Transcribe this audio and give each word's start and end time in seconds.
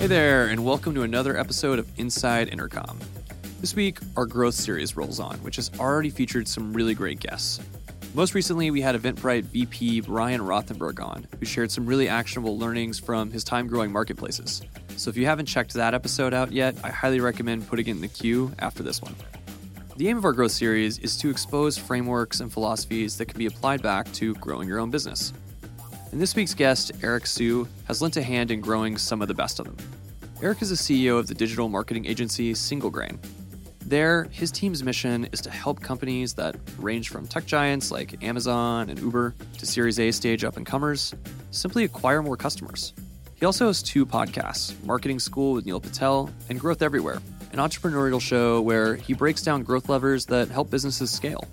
Hey 0.00 0.06
there, 0.06 0.46
and 0.46 0.64
welcome 0.64 0.94
to 0.94 1.02
another 1.02 1.36
episode 1.36 1.78
of 1.78 1.86
Inside 1.98 2.48
Intercom. 2.48 2.98
This 3.60 3.76
week, 3.76 3.98
our 4.16 4.24
growth 4.24 4.54
series 4.54 4.96
rolls 4.96 5.20
on, 5.20 5.36
which 5.40 5.56
has 5.56 5.70
already 5.78 6.08
featured 6.08 6.48
some 6.48 6.72
really 6.72 6.94
great 6.94 7.20
guests. 7.20 7.60
Most 8.14 8.32
recently, 8.32 8.70
we 8.70 8.80
had 8.80 8.94
Eventbrite 8.94 9.42
VP 9.42 10.00
Brian 10.00 10.40
Rothenberg 10.40 11.04
on, 11.04 11.26
who 11.38 11.44
shared 11.44 11.70
some 11.70 11.84
really 11.84 12.08
actionable 12.08 12.56
learnings 12.56 12.98
from 12.98 13.30
his 13.30 13.44
time 13.44 13.66
growing 13.66 13.92
marketplaces. 13.92 14.62
So 14.96 15.10
if 15.10 15.18
you 15.18 15.26
haven't 15.26 15.44
checked 15.44 15.74
that 15.74 15.92
episode 15.92 16.32
out 16.32 16.50
yet, 16.50 16.76
I 16.82 16.88
highly 16.88 17.20
recommend 17.20 17.68
putting 17.68 17.86
it 17.86 17.90
in 17.90 18.00
the 18.00 18.08
queue 18.08 18.52
after 18.58 18.82
this 18.82 19.02
one. 19.02 19.14
The 19.98 20.08
aim 20.08 20.16
of 20.16 20.24
our 20.24 20.32
growth 20.32 20.52
series 20.52 20.98
is 21.00 21.18
to 21.18 21.28
expose 21.28 21.76
frameworks 21.76 22.40
and 22.40 22.50
philosophies 22.50 23.18
that 23.18 23.26
can 23.26 23.36
be 23.36 23.44
applied 23.44 23.82
back 23.82 24.10
to 24.12 24.32
growing 24.36 24.66
your 24.66 24.78
own 24.78 24.90
business. 24.90 25.34
And 26.12 26.20
this 26.20 26.34
week's 26.34 26.54
guest, 26.54 26.90
Eric 27.04 27.24
Siu, 27.24 27.68
has 27.86 28.02
lent 28.02 28.16
a 28.16 28.22
hand 28.22 28.50
in 28.50 28.60
growing 28.60 28.98
some 28.98 29.22
of 29.22 29.28
the 29.28 29.34
best 29.34 29.60
of 29.60 29.66
them. 29.66 29.76
Eric 30.42 30.62
is 30.62 30.70
the 30.70 30.74
CEO 30.74 31.18
of 31.18 31.26
the 31.26 31.34
digital 31.34 31.68
marketing 31.68 32.06
agency 32.06 32.54
Single 32.54 32.88
Grain. 32.88 33.20
There, 33.84 34.24
his 34.30 34.50
team's 34.50 34.82
mission 34.82 35.28
is 35.32 35.42
to 35.42 35.50
help 35.50 35.82
companies 35.82 36.32
that 36.34 36.56
range 36.78 37.10
from 37.10 37.26
tech 37.26 37.44
giants 37.44 37.90
like 37.90 38.24
Amazon 38.24 38.88
and 38.88 38.98
Uber 38.98 39.34
to 39.58 39.66
Series 39.66 40.00
A 40.00 40.10
stage 40.10 40.42
up 40.42 40.56
and 40.56 40.64
comers 40.64 41.14
simply 41.50 41.84
acquire 41.84 42.22
more 42.22 42.38
customers. 42.38 42.94
He 43.34 43.44
also 43.44 43.66
has 43.66 43.82
two 43.82 44.06
podcasts 44.06 44.82
Marketing 44.86 45.18
School 45.18 45.52
with 45.52 45.66
Neil 45.66 45.78
Patel 45.78 46.30
and 46.48 46.58
Growth 46.58 46.80
Everywhere, 46.80 47.20
an 47.52 47.58
entrepreneurial 47.58 48.20
show 48.20 48.62
where 48.62 48.94
he 48.94 49.12
breaks 49.12 49.42
down 49.42 49.62
growth 49.62 49.90
levers 49.90 50.24
that 50.26 50.48
help 50.48 50.70
businesses 50.70 51.10
scale. 51.10 51.46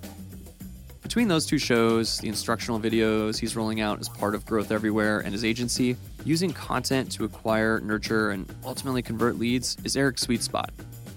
Between 1.02 1.28
those 1.28 1.46
two 1.46 1.58
shows, 1.58 2.20
the 2.20 2.30
instructional 2.30 2.80
videos 2.80 3.38
he's 3.38 3.58
rolling 3.58 3.82
out 3.82 4.00
as 4.00 4.08
part 4.08 4.34
of 4.34 4.46
Growth 4.46 4.72
Everywhere 4.72 5.20
and 5.20 5.34
his 5.34 5.44
agency, 5.44 5.98
using 6.28 6.52
content 6.52 7.10
to 7.14 7.24
acquire, 7.24 7.80
nurture, 7.80 8.32
and 8.32 8.54
ultimately 8.66 9.02
convert 9.02 9.40
leads 9.40 9.78
is 9.86 9.96
Eric's 9.96 10.24
sweet 10.24 10.44
spot. 10.44 10.72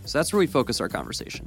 So 0.05 0.19
that's 0.19 0.33
where 0.33 0.39
we 0.39 0.47
focus 0.47 0.81
our 0.81 0.89
conversation. 0.89 1.47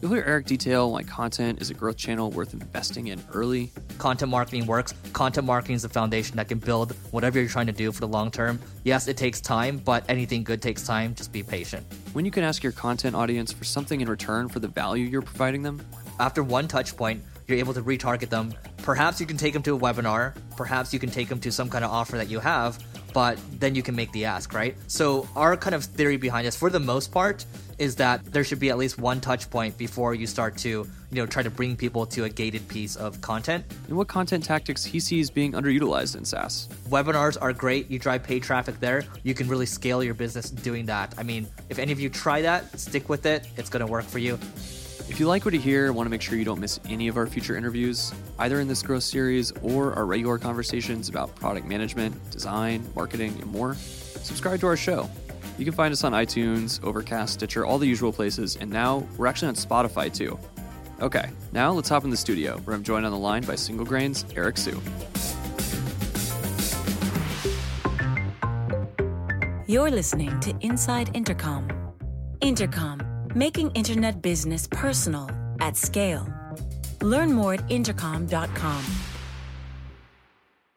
You'll 0.00 0.12
hear 0.12 0.22
Eric 0.24 0.46
detail 0.46 0.92
why 0.92 1.02
content 1.02 1.60
is 1.60 1.70
a 1.70 1.74
growth 1.74 1.96
channel 1.96 2.30
worth 2.30 2.52
investing 2.52 3.08
in 3.08 3.20
early. 3.32 3.72
Content 3.98 4.30
marketing 4.30 4.66
works. 4.66 4.94
Content 5.12 5.44
marketing 5.44 5.74
is 5.74 5.82
the 5.82 5.88
foundation 5.88 6.36
that 6.36 6.46
can 6.46 6.58
build 6.58 6.92
whatever 7.10 7.40
you're 7.40 7.48
trying 7.48 7.66
to 7.66 7.72
do 7.72 7.90
for 7.90 8.00
the 8.00 8.08
long 8.08 8.30
term. 8.30 8.60
Yes, 8.84 9.08
it 9.08 9.16
takes 9.16 9.40
time, 9.40 9.78
but 9.78 10.04
anything 10.08 10.44
good 10.44 10.62
takes 10.62 10.86
time. 10.86 11.14
Just 11.14 11.32
be 11.32 11.42
patient. 11.42 11.84
When 12.12 12.24
you 12.24 12.30
can 12.30 12.44
ask 12.44 12.62
your 12.62 12.72
content 12.72 13.16
audience 13.16 13.52
for 13.52 13.64
something 13.64 14.02
in 14.02 14.08
return 14.08 14.48
for 14.48 14.60
the 14.60 14.68
value 14.68 15.06
you're 15.06 15.22
providing 15.22 15.62
them. 15.62 15.84
After 16.20 16.44
one 16.44 16.68
touch 16.68 16.96
point, 16.96 17.24
you're 17.46 17.58
able 17.58 17.74
to 17.74 17.82
retarget 17.82 18.28
them. 18.28 18.54
Perhaps 18.78 19.20
you 19.20 19.26
can 19.26 19.36
take 19.36 19.52
them 19.52 19.62
to 19.62 19.74
a 19.74 19.78
webinar, 19.78 20.34
perhaps 20.56 20.92
you 20.92 20.98
can 20.98 21.10
take 21.10 21.28
them 21.28 21.40
to 21.40 21.50
some 21.50 21.70
kind 21.70 21.84
of 21.84 21.90
offer 21.90 22.16
that 22.16 22.28
you 22.28 22.38
have, 22.38 22.78
but 23.14 23.38
then 23.60 23.74
you 23.74 23.82
can 23.82 23.96
make 23.96 24.12
the 24.12 24.26
ask, 24.26 24.52
right? 24.52 24.76
So, 24.88 25.26
our 25.34 25.56
kind 25.56 25.74
of 25.74 25.84
theory 25.84 26.18
behind 26.18 26.46
this, 26.46 26.56
for 26.56 26.68
the 26.68 26.80
most 26.80 27.12
part, 27.12 27.46
is 27.78 27.96
that 27.96 28.24
there 28.26 28.44
should 28.44 28.58
be 28.58 28.70
at 28.70 28.76
least 28.76 28.98
one 28.98 29.20
touch 29.20 29.48
point 29.50 29.78
before 29.78 30.14
you 30.14 30.26
start 30.26 30.56
to, 30.58 30.68
you 30.68 30.86
know, 31.12 31.24
try 31.24 31.42
to 31.42 31.50
bring 31.50 31.76
people 31.76 32.06
to 32.06 32.24
a 32.24 32.28
gated 32.28 32.66
piece 32.68 32.96
of 32.96 33.20
content. 33.20 33.64
And 33.88 33.96
what 33.96 34.08
content 34.08 34.44
tactics 34.44 34.84
he 34.84 35.00
sees 35.00 35.30
being 35.30 35.52
underutilized 35.52 36.16
in 36.16 36.24
SaaS. 36.24 36.68
Webinars 36.88 37.38
are 37.40 37.52
great. 37.52 37.90
You 37.90 37.98
drive 37.98 38.24
paid 38.24 38.42
traffic 38.42 38.80
there. 38.80 39.04
You 39.22 39.34
can 39.34 39.48
really 39.48 39.66
scale 39.66 40.02
your 40.02 40.14
business 40.14 40.50
doing 40.50 40.86
that. 40.86 41.14
I 41.16 41.22
mean, 41.22 41.46
if 41.70 41.78
any 41.78 41.92
of 41.92 42.00
you 42.00 42.10
try 42.10 42.42
that, 42.42 42.78
stick 42.78 43.08
with 43.08 43.26
it. 43.26 43.46
It's 43.56 43.70
going 43.70 43.84
to 43.84 43.90
work 43.90 44.04
for 44.04 44.18
you. 44.18 44.38
If 45.06 45.20
you 45.20 45.26
like 45.28 45.44
what 45.44 45.52
you 45.52 45.60
hear 45.60 45.86
and 45.86 45.94
want 45.94 46.06
to 46.06 46.10
make 46.10 46.22
sure 46.22 46.38
you 46.38 46.46
don't 46.46 46.58
miss 46.58 46.80
any 46.88 47.08
of 47.08 47.18
our 47.18 47.26
future 47.26 47.56
interviews, 47.56 48.12
either 48.38 48.58
in 48.60 48.66
this 48.66 48.82
growth 48.82 49.02
series 49.02 49.52
or 49.62 49.92
our 49.92 50.06
regular 50.06 50.38
conversations 50.38 51.10
about 51.10 51.34
product 51.36 51.66
management, 51.66 52.30
design, 52.30 52.84
marketing, 52.96 53.36
and 53.40 53.46
more, 53.52 53.74
subscribe 53.74 54.60
to 54.60 54.66
our 54.66 54.78
show. 54.78 55.08
You 55.58 55.66
can 55.66 55.74
find 55.74 55.92
us 55.92 56.04
on 56.04 56.12
iTunes, 56.12 56.82
Overcast, 56.82 57.34
Stitcher, 57.34 57.66
all 57.66 57.78
the 57.78 57.86
usual 57.86 58.12
places, 58.12 58.56
and 58.56 58.70
now 58.70 59.06
we're 59.18 59.26
actually 59.26 59.48
on 59.48 59.54
Spotify 59.54 60.12
too. 60.12 60.38
Okay, 61.00 61.28
now 61.52 61.70
let's 61.70 61.88
hop 61.88 62.04
in 62.04 62.10
the 62.10 62.16
studio 62.16 62.56
where 62.64 62.74
I'm 62.74 62.82
joined 62.82 63.04
on 63.04 63.12
the 63.12 63.18
line 63.18 63.42
by 63.44 63.56
Single 63.56 63.84
Grain's 63.84 64.24
Eric 64.34 64.56
Siu. 64.56 64.80
You're 69.66 69.90
listening 69.90 70.40
to 70.40 70.54
Inside 70.60 71.10
Intercom. 71.14 71.68
Intercom 72.40 73.13
making 73.34 73.70
internet 73.72 74.22
business 74.22 74.66
personal 74.66 75.30
at 75.60 75.76
scale. 75.76 76.26
Learn 77.00 77.32
more 77.32 77.54
at 77.54 77.70
intercom.com. 77.70 78.84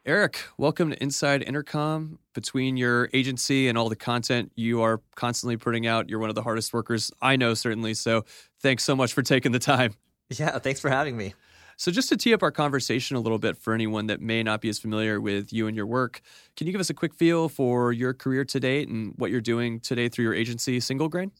Eric, 0.08 0.40
welcome 0.56 0.88
to 0.88 1.02
Inside 1.02 1.42
Intercom. 1.42 2.18
Between 2.32 2.78
your 2.78 3.10
agency 3.12 3.68
and 3.68 3.76
all 3.76 3.90
the 3.90 3.96
content 3.96 4.52
you 4.54 4.80
are 4.80 5.02
constantly 5.16 5.58
putting 5.58 5.86
out, 5.86 6.08
you're 6.08 6.18
one 6.18 6.30
of 6.30 6.34
the 6.34 6.42
hardest 6.42 6.72
workers 6.72 7.12
I 7.20 7.36
know, 7.36 7.52
certainly. 7.52 7.92
So 7.92 8.24
thanks 8.62 8.84
so 8.84 8.96
much 8.96 9.12
for 9.12 9.20
taking 9.22 9.52
the 9.52 9.58
time. 9.58 9.92
Yeah, 10.30 10.58
thanks 10.58 10.80
for 10.80 10.88
having 10.88 11.16
me. 11.16 11.34
So, 11.78 11.92
just 11.92 12.08
to 12.08 12.16
tee 12.16 12.34
up 12.34 12.42
our 12.42 12.50
conversation 12.50 13.16
a 13.16 13.20
little 13.20 13.38
bit 13.38 13.56
for 13.56 13.72
anyone 13.72 14.08
that 14.08 14.20
may 14.20 14.42
not 14.42 14.60
be 14.60 14.68
as 14.68 14.80
familiar 14.80 15.20
with 15.20 15.52
you 15.52 15.68
and 15.68 15.76
your 15.76 15.86
work, 15.86 16.20
can 16.56 16.66
you 16.66 16.72
give 16.72 16.80
us 16.80 16.90
a 16.90 16.94
quick 16.94 17.14
feel 17.14 17.48
for 17.48 17.92
your 17.92 18.12
career 18.12 18.44
to 18.46 18.58
date 18.58 18.88
and 18.88 19.14
what 19.16 19.30
you're 19.30 19.40
doing 19.40 19.78
today 19.78 20.08
through 20.08 20.24
your 20.24 20.34
agency, 20.34 20.80
Single 20.80 21.08
Grain? 21.08 21.30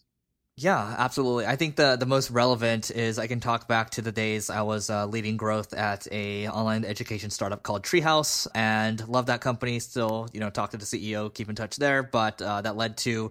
Yeah, 0.61 0.97
absolutely. 0.99 1.47
I 1.47 1.55
think 1.55 1.77
the 1.77 1.95
the 1.95 2.07
most 2.07 2.31
relevant 2.31 2.91
is 2.91 3.19
I 3.21 3.29
can 3.29 3.39
talk 3.39 3.69
back 3.69 3.91
to 3.91 4.03
the 4.03 4.11
days 4.11 4.51
I 4.51 4.63
was 4.63 4.91
uh, 4.91 5.07
leading 5.07 5.37
growth 5.37 5.73
at 5.73 6.09
a 6.11 6.49
online 6.49 6.85
education 6.85 7.31
startup 7.31 7.63
called 7.63 7.85
Treehouse, 7.85 8.49
and 8.57 9.07
love 9.07 9.27
that 9.27 9.41
company. 9.41 9.79
Still, 9.79 10.29
you 10.33 10.41
know, 10.41 10.51
talk 10.51 10.71
to 10.73 10.77
the 10.77 10.85
CEO, 10.85 11.33
keep 11.33 11.49
in 11.49 11.55
touch 11.55 11.77
there. 11.77 12.03
But 12.03 12.43
uh, 12.43 12.63
that 12.63 12.77
led 12.77 12.97
to 12.99 13.31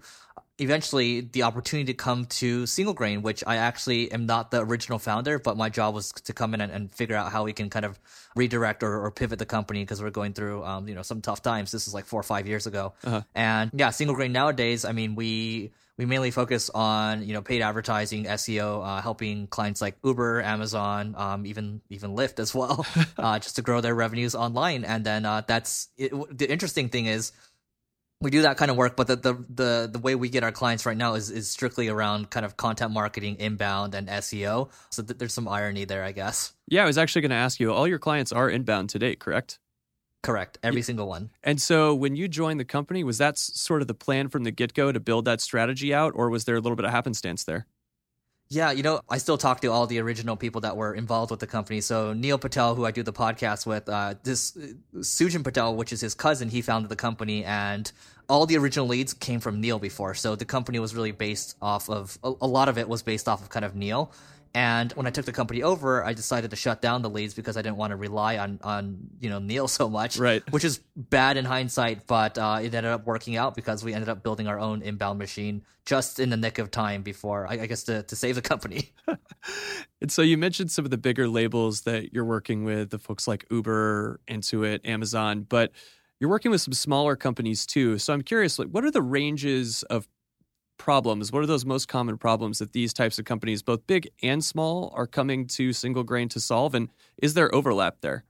eventually 0.57 1.19
the 1.19 1.43
opportunity 1.43 1.91
to 1.91 1.97
come 1.97 2.25
to 2.25 2.65
Single 2.65 2.93
Grain, 2.93 3.21
which 3.21 3.43
I 3.45 3.57
actually 3.57 4.09
am 4.11 4.25
not 4.25 4.49
the 4.49 4.61
original 4.61 4.97
founder, 4.97 5.37
but 5.37 5.57
my 5.57 5.67
job 5.67 5.95
was 5.95 6.13
to 6.13 6.33
come 6.33 6.53
in 6.53 6.61
and, 6.61 6.71
and 6.71 6.89
figure 6.91 7.15
out 7.17 7.33
how 7.33 7.43
we 7.43 7.51
can 7.51 7.69
kind 7.69 7.85
of 7.85 7.99
redirect 8.37 8.83
or, 8.83 9.03
or 9.03 9.11
pivot 9.11 9.37
the 9.37 9.45
company 9.45 9.83
because 9.83 10.01
we're 10.01 10.11
going 10.11 10.31
through, 10.31 10.63
um, 10.63 10.87
you 10.87 10.95
know, 10.95 11.03
some 11.03 11.21
tough 11.21 11.41
times. 11.41 11.71
This 11.71 11.89
is 11.89 11.93
like 11.93 12.05
four 12.05 12.21
or 12.21 12.23
five 12.23 12.47
years 12.47 12.67
ago, 12.67 12.93
uh-huh. 13.03 13.23
and 13.35 13.69
yeah, 13.73 13.89
Single 13.89 14.15
Grain 14.15 14.31
nowadays. 14.31 14.85
I 14.85 14.93
mean, 14.93 15.15
we 15.15 15.73
we 15.97 16.05
mainly 16.05 16.31
focus 16.31 16.69
on 16.73 17.23
you 17.27 17.33
know 17.33 17.41
paid 17.41 17.61
advertising, 17.61 18.25
SEO, 18.25 18.85
uh, 18.85 19.01
helping 19.01 19.47
clients 19.47 19.81
like 19.81 19.97
Uber, 20.03 20.41
Amazon, 20.41 21.15
um, 21.17 21.45
even 21.45 21.81
even 21.89 22.15
Lyft 22.15 22.39
as 22.39 22.53
well, 22.53 22.85
uh, 23.17 23.39
just 23.39 23.55
to 23.55 23.61
grow 23.61 23.81
their 23.81 23.95
revenues 23.95 24.35
online. 24.35 24.85
And 24.85 25.05
then 25.05 25.25
uh, 25.25 25.41
that's 25.47 25.89
it, 25.97 26.11
the 26.37 26.49
interesting 26.49 26.89
thing 26.89 27.07
is 27.07 27.31
we 28.19 28.31
do 28.31 28.43
that 28.43 28.57
kind 28.57 28.71
of 28.71 28.77
work, 28.77 28.95
but 28.95 29.07
the, 29.07 29.15
the 29.15 29.33
the 29.49 29.89
the 29.93 29.99
way 29.99 30.15
we 30.15 30.29
get 30.29 30.43
our 30.43 30.51
clients 30.51 30.85
right 30.85 30.97
now 30.97 31.15
is 31.15 31.29
is 31.29 31.49
strictly 31.49 31.87
around 31.87 32.29
kind 32.29 32.45
of 32.45 32.57
content 32.57 32.91
marketing, 32.91 33.37
inbound, 33.39 33.93
and 33.95 34.07
SEO. 34.07 34.69
So 34.89 35.03
th- 35.03 35.17
there's 35.17 35.33
some 35.33 35.47
irony 35.47 35.85
there, 35.85 36.03
I 36.03 36.11
guess. 36.11 36.53
Yeah, 36.67 36.83
I 36.83 36.85
was 36.85 36.97
actually 36.97 37.21
going 37.21 37.31
to 37.31 37.37
ask 37.37 37.59
you. 37.59 37.73
All 37.73 37.87
your 37.87 37.99
clients 37.99 38.31
are 38.31 38.49
inbound 38.49 38.89
today, 38.89 39.15
correct? 39.15 39.59
Correct. 40.23 40.57
Every 40.63 40.81
yeah. 40.81 40.85
single 40.85 41.07
one. 41.07 41.29
And 41.43 41.61
so 41.61 41.93
when 41.93 42.15
you 42.15 42.27
joined 42.27 42.59
the 42.59 42.65
company, 42.65 43.03
was 43.03 43.17
that 43.19 43.37
sort 43.37 43.81
of 43.81 43.87
the 43.87 43.93
plan 43.93 44.29
from 44.29 44.43
the 44.43 44.51
get 44.51 44.73
go 44.73 44.91
to 44.91 44.99
build 44.99 45.25
that 45.25 45.41
strategy 45.41 45.93
out, 45.93 46.13
or 46.15 46.29
was 46.29 46.45
there 46.45 46.55
a 46.55 46.59
little 46.59 46.75
bit 46.75 46.85
of 46.85 46.91
happenstance 46.91 47.43
there? 47.43 47.67
Yeah, 48.49 48.71
you 48.71 48.81
know, 48.81 49.01
I 49.09 49.17
still 49.17 49.37
talk 49.37 49.59
to 49.61 49.67
all 49.67 49.87
the 49.87 49.99
original 49.99 50.37
people 50.37 50.61
that 50.61 50.77
were 50.77 50.93
involved 50.93 51.31
with 51.31 51.41
the 51.41 51.47
company. 51.47 51.81
So 51.81 52.13
Neil 52.13 52.37
Patel, 52.37 52.75
who 52.75 52.85
I 52.85 52.91
do 52.91 53.03
the 53.03 53.11
podcast 53.11 53.65
with, 53.65 53.89
uh, 53.89 54.15
this 54.23 54.57
Sujan 54.95 55.43
Patel, 55.43 55.75
which 55.75 55.91
is 55.91 55.99
his 55.99 56.13
cousin, 56.13 56.47
he 56.47 56.61
founded 56.61 56.89
the 56.89 56.95
company, 56.95 57.43
and 57.43 57.91
all 58.29 58.45
the 58.45 58.57
original 58.57 58.87
leads 58.87 59.13
came 59.13 59.41
from 59.41 59.59
Neil 59.59 59.79
before. 59.79 60.13
So 60.13 60.35
the 60.35 60.45
company 60.45 60.79
was 60.79 60.95
really 60.95 61.11
based 61.11 61.57
off 61.61 61.89
of 61.89 62.17
a, 62.23 62.31
a 62.41 62.47
lot 62.47 62.69
of 62.69 62.77
it 62.77 62.87
was 62.87 63.03
based 63.03 63.27
off 63.27 63.41
of 63.41 63.49
kind 63.49 63.65
of 63.65 63.75
Neil. 63.75 64.13
And 64.57 64.91
when 64.93 65.05
I 65.05 65.11
took 65.11 65.25
the 65.25 65.31
company 65.31 65.61
over, 65.61 66.03
I 66.03 66.13
decided 66.13 66.49
to 66.49 66.55
shut 66.55 66.81
down 66.81 67.03
the 67.03 67.11
leads 67.11 67.35
because 67.35 67.57
I 67.57 67.61
didn't 67.61 67.77
want 67.77 67.91
to 67.91 67.95
rely 67.95 68.39
on 68.39 68.59
on 68.63 68.97
you 69.19 69.29
know 69.29 69.37
Neil 69.37 69.67
so 69.79 69.87
much, 69.87 70.17
right? 70.17 70.41
Which 70.51 70.63
is 70.63 70.79
bad 70.95 71.37
in 71.37 71.45
hindsight, 71.45 72.07
but 72.07 72.39
uh, 72.39 72.57
it 72.63 72.73
ended 72.73 72.85
up 72.85 73.05
working 73.05 73.37
out 73.37 73.53
because 73.53 73.83
we 73.83 73.93
ended 73.93 74.09
up 74.09 74.23
building 74.23 74.47
our 74.47 74.59
own 74.59 74.81
inbound 74.81 75.19
machine 75.19 75.61
just 75.85 76.19
in 76.19 76.31
the 76.31 76.37
nick 76.37 76.57
of 76.57 76.71
time 76.71 77.03
before 77.03 77.45
I, 77.47 77.53
I 77.53 77.65
guess 77.67 77.83
to 77.83 78.01
to 78.01 78.15
save 78.15 78.33
the 78.33 78.41
company. 78.41 78.93
and 80.01 80.11
so 80.11 80.23
you 80.23 80.39
mentioned 80.39 80.71
some 80.71 80.85
of 80.85 80.89
the 80.89 80.97
bigger 80.97 81.27
labels 81.27 81.81
that 81.81 82.11
you're 82.11 82.25
working 82.25 82.63
with, 82.63 82.89
the 82.89 82.97
folks 82.97 83.27
like 83.27 83.45
Uber, 83.51 84.21
Intuit, 84.27 84.79
Amazon, 84.87 85.45
but 85.47 85.71
you're 86.19 86.31
working 86.31 86.49
with 86.49 86.61
some 86.61 86.73
smaller 86.73 87.15
companies 87.15 87.67
too. 87.67 87.99
So 87.99 88.11
I'm 88.11 88.23
curious, 88.23 88.57
like, 88.57 88.69
what 88.69 88.83
are 88.83 88.89
the 88.89 89.03
ranges 89.03 89.83
of 89.83 90.07
problems? 90.77 91.31
What 91.31 91.43
are 91.43 91.47
those 91.47 91.65
most 91.65 91.87
common 91.87 92.17
problems 92.17 92.59
that 92.59 92.73
these 92.73 92.93
types 92.93 93.19
of 93.19 93.25
companies, 93.25 93.61
both 93.61 93.85
big 93.87 94.09
and 94.21 94.43
small, 94.43 94.91
are 94.95 95.07
coming 95.07 95.47
to 95.47 95.73
single 95.73 96.03
grain 96.03 96.29
to 96.29 96.39
solve? 96.39 96.75
And 96.75 96.89
is 97.17 97.33
there 97.33 97.53
overlap 97.53 98.01
there? 98.01 98.25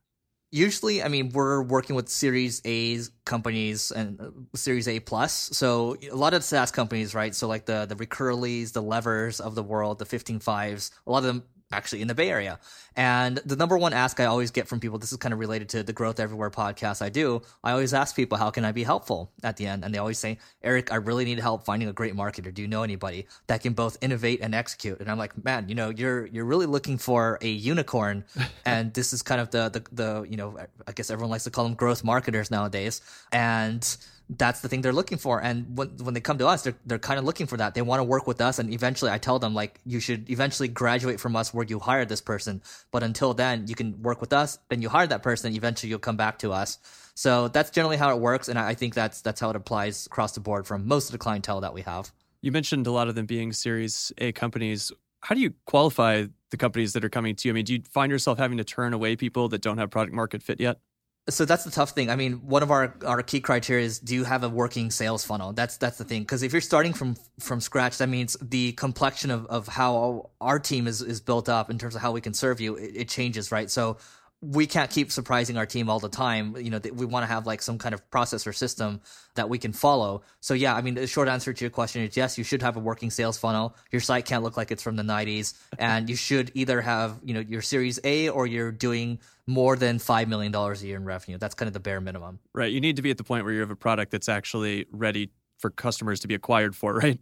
Usually, 0.49 1.03
I 1.03 1.09
mean, 1.09 1.29
we're 1.33 1.61
working 1.61 1.95
with 1.95 2.07
Series 2.07 2.61
A 2.65 2.99
companies 3.25 3.91
and 3.91 4.19
uh, 4.21 4.29
Series 4.55 4.87
A 4.87 5.01
plus. 5.01 5.33
So 5.33 5.97
a 6.09 6.15
lot 6.15 6.33
of 6.33 6.43
SaaS 6.43 6.71
companies, 6.71 7.13
right? 7.13 7.35
So 7.35 7.49
like 7.49 7.65
the 7.65 7.85
the 7.85 7.95
Recurlys, 7.95 8.71
the 8.71 8.81
Levers 8.81 9.41
of 9.41 9.55
the 9.55 9.63
world, 9.63 9.99
the 9.99 10.05
15 10.05 10.39
fives, 10.39 10.91
a 11.05 11.11
lot 11.11 11.17
of 11.19 11.25
them 11.25 11.43
actually 11.71 12.01
in 12.01 12.07
the 12.07 12.15
Bay 12.15 12.29
Area. 12.29 12.59
And 12.95 13.37
the 13.45 13.55
number 13.55 13.77
one 13.77 13.93
ask 13.93 14.19
I 14.19 14.25
always 14.25 14.51
get 14.51 14.67
from 14.67 14.79
people, 14.79 14.97
this 14.97 15.11
is 15.11 15.17
kind 15.17 15.33
of 15.33 15.39
related 15.39 15.69
to 15.69 15.83
the 15.83 15.93
Growth 15.93 16.19
Everywhere 16.19 16.49
podcast 16.49 17.01
I 17.01 17.09
do. 17.09 17.41
I 17.63 17.71
always 17.71 17.93
ask 17.93 18.15
people, 18.15 18.37
how 18.37 18.49
can 18.49 18.65
I 18.65 18.71
be 18.71 18.83
helpful 18.83 19.31
at 19.43 19.57
the 19.57 19.67
end? 19.67 19.83
And 19.83 19.93
they 19.93 19.99
always 19.99 20.17
say, 20.17 20.39
Eric, 20.63 20.91
I 20.91 20.95
really 20.95 21.25
need 21.25 21.39
help 21.39 21.65
finding 21.65 21.89
a 21.89 21.93
great 21.93 22.15
marketer. 22.15 22.53
Do 22.53 22.61
you 22.61 22.67
know 22.67 22.83
anybody 22.83 23.27
that 23.47 23.61
can 23.61 23.73
both 23.73 23.97
innovate 24.01 24.39
and 24.41 24.55
execute? 24.55 24.99
And 24.99 25.11
I'm 25.11 25.17
like, 25.17 25.43
man, 25.43 25.69
you 25.69 25.75
know, 25.75 25.89
you're, 25.89 26.25
you're 26.27 26.45
really 26.45 26.65
looking 26.65 26.97
for 26.97 27.37
a 27.41 27.49
unicorn. 27.49 28.23
and 28.65 28.93
this 28.93 29.13
is 29.13 29.21
kind 29.21 29.41
of 29.41 29.51
the, 29.51 29.69
the, 29.69 29.83
the, 29.91 30.27
you 30.29 30.37
know, 30.37 30.57
I 30.87 30.91
guess 30.93 31.11
everyone 31.11 31.31
likes 31.31 31.43
to 31.43 31.51
call 31.51 31.65
them 31.65 31.75
growth 31.75 32.03
marketers 32.03 32.49
nowadays. 32.49 33.01
And, 33.31 33.97
that's 34.29 34.59
the 34.59 34.67
thing 34.67 34.81
they're 34.81 34.93
looking 34.93 35.17
for. 35.17 35.41
And 35.41 35.77
when 35.77 35.89
when 35.97 36.13
they 36.13 36.19
come 36.19 36.37
to 36.39 36.47
us, 36.47 36.63
they're 36.63 36.75
they're 36.85 36.99
kind 36.99 37.17
of 37.19 37.25
looking 37.25 37.47
for 37.47 37.57
that. 37.57 37.73
They 37.73 37.81
want 37.81 37.99
to 37.99 38.03
work 38.03 38.27
with 38.27 38.41
us, 38.41 38.59
and 38.59 38.73
eventually, 38.73 39.11
I 39.11 39.17
tell 39.17 39.39
them 39.39 39.53
like 39.53 39.79
you 39.85 39.99
should 39.99 40.29
eventually 40.29 40.67
graduate 40.67 41.19
from 41.19 41.35
us 41.35 41.53
where 41.53 41.65
you 41.65 41.79
hired 41.79 42.09
this 42.09 42.21
person. 42.21 42.61
But 42.91 43.03
until 43.03 43.33
then, 43.33 43.67
you 43.67 43.75
can 43.75 44.01
work 44.01 44.19
with 44.19 44.33
us. 44.33 44.59
Then 44.69 44.81
you 44.81 44.89
hire 44.89 45.07
that 45.07 45.23
person. 45.23 45.55
Eventually, 45.55 45.89
you'll 45.89 45.99
come 45.99 46.17
back 46.17 46.39
to 46.39 46.51
us. 46.51 46.77
So 47.15 47.47
that's 47.47 47.69
generally 47.69 47.97
how 47.97 48.15
it 48.15 48.19
works, 48.19 48.49
and 48.49 48.59
I 48.59 48.73
think 48.73 48.93
that's 48.93 49.21
that's 49.21 49.39
how 49.39 49.49
it 49.49 49.55
applies 49.55 50.05
across 50.05 50.33
the 50.33 50.41
board 50.41 50.67
from 50.67 50.87
most 50.87 51.05
of 51.07 51.13
the 51.13 51.17
clientele 51.17 51.61
that 51.61 51.73
we 51.73 51.81
have. 51.83 52.11
You 52.41 52.51
mentioned 52.51 52.85
a 52.85 52.91
lot 52.91 53.07
of 53.07 53.15
them 53.15 53.25
being 53.25 53.53
Series 53.53 54.11
A 54.17 54.31
companies. 54.33 54.91
How 55.21 55.35
do 55.35 55.41
you 55.41 55.53
qualify 55.65 56.25
the 56.51 56.57
companies 56.57 56.93
that 56.93 57.03
are 57.03 57.09
coming 57.09 57.35
to 57.35 57.47
you? 57.47 57.53
I 57.53 57.55
mean, 57.55 57.65
do 57.65 57.73
you 57.73 57.81
find 57.89 58.11
yourself 58.11 58.37
having 58.37 58.57
to 58.57 58.63
turn 58.63 58.93
away 58.93 59.15
people 59.15 59.49
that 59.49 59.61
don't 59.61 59.77
have 59.77 59.89
product 59.89 60.13
market 60.13 60.43
fit 60.43 60.59
yet? 60.59 60.79
So 61.29 61.45
that's 61.45 61.63
the 61.63 61.71
tough 61.71 61.91
thing. 61.91 62.09
I 62.09 62.15
mean, 62.15 62.33
one 62.47 62.63
of 62.63 62.71
our, 62.71 62.95
our 63.05 63.21
key 63.21 63.41
criteria 63.41 63.85
is 63.85 63.99
do 63.99 64.15
you 64.15 64.23
have 64.23 64.43
a 64.43 64.49
working 64.49 64.91
sales 64.91 65.25
funnel? 65.25 65.53
That's 65.53 65.77
that's 65.77 65.97
the 65.97 66.05
thing. 66.05 66.21
Because 66.21 66.43
if 66.43 66.53
you're 66.53 66.61
starting 66.61 66.93
from 66.93 67.15
from 67.39 67.59
scratch, 67.59 67.97
that 67.97 68.07
means 68.07 68.37
the 68.41 68.71
complexion 68.73 69.31
of, 69.31 69.45
of 69.47 69.67
how 69.67 70.29
our 70.39 70.59
team 70.59 70.87
is, 70.87 71.01
is 71.01 71.19
built 71.19 71.49
up 71.49 71.69
in 71.69 71.77
terms 71.77 71.95
of 71.95 72.01
how 72.01 72.11
we 72.11 72.21
can 72.21 72.33
serve 72.33 72.61
you, 72.61 72.75
it, 72.75 72.91
it 72.95 73.09
changes, 73.09 73.51
right? 73.51 73.69
So 73.69 73.97
we 74.39 74.67
can't 74.67 74.91
keep 74.91 75.11
surprising 75.11 75.57
our 75.57 75.65
team 75.65 75.89
all 75.89 75.99
the 75.99 76.09
time. 76.09 76.55
You 76.57 76.69
know, 76.69 76.79
we 76.93 77.05
want 77.05 77.23
to 77.23 77.27
have 77.27 77.47
like 77.47 77.61
some 77.61 77.79
kind 77.79 77.95
of 77.95 78.09
process 78.11 78.45
or 78.45 78.53
system 78.53 79.01
that 79.33 79.49
we 79.49 79.57
can 79.57 79.73
follow. 79.73 80.21
So 80.41 80.53
yeah, 80.53 80.75
I 80.75 80.81
mean, 80.81 80.93
the 80.93 81.07
short 81.07 81.27
answer 81.27 81.53
to 81.53 81.63
your 81.63 81.71
question 81.71 82.03
is 82.03 82.15
yes, 82.15 82.37
you 82.37 82.43
should 82.43 82.61
have 82.61 82.77
a 82.77 82.79
working 82.79 83.09
sales 83.09 83.37
funnel. 83.37 83.75
Your 83.91 83.99
site 83.99 84.25
can't 84.25 84.43
look 84.43 84.55
like 84.55 84.71
it's 84.71 84.83
from 84.83 84.95
the 84.95 85.03
90s 85.03 85.55
and 85.79 86.07
you 86.07 86.15
should 86.15 86.51
either 86.53 86.81
have, 86.81 87.19
you 87.23 87.33
know, 87.33 87.39
your 87.39 87.63
series 87.63 87.99
A 88.03 88.29
or 88.29 88.45
you're 88.45 88.71
doing 88.71 89.19
more 89.47 89.75
than 89.77 89.97
$5 89.97 90.27
million 90.27 90.53
a 90.53 90.75
year 90.75 90.97
in 90.97 91.05
revenue. 91.05 91.37
That's 91.37 91.55
kind 91.55 91.67
of 91.67 91.73
the 91.73 91.79
bare 91.79 92.01
minimum. 92.01 92.39
Right. 92.53 92.71
You 92.71 92.81
need 92.81 92.97
to 92.97 93.01
be 93.01 93.11
at 93.11 93.17
the 93.17 93.23
point 93.23 93.45
where 93.45 93.53
you 93.53 93.61
have 93.61 93.71
a 93.71 93.75
product 93.75 94.11
that's 94.11 94.29
actually 94.29 94.85
ready 94.91 95.31
for 95.57 95.69
customers 95.69 96.19
to 96.19 96.27
be 96.27 96.35
acquired 96.35 96.75
for, 96.75 96.93
right? 96.97 97.19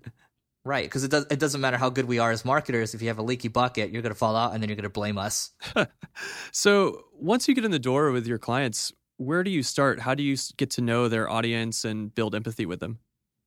Right, 0.65 0.85
because 0.85 1.03
it 1.03 1.11
does 1.11 1.27
it 1.29 1.37
doesn't 1.37 1.61
matter 1.61 1.77
how 1.77 1.91
good 1.91 2.05
we 2.05 2.17
are 2.17 2.31
as 2.31 2.43
marketers. 2.43 2.95
If 2.95 3.01
you 3.03 3.07
have 3.09 3.19
a 3.19 3.21
leaky 3.21 3.49
bucket, 3.49 3.91
you're 3.91 4.01
going 4.01 4.13
to 4.13 4.17
fall 4.17 4.35
out, 4.35 4.53
and 4.53 4.63
then 4.63 4.67
you're 4.67 4.75
going 4.75 4.81
to 4.81 4.89
blame 4.89 5.15
us. 5.15 5.51
so 6.51 7.03
once 7.13 7.47
you 7.47 7.53
get 7.53 7.65
in 7.65 7.69
the 7.69 7.77
door 7.77 8.09
with 8.09 8.25
your 8.25 8.39
clients, 8.39 8.91
where 9.17 9.43
do 9.43 9.51
you 9.51 9.61
start? 9.61 9.99
How 9.99 10.15
do 10.15 10.23
you 10.23 10.35
get 10.57 10.71
to 10.71 10.81
know 10.81 11.07
their 11.07 11.29
audience 11.29 11.85
and 11.85 12.13
build 12.13 12.33
empathy 12.33 12.65
with 12.65 12.79
them? 12.79 12.97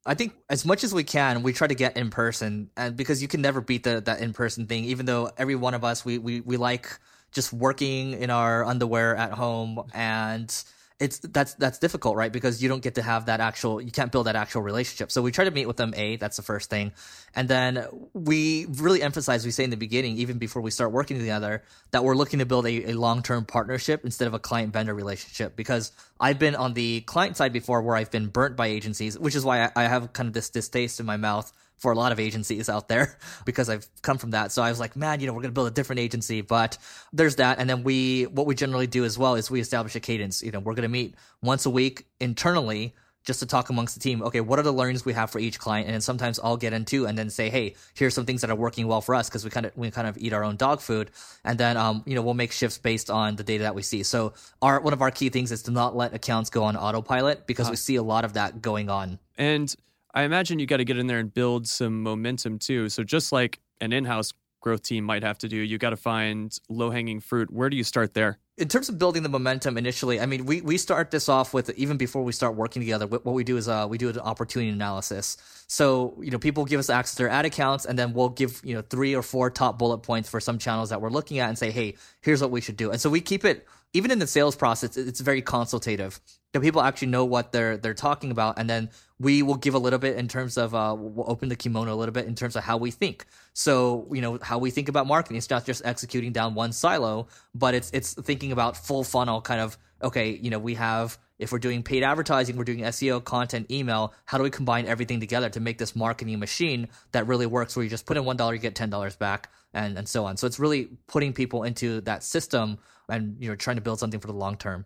I 0.07 0.15
think 0.15 0.35
as 0.49 0.65
much 0.65 0.85
as 0.85 0.95
we 0.95 1.03
can, 1.03 1.43
we 1.43 1.53
try 1.53 1.67
to 1.67 1.75
get 1.75 1.97
in 1.97 2.11
person, 2.11 2.71
and 2.77 2.97
because 2.97 3.21
you 3.21 3.27
can 3.27 3.43
never 3.43 3.61
beat 3.61 3.83
the, 3.83 4.01
that 4.03 4.21
in 4.21 4.33
person 4.33 4.69
thing. 4.69 4.85
Even 4.85 5.05
though 5.05 5.29
every 5.37 5.57
one 5.57 5.75
of 5.75 5.83
us, 5.83 6.05
we 6.05 6.19
we 6.19 6.41
we 6.41 6.57
like 6.57 7.01
just 7.33 7.53
working 7.53 8.13
in 8.15 8.31
our 8.31 8.65
underwear 8.65 9.17
at 9.17 9.33
home 9.33 9.83
and 9.95 10.65
it's 11.01 11.19
that's 11.21 11.55
that's 11.55 11.79
difficult, 11.79 12.17
right? 12.17 12.33
Because 12.33 12.61
you 12.63 12.69
don't 12.69 12.83
get 12.83 12.97
to 12.97 13.03
have 13.03 13.27
that 13.27 13.41
actual, 13.41 13.81
you 13.81 13.93
can't 13.93 14.11
build 14.11 14.27
that 14.27 14.35
actual 14.35 14.63
relationship. 14.63 15.13
So 15.13 15.23
we 15.23 15.31
try 15.31 15.45
to 15.45 15.51
meet 15.51 15.67
with 15.67 15.77
them. 15.77 15.95
A, 15.97 16.17
that's 16.17 16.37
the 16.37 16.43
first 16.43 16.71
thing, 16.71 16.93
and 17.37 17.49
then 17.49 17.87
we 18.15 18.67
really 18.67 19.01
emphasize. 19.01 19.45
We 19.45 19.53
say 19.53 19.63
in 19.63 19.71
the 19.71 19.77
beginning, 19.77 20.17
even 20.17 20.39
before 20.39 20.61
we 20.61 20.73
start 20.73 20.91
working 20.91 21.19
together, 21.19 21.63
that 21.93 22.03
we're 22.03 22.17
looking 22.17 22.41
to 22.41 22.47
build 22.47 22.67
a, 22.67 22.91
a 22.91 22.93
long 22.95 23.23
term 23.23 23.45
partnership 23.45 24.05
instead 24.05 24.27
of 24.27 24.35
a 24.35 24.41
client 24.41 24.73
vendor 24.73 24.95
relationship. 24.95 25.55
Because 25.55 25.93
I've 26.19 26.41
been 26.41 26.57
on 26.57 26.75
the 26.75 27.03
client 27.03 27.37
side 27.37 27.53
before, 27.53 27.81
where 27.83 27.95
I've 27.95 28.11
been 28.11 28.27
burnt 28.27 28.57
by 28.57 28.67
agencies, 28.67 29.17
which 29.17 29.37
is 29.37 29.45
why 29.45 29.67
I, 29.67 29.71
I 29.77 29.83
have 29.85 30.13
kind 30.13 30.27
of 30.27 30.33
this 30.33 30.51
distaste 30.51 30.99
in 30.99 31.07
my 31.07 31.17
mouth 31.17 31.53
for 31.79 31.93
a 31.93 31.95
lot 31.95 32.13
of 32.13 32.21
agencies 32.21 32.69
out 32.69 32.89
there 32.89 33.17
because 33.45 33.69
I've 33.69 33.87
come 34.03 34.19
from 34.19 34.31
that. 34.31 34.53
So 34.53 34.63
I 34.63 34.71
was 34.71 34.81
like, 34.81 34.97
man, 34.97 35.21
you 35.21 35.27
know, 35.27 35.33
we're 35.33 35.43
going 35.43 35.51
to 35.51 35.55
build 35.55 35.69
a 35.69 35.73
different 35.73 36.01
agency, 36.01 36.41
but 36.41 36.77
there's 37.13 37.37
that. 37.37 37.59
And 37.59 37.69
then 37.69 37.85
we, 37.85 38.25
what 38.25 38.47
we 38.47 38.55
generally 38.55 38.87
do 38.87 39.05
as 39.05 39.19
well 39.19 39.35
is 39.35 39.51
we 39.51 39.61
establish 39.61 39.95
a 39.97 40.01
cadence. 40.01 40.43
You 40.43 40.53
know, 40.53 40.61
we're 40.61 40.75
going 40.75 40.83
to 40.83 40.89
meet 40.89 41.15
once 41.43 41.67
a 41.67 41.71
week 41.71 42.07
internally 42.21 42.95
just 43.29 43.41
to 43.41 43.47
talk 43.47 43.69
amongst 43.69 43.95
the 43.95 44.01
team. 44.01 44.23
Okay, 44.23 44.41
what 44.41 44.59
are 44.59 44.63
the 44.63 44.73
learnings 44.73 45.05
we 45.05 45.13
have 45.13 45.31
for 45.31 45.39
each 45.39 45.59
client? 45.59 45.87
And 45.87 45.93
then 45.93 46.01
sometimes 46.01 46.41
I'll 46.43 46.57
get 46.57 46.73
into 46.73 47.07
and 47.07 47.17
then 47.17 47.29
say, 47.29 47.51
hey, 47.51 47.75
here's 47.95 48.15
some 48.15 48.25
things 48.25 48.41
that 48.41 48.49
are 48.49 48.57
working 48.57 48.87
well 48.87 49.03
for 49.03 49.15
us 49.15 49.29
because 49.29 49.45
we 49.45 49.51
kind 49.51 49.67
of 49.67 49.77
we 49.77 49.91
kind 49.91 50.09
of 50.09 50.17
eat 50.17 50.33
our 50.33 50.43
own 50.43 50.57
dog 50.57 50.81
food. 50.81 51.11
And 51.45 51.59
then 51.59 51.77
um, 51.77 52.03
you 52.07 52.15
know, 52.15 52.23
we'll 52.23 52.33
make 52.33 52.53
shifts 52.53 52.79
based 52.79 53.11
on 53.11 53.37
the 53.37 53.45
data 53.45 53.65
that 53.65 53.75
we 53.75 53.83
see. 53.83 54.03
So 54.03 54.33
our 54.63 54.81
one 54.81 54.95
of 54.95 55.03
our 55.03 55.11
key 55.11 55.29
things 55.29 55.53
is 55.53 55.63
to 55.65 55.71
not 55.71 55.95
let 55.95 56.15
accounts 56.15 56.49
go 56.49 56.65
on 56.65 56.77
autopilot 56.77 57.47
because 57.47 57.67
uh-huh. 57.67 57.73
we 57.73 57.77
see 57.77 57.97
a 57.97 58.03
lot 58.03 58.25
of 58.25 58.33
that 58.33 58.63
going 58.63 58.89
on. 58.89 59.19
And 59.37 59.75
I 60.15 60.23
imagine 60.23 60.59
you 60.59 60.67
got 60.67 60.79
to 60.79 60.85
get 60.85 60.99
in 60.99 61.07
there 61.07 61.19
and 61.19 61.33
build 61.33 61.69
some 61.69 62.03
momentum 62.03 62.59
too. 62.59 62.89
So 62.89 63.05
just 63.05 63.33
like 63.33 63.61
an 63.81 63.93
in-house 63.93 64.33
growth 64.61 64.83
team 64.83 65.05
might 65.05 65.23
have 65.23 65.39
to 65.39 65.49
do, 65.49 65.57
you 65.57 65.79
got 65.79 65.91
to 65.91 65.97
find 65.97 66.57
low-hanging 66.69 67.21
fruit. 67.21 67.51
Where 67.51 67.71
do 67.71 67.77
you 67.77 67.85
start 67.85 68.15
there? 68.15 68.39
in 68.59 68.67
terms 68.67 68.89
of 68.89 68.99
building 68.99 69.23
the 69.23 69.29
momentum 69.29 69.79
initially, 69.79 70.21
I 70.21 70.27
mean, 70.27 70.45
we, 70.45 70.61
we 70.61 70.79
start 70.79 71.13
this 71.13 71.29
off 71.29 71.55
with 71.55 71.71
even 71.79 71.97
before 71.97 72.25
we 72.25 72.33
start 72.33 72.57
working 72.57 72.83
together. 72.83 73.07
What 73.07 73.25
we 73.25 73.45
do 73.45 73.57
is 73.57 73.69
uh, 73.69 73.87
we 73.89 73.99
do 73.99 74.09
an 74.09 74.19
opportunity 74.19 74.71
analysis. 74.71 75.37
So 75.69 76.17
you 76.21 76.33
know, 76.33 76.39
people 76.39 76.65
give 76.65 76.81
us 76.81 76.91
access 76.91 77.15
to 77.17 77.23
their 77.23 77.31
ad 77.31 77.47
accounts, 77.47 77.85
and 77.85 77.99
then 77.99 78.13
we'll 78.13 78.31
give 78.31 78.61
you 78.65 78.75
know 78.75 78.83
three 78.83 79.15
or 79.15 79.23
four 79.23 79.49
top 79.51 79.79
bullet 79.79 79.99
points 79.99 80.29
for 80.29 80.41
some 80.41 80.59
channels 80.59 80.91
that 80.91 81.01
we're 81.01 81.11
looking 81.11 81.39
at, 81.39 81.49
and 81.49 81.57
say, 81.57 81.71
hey, 81.71 81.95
here's 82.21 82.43
what 82.43 82.51
we 82.51 82.61
should 82.61 82.77
do. 82.77 82.91
And 82.91 83.01
so 83.01 83.09
we 83.09 83.21
keep 83.21 83.45
it 83.45 83.67
even 83.93 84.11
in 84.11 84.19
the 84.19 84.27
sales 84.27 84.57
process. 84.57 84.97
It's 84.97 85.21
very 85.21 85.41
consultative. 85.41 86.21
The 86.53 86.61
people 86.61 86.81
actually 86.81 87.09
know 87.09 87.25
what 87.25 87.53
they're 87.53 87.77
they're 87.77 87.95
talking 87.95 88.31
about, 88.31 88.59
and 88.59 88.69
then 88.69 88.91
we 89.21 89.43
will 89.43 89.57
give 89.57 89.75
a 89.75 89.79
little 89.79 89.99
bit 89.99 90.17
in 90.17 90.29
terms 90.29 90.57
of 90.57 90.75
uh, 90.75 90.95
we'll 90.97 91.31
open 91.31 91.49
the 91.49 91.57
kimono 91.57 91.93
a 91.93 91.97
little 91.97 92.13
bit 92.13 92.27
in 92.27 92.35
terms 92.35 92.57
of 92.57 92.65
how 92.65 92.79
we 92.79 92.91
think. 92.91 93.27
So 93.53 94.09
you 94.13 94.21
know 94.21 94.39
how 94.41 94.59
we 94.59 94.71
think 94.71 94.89
about 94.89 95.07
marketing. 95.07 95.37
It's 95.37 95.51
not 95.51 95.67
just 95.67 95.85
executing 95.85 96.33
down 96.33 96.55
one 96.55 96.73
silo, 96.73 97.29
but 97.55 97.75
it's 97.75 97.91
it's 97.93 98.15
thinking 98.15 98.53
about 98.53 98.77
full 98.77 99.05
funnel 99.05 99.41
kind 99.41 99.61
of. 99.61 99.77
Okay, 100.01 100.39
you 100.41 100.49
know 100.49 100.61
we 100.61 100.75
have 100.77 101.19
if 101.39 101.53
we're 101.53 101.59
doing 101.59 101.83
paid 101.83 102.03
advertising, 102.03 102.57
we're 102.57 102.65
doing 102.65 102.81
SEO, 102.81 103.23
content, 103.23 103.71
email. 103.71 104.13
How 104.25 104.39
do 104.39 104.45
we 104.45 104.51
combine 104.51 104.87
everything 104.87 105.21
together 105.21 105.49
to 105.51 105.61
make 105.61 105.79
this 105.79 105.95
marketing 105.95 106.39
machine 106.39 106.89
that 107.13 107.27
really 107.27 107.47
works? 107.47 107.77
Where 107.77 107.85
you 107.85 107.91
just 107.91 108.07
put 108.07 108.17
in 108.17 108.25
one 108.25 108.37
dollar, 108.37 108.55
you 108.55 108.61
get 108.61 108.75
ten 108.75 108.91
dollars 108.91 109.17
back, 109.17 109.51
and 109.75 109.99
and 109.99 110.09
so 110.09 110.25
on. 110.25 110.37
So 110.37 110.47
it's 110.47 110.59
really 110.59 110.89
putting 111.07 111.33
people 111.33 111.63
into 111.63 112.01
that 112.03 112.23
system 112.23 112.79
and 113.09 113.37
you 113.41 113.49
know 113.49 113.57
trying 113.57 113.77
to 113.77 113.83
build 113.83 113.99
something 113.99 114.21
for 114.21 114.27
the 114.27 114.33
long 114.33 114.57
term. 114.57 114.85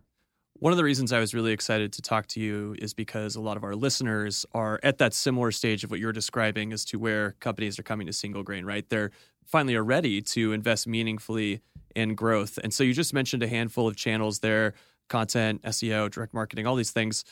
One 0.63 0.73
of 0.73 0.77
the 0.77 0.85
reasons 0.85 1.13
I 1.13 1.19
was 1.19 1.35
really 1.35 1.51
excited 1.51 1.93
to 1.95 2.03
talk 2.03 2.29
to 2.29 2.41
you 2.41 2.77
is 2.79 2.95
because 2.95 3.35
a 3.35 3.41
lot 3.41 3.57
of 3.57 3.65
our 3.65 3.75
listeners 3.75 4.47
are 4.53 4.79
at 4.85 4.99
that 4.99 5.13
similar 5.13 5.51
stage 5.51 5.83
of 5.83 5.91
what 5.91 5.99
you're 5.99 6.13
describing 6.13 6.73
as 6.73 6.85
to 6.85 7.01
where 7.01 7.33
companies 7.41 7.81
are 7.81 7.83
coming 7.83 8.07
to 8.07 8.13
single 8.13 8.45
grain, 8.45 8.65
right? 8.65 8.89
They're 8.89 9.11
finally 9.45 9.75
are 9.75 9.83
ready 9.83 10.23
to 10.23 10.53
invest 10.53 10.87
meaningfully 10.87 11.63
in 11.97 12.15
growth. 12.15 12.61
And 12.63 12.73
so 12.73 12.85
you 12.85 12.95
just 12.95 13.13
mentioned 13.13 13.43
a 13.43 13.49
handful 13.49 13.89
of 13.89 13.97
channels 13.97 14.39
there 14.39 14.75
content, 15.09 15.63
SEO, 15.63 16.09
direct 16.09 16.33
marketing, 16.33 16.65
all 16.65 16.77
these 16.77 16.93
things. 16.93 17.25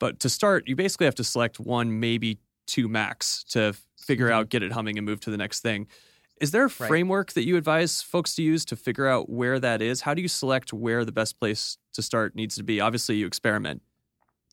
But 0.00 0.18
to 0.18 0.28
start, 0.28 0.66
you 0.66 0.74
basically 0.74 1.06
have 1.06 1.14
to 1.14 1.24
select 1.24 1.60
one, 1.60 2.00
maybe 2.00 2.38
two 2.66 2.88
max 2.88 3.44
to 3.50 3.76
figure 3.96 4.26
mm-hmm. 4.26 4.40
out, 4.40 4.48
get 4.48 4.64
it 4.64 4.72
humming, 4.72 4.98
and 4.98 5.06
move 5.06 5.20
to 5.20 5.30
the 5.30 5.36
next 5.36 5.60
thing. 5.60 5.86
Is 6.40 6.50
there 6.50 6.62
a 6.62 6.66
right. 6.66 6.88
framework 6.88 7.32
that 7.34 7.44
you 7.44 7.56
advise 7.56 8.02
folks 8.02 8.34
to 8.34 8.42
use 8.42 8.64
to 8.66 8.76
figure 8.76 9.06
out 9.06 9.30
where 9.30 9.60
that 9.60 9.80
is? 9.80 10.00
How 10.00 10.14
do 10.14 10.22
you 10.22 10.28
select 10.28 10.72
where 10.72 11.04
the 11.04 11.12
best 11.12 11.38
place 11.38 11.78
to 11.94 12.02
start 12.02 12.34
needs 12.34 12.56
to 12.56 12.64
be? 12.64 12.80
Obviously, 12.80 13.16
you 13.16 13.26
experiment. 13.26 13.82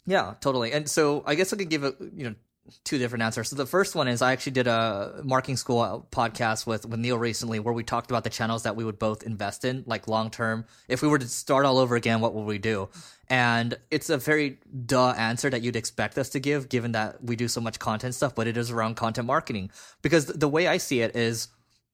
Yeah, 0.05 0.35
totally. 0.41 0.71
And 0.71 0.89
so 0.89 1.23
I 1.25 1.35
guess 1.35 1.53
I 1.53 1.57
could 1.57 1.69
give 1.69 1.83
a 1.83 1.93
you 2.15 2.29
know 2.29 2.35
two 2.83 2.97
different 2.97 3.23
answers. 3.23 3.49
So 3.49 3.55
the 3.55 3.65
first 3.65 3.95
one 3.95 4.07
is 4.07 4.21
I 4.21 4.31
actually 4.31 4.53
did 4.53 4.67
a 4.67 5.21
marketing 5.23 5.57
school 5.57 6.07
podcast 6.11 6.65
with 6.65 6.85
with 6.85 6.99
Neil 6.99 7.17
recently 7.17 7.59
where 7.59 7.73
we 7.73 7.83
talked 7.83 8.11
about 8.11 8.23
the 8.23 8.29
channels 8.29 8.63
that 8.63 8.75
we 8.75 8.83
would 8.83 8.99
both 8.99 9.23
invest 9.23 9.65
in, 9.65 9.83
like 9.85 10.07
long 10.07 10.29
term. 10.29 10.65
If 10.87 11.01
we 11.01 11.07
were 11.07 11.19
to 11.19 11.27
start 11.27 11.65
all 11.65 11.77
over 11.77 11.95
again, 11.95 12.21
what 12.21 12.33
would 12.33 12.45
we 12.45 12.57
do? 12.57 12.89
And 13.29 13.77
it's 13.91 14.09
a 14.09 14.17
very 14.17 14.59
duh 14.85 15.11
answer 15.11 15.49
that 15.49 15.61
you'd 15.61 15.75
expect 15.75 16.17
us 16.17 16.29
to 16.29 16.39
give, 16.39 16.69
given 16.69 16.93
that 16.93 17.23
we 17.23 17.35
do 17.35 17.47
so 17.47 17.61
much 17.61 17.77
content 17.77 18.15
stuff, 18.15 18.33
but 18.33 18.47
it 18.47 18.57
is 18.57 18.71
around 18.71 18.95
content 18.95 19.27
marketing. 19.27 19.69
Because 20.01 20.25
the 20.25 20.47
way 20.47 20.67
I 20.67 20.77
see 20.77 21.01
it 21.01 21.15
is 21.15 21.49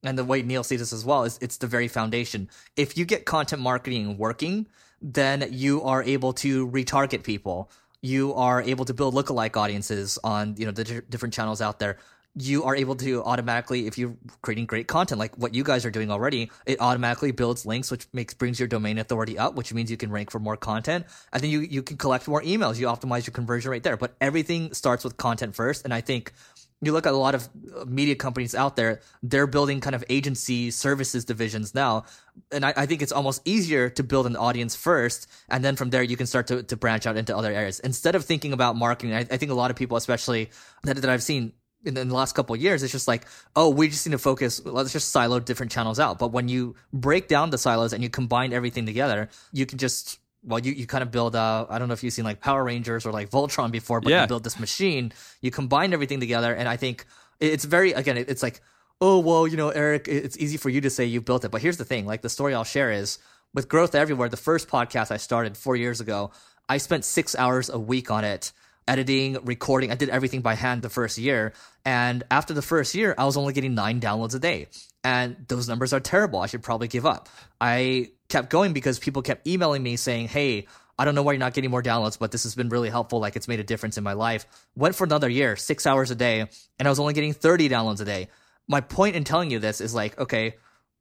and 0.07 0.17
the 0.17 0.23
way 0.23 0.41
Neil 0.41 0.63
sees 0.63 0.79
this 0.79 0.93
as 0.93 1.05
well 1.05 1.23
is 1.23 1.37
it's 1.41 1.57
the 1.57 1.67
very 1.67 1.87
foundation. 1.87 2.49
If 2.75 2.97
you 2.97 3.05
get 3.05 3.25
content 3.25 3.61
marketing 3.61 4.17
working, 4.17 4.67
then 5.01 5.47
you 5.51 5.83
are 5.83 6.03
able 6.03 6.33
to 6.33 6.67
retarget 6.69 7.23
people. 7.23 7.69
You 8.01 8.33
are 8.35 8.61
able 8.61 8.85
to 8.85 8.93
build 8.93 9.13
lookalike 9.13 9.57
audiences 9.57 10.19
on 10.23 10.55
you 10.57 10.65
know 10.65 10.71
the 10.71 11.03
different 11.09 11.33
channels 11.33 11.61
out 11.61 11.79
there. 11.79 11.97
You 12.37 12.65
are 12.65 12.75
able 12.75 12.95
to 12.97 13.23
automatically, 13.23 13.87
if 13.87 13.97
you're 13.97 14.17
creating 14.41 14.65
great 14.65 14.87
content 14.87 15.19
like 15.19 15.37
what 15.37 15.55
you 15.55 15.63
guys 15.63 15.85
are 15.85 15.89
doing 15.89 16.11
already, 16.11 16.51
it 16.65 16.81
automatically 16.81 17.31
builds 17.31 17.65
links, 17.65 17.89
which 17.89 18.07
makes 18.11 18.33
brings 18.33 18.59
your 18.59 18.67
domain 18.67 18.97
authority 18.97 19.37
up, 19.39 19.55
which 19.55 19.73
means 19.73 19.89
you 19.89 19.95
can 19.95 20.11
rank 20.11 20.31
for 20.31 20.39
more 20.39 20.57
content. 20.57 21.05
And 21.31 21.41
then 21.41 21.49
you 21.49 21.61
you 21.61 21.81
can 21.81 21.97
collect 21.97 22.27
more 22.27 22.41
emails. 22.41 22.77
You 22.77 22.87
optimize 22.87 23.25
your 23.25 23.33
conversion 23.33 23.71
rate 23.71 23.83
there. 23.83 23.95
But 23.95 24.15
everything 24.19 24.73
starts 24.73 25.03
with 25.03 25.15
content 25.15 25.55
first, 25.55 25.85
and 25.85 25.93
I 25.93 26.01
think 26.01 26.33
you 26.81 26.91
look 26.91 27.05
at 27.05 27.13
a 27.13 27.17
lot 27.17 27.35
of 27.35 27.49
uh, 27.75 27.85
media 27.85 28.15
companies 28.15 28.53
out 28.53 28.75
there, 28.75 29.01
they're 29.23 29.47
building 29.47 29.79
kind 29.79 29.95
of 29.95 30.03
agency 30.09 30.71
services 30.71 31.25
divisions 31.25 31.73
now. 31.73 32.05
And 32.51 32.65
I, 32.65 32.73
I, 32.75 32.85
think 32.85 33.01
it's 33.01 33.11
almost 33.11 33.41
easier 33.45 33.89
to 33.89 34.03
build 34.03 34.25
an 34.25 34.35
audience 34.35 34.75
first. 34.75 35.27
And 35.49 35.63
then 35.63 35.75
from 35.75 35.89
there, 35.89 36.03
you 36.03 36.17
can 36.17 36.27
start 36.27 36.47
to, 36.47 36.63
to 36.63 36.75
branch 36.75 37.07
out 37.07 37.17
into 37.17 37.35
other 37.35 37.51
areas. 37.51 37.79
Instead 37.79 38.15
of 38.15 38.25
thinking 38.25 38.53
about 38.53 38.75
marketing, 38.75 39.15
I, 39.15 39.19
I 39.19 39.37
think 39.37 39.51
a 39.51 39.55
lot 39.55 39.71
of 39.71 39.77
people, 39.77 39.95
especially 39.97 40.49
that, 40.83 40.97
that 40.97 41.09
I've 41.09 41.23
seen 41.23 41.53
in, 41.85 41.95
in 41.97 42.09
the 42.09 42.15
last 42.15 42.35
couple 42.35 42.55
years, 42.55 42.83
it's 42.83 42.91
just 42.91 43.07
like, 43.07 43.25
oh, 43.55 43.69
we 43.69 43.87
just 43.87 44.05
need 44.05 44.11
to 44.11 44.17
focus. 44.17 44.63
Let's 44.65 44.91
just 44.91 45.09
silo 45.09 45.39
different 45.39 45.71
channels 45.71 45.99
out. 45.99 46.19
But 46.19 46.31
when 46.31 46.49
you 46.49 46.75
break 46.91 47.27
down 47.27 47.51
the 47.51 47.57
silos 47.57 47.93
and 47.93 48.03
you 48.03 48.09
combine 48.09 48.51
everything 48.53 48.85
together, 48.85 49.29
you 49.53 49.65
can 49.65 49.77
just 49.77 50.19
well, 50.45 50.59
you, 50.59 50.71
you 50.73 50.85
kind 50.85 51.01
of 51.01 51.11
build, 51.11 51.35
uh, 51.35 51.65
I 51.69 51.79
don't 51.79 51.87
know 51.87 51.93
if 51.93 52.03
you've 52.03 52.13
seen 52.13 52.25
like 52.25 52.39
Power 52.39 52.63
Rangers 52.63 53.05
or 53.05 53.11
like 53.11 53.29
Voltron 53.29 53.71
before, 53.71 53.99
but 53.99 54.09
yeah. 54.09 54.21
you 54.21 54.27
build 54.27 54.43
this 54.43 54.59
machine, 54.59 55.11
you 55.41 55.51
combine 55.51 55.93
everything 55.93 56.19
together. 56.19 56.53
And 56.53 56.69
I 56.69 56.77
think 56.77 57.05
it's 57.39 57.65
very, 57.65 57.93
again, 57.93 58.17
it's 58.17 58.43
like, 58.43 58.61
oh, 59.01 59.19
well, 59.19 59.47
you 59.47 59.57
know, 59.57 59.69
Eric, 59.69 60.07
it's 60.07 60.37
easy 60.37 60.57
for 60.57 60.69
you 60.69 60.81
to 60.81 60.89
say 60.89 61.05
you 61.05 61.19
built 61.21 61.43
it. 61.45 61.51
But 61.51 61.61
here's 61.61 61.77
the 61.77 61.85
thing 61.85 62.05
like 62.05 62.21
the 62.21 62.29
story 62.29 62.53
I'll 62.53 62.63
share 62.63 62.91
is 62.91 63.17
with 63.53 63.67
Growth 63.67 63.95
Everywhere, 63.95 64.29
the 64.29 64.37
first 64.37 64.67
podcast 64.67 65.11
I 65.11 65.17
started 65.17 65.57
four 65.57 65.75
years 65.75 66.01
ago, 66.01 66.31
I 66.69 66.77
spent 66.77 67.05
six 67.05 67.35
hours 67.35 67.69
a 67.69 67.79
week 67.79 68.11
on 68.11 68.23
it 68.23 68.51
editing, 68.87 69.37
recording. 69.43 69.91
I 69.91 69.95
did 69.95 70.09
everything 70.09 70.41
by 70.41 70.55
hand 70.55 70.81
the 70.81 70.89
first 70.89 71.17
year. 71.17 71.53
And 71.85 72.23
after 72.29 72.53
the 72.53 72.61
first 72.61 72.95
year, 72.95 73.15
I 73.17 73.25
was 73.25 73.37
only 73.37 73.53
getting 73.53 73.75
nine 73.75 73.99
downloads 73.99 74.35
a 74.35 74.39
day. 74.39 74.67
And 75.03 75.37
those 75.47 75.67
numbers 75.67 75.93
are 75.93 75.99
terrible. 75.99 76.39
I 76.39 76.47
should 76.47 76.63
probably 76.63 76.87
give 76.87 77.05
up. 77.05 77.29
I 77.59 78.11
kept 78.29 78.49
going 78.49 78.73
because 78.73 78.99
people 78.99 79.21
kept 79.21 79.47
emailing 79.47 79.83
me 79.83 79.95
saying, 79.95 80.27
Hey, 80.27 80.67
I 80.97 81.05
don't 81.05 81.15
know 81.15 81.23
why 81.23 81.33
you're 81.33 81.39
not 81.39 81.53
getting 81.53 81.71
more 81.71 81.83
downloads, 81.83 82.17
but 82.17 82.31
this 82.31 82.43
has 82.43 82.55
been 82.55 82.69
really 82.69 82.89
helpful. 82.89 83.19
Like 83.19 83.35
it's 83.35 83.47
made 83.47 83.59
a 83.59 83.63
difference 83.63 83.97
in 83.97 84.03
my 84.03 84.13
life. 84.13 84.45
Went 84.75 84.95
for 84.95 85.03
another 85.03 85.29
year, 85.29 85.55
six 85.55 85.85
hours 85.85 86.09
a 86.11 86.15
day, 86.15 86.47
and 86.79 86.87
I 86.87 86.89
was 86.89 86.99
only 86.99 87.13
getting 87.13 87.33
30 87.33 87.69
downloads 87.69 88.01
a 88.01 88.05
day. 88.05 88.29
My 88.67 88.81
point 88.81 89.15
in 89.15 89.23
telling 89.23 89.51
you 89.51 89.59
this 89.59 89.81
is 89.81 89.93
like, 89.93 90.17
okay, 90.17 90.55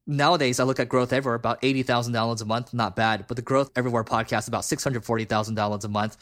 nowadays 0.07 0.59
I 0.59 0.65
look 0.65 0.81
at 0.81 0.89
Growth 0.89 1.13
Everywhere 1.13 1.37
about 1.37 1.61
80,000 1.63 2.13
downloads 2.13 2.43
a 2.43 2.45
month, 2.45 2.75
not 2.75 2.97
bad, 2.97 3.27
but 3.29 3.37
the 3.37 3.43
Growth 3.43 3.71
Everywhere 3.77 4.05
podcast 4.05 4.49
about 4.49 4.65
640,000 4.65 5.57
downloads 5.57 5.85
a 5.85 5.89
month. 5.89 6.17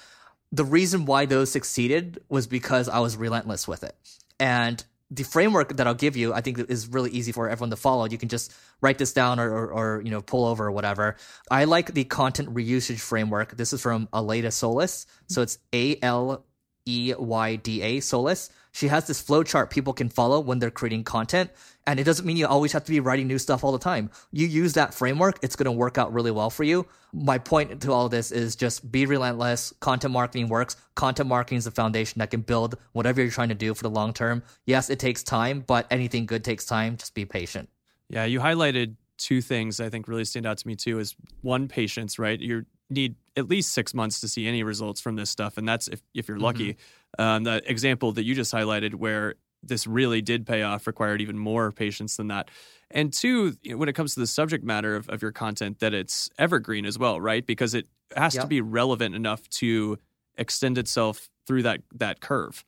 The 0.52 0.64
reason 0.64 1.06
why 1.06 1.25
those 1.25 1.50
succeeded 1.50 2.23
was 2.28 2.47
because 2.47 2.88
I 2.88 2.99
was 3.00 3.16
relentless 3.16 3.66
with 3.66 3.85
it. 3.85 3.97
And 4.38 4.85
the 5.14 5.25
framework 5.25 5.76
that 5.76 5.87
I'll 5.87 5.95
give 5.95 6.16
you, 6.16 6.33
I 6.33 6.40
think 6.40 6.59
is 6.71 6.88
really 6.88 7.11
easy 7.11 7.33
for 7.33 7.49
everyone 7.49 7.71
to 7.71 7.76
follow. 7.76 8.07
You 8.07 8.16
can 8.16 8.31
just 8.31 8.52
write 8.81 8.97
this 8.97 9.12
down 9.12 9.38
or, 9.38 9.50
or, 9.50 9.73
or, 9.73 10.02
you 10.02 10.11
know, 10.11 10.23
pull 10.23 10.47
over 10.47 10.66
or 10.66 10.73
whatever. 10.73 11.16
I 11.50 11.64
like 11.64 11.92
the 11.92 12.04
content 12.04 12.54
reusage 12.54 13.00
framework. 13.00 13.57
This 13.57 13.75
is 13.75 13.83
from 13.83 14.09
Aleyda 14.12 14.50
Solis. 14.50 15.07
So 15.26 15.42
it's 15.42 15.59
A 15.75 15.99
L 16.00 16.47
E 16.87 17.12
Y 17.19 17.57
D 17.57 17.83
A 17.83 18.00
Solis. 18.00 18.49
She 18.73 18.88
has 18.88 19.07
this 19.07 19.21
flow 19.21 19.42
chart 19.42 19.71
people 19.71 19.92
can 19.92 20.09
follow 20.09 20.40
when 20.40 20.59
they're 20.59 20.71
creating 20.71 21.04
content. 21.04 21.50
And 21.86 21.98
it 21.98 22.04
doesn't 22.04 22.24
mean 22.24 22.36
you 22.36 22.46
always 22.46 22.72
have 22.72 22.84
to 22.84 22.90
be 22.90 23.00
writing 23.00 23.26
new 23.26 23.38
stuff 23.38 23.64
all 23.64 23.72
the 23.72 23.78
time. 23.78 24.10
You 24.30 24.46
use 24.46 24.74
that 24.74 24.94
framework, 24.94 25.38
it's 25.42 25.56
going 25.56 25.64
to 25.64 25.72
work 25.72 25.98
out 25.98 26.12
really 26.12 26.30
well 26.30 26.48
for 26.48 26.62
you. 26.62 26.86
My 27.12 27.38
point 27.38 27.80
to 27.82 27.92
all 27.92 28.06
of 28.06 28.10
this 28.10 28.30
is 28.30 28.54
just 28.56 28.90
be 28.90 29.04
relentless. 29.04 29.72
Content 29.80 30.12
marketing 30.12 30.48
works. 30.48 30.76
Content 30.94 31.28
marketing 31.28 31.58
is 31.58 31.64
the 31.64 31.70
foundation 31.70 32.20
that 32.20 32.30
can 32.30 32.42
build 32.42 32.76
whatever 32.92 33.20
you're 33.20 33.30
trying 33.30 33.48
to 33.48 33.54
do 33.54 33.74
for 33.74 33.82
the 33.82 33.90
long 33.90 34.12
term. 34.12 34.42
Yes, 34.64 34.90
it 34.90 34.98
takes 34.98 35.22
time, 35.22 35.64
but 35.66 35.86
anything 35.90 36.24
good 36.24 36.44
takes 36.44 36.64
time. 36.64 36.96
Just 36.96 37.14
be 37.14 37.24
patient. 37.24 37.68
Yeah, 38.08 38.24
you 38.24 38.40
highlighted 38.40 38.96
two 39.18 39.40
things 39.40 39.78
I 39.80 39.88
think 39.88 40.08
really 40.08 40.24
stand 40.24 40.46
out 40.46 40.58
to 40.58 40.66
me 40.66 40.74
too 40.74 40.98
is 40.98 41.14
one 41.42 41.68
patience, 41.68 42.18
right? 42.18 42.38
You 42.38 42.66
need 42.90 43.16
at 43.36 43.48
least 43.48 43.72
six 43.72 43.94
months 43.94 44.20
to 44.20 44.28
see 44.28 44.46
any 44.46 44.62
results 44.62 45.00
from 45.00 45.16
this 45.16 45.30
stuff, 45.30 45.56
and 45.58 45.68
that's 45.68 45.88
if 45.88 46.02
if 46.14 46.28
you're 46.28 46.38
lucky. 46.38 46.74
Mm-hmm. 46.74 47.22
Um, 47.22 47.44
the 47.44 47.62
example 47.70 48.12
that 48.12 48.24
you 48.24 48.34
just 48.34 48.52
highlighted, 48.52 48.94
where 48.94 49.34
this 49.62 49.87
really 49.87 50.23
did 50.23 50.47
pay 50.47 50.62
off 50.62 50.87
required 50.87 51.21
even 51.21 51.38
more 51.38 51.71
patience 51.73 52.16
than 52.16 52.28
that. 52.28 52.50
And 52.90 53.12
two, 53.12 53.57
when 53.64 53.88
it 53.88 53.95
comes 53.95 54.14
to 54.14 54.21
the 54.21 54.26
subject 54.26 54.64
matter 54.64 54.97
of, 54.97 55.09
of 55.09 55.23
your 55.23 55.33
content, 55.33 55.78
that 55.81 55.95
it's 55.95 56.28
evergreen 56.38 56.85
as 56.85 56.99
well, 56.99 57.21
right? 57.21 57.47
Because 57.47 57.75
it 57.75 57.87
has 58.16 58.35
yep. 58.35 58.42
to 58.42 58.49
be 58.49 58.61
relevant 58.61 59.14
enough 59.14 59.49
to 59.49 59.99
extend 60.37 60.78
itself 60.78 61.28
through 61.47 61.62
that 61.62 61.81
that 61.95 62.21
curve. 62.21 62.64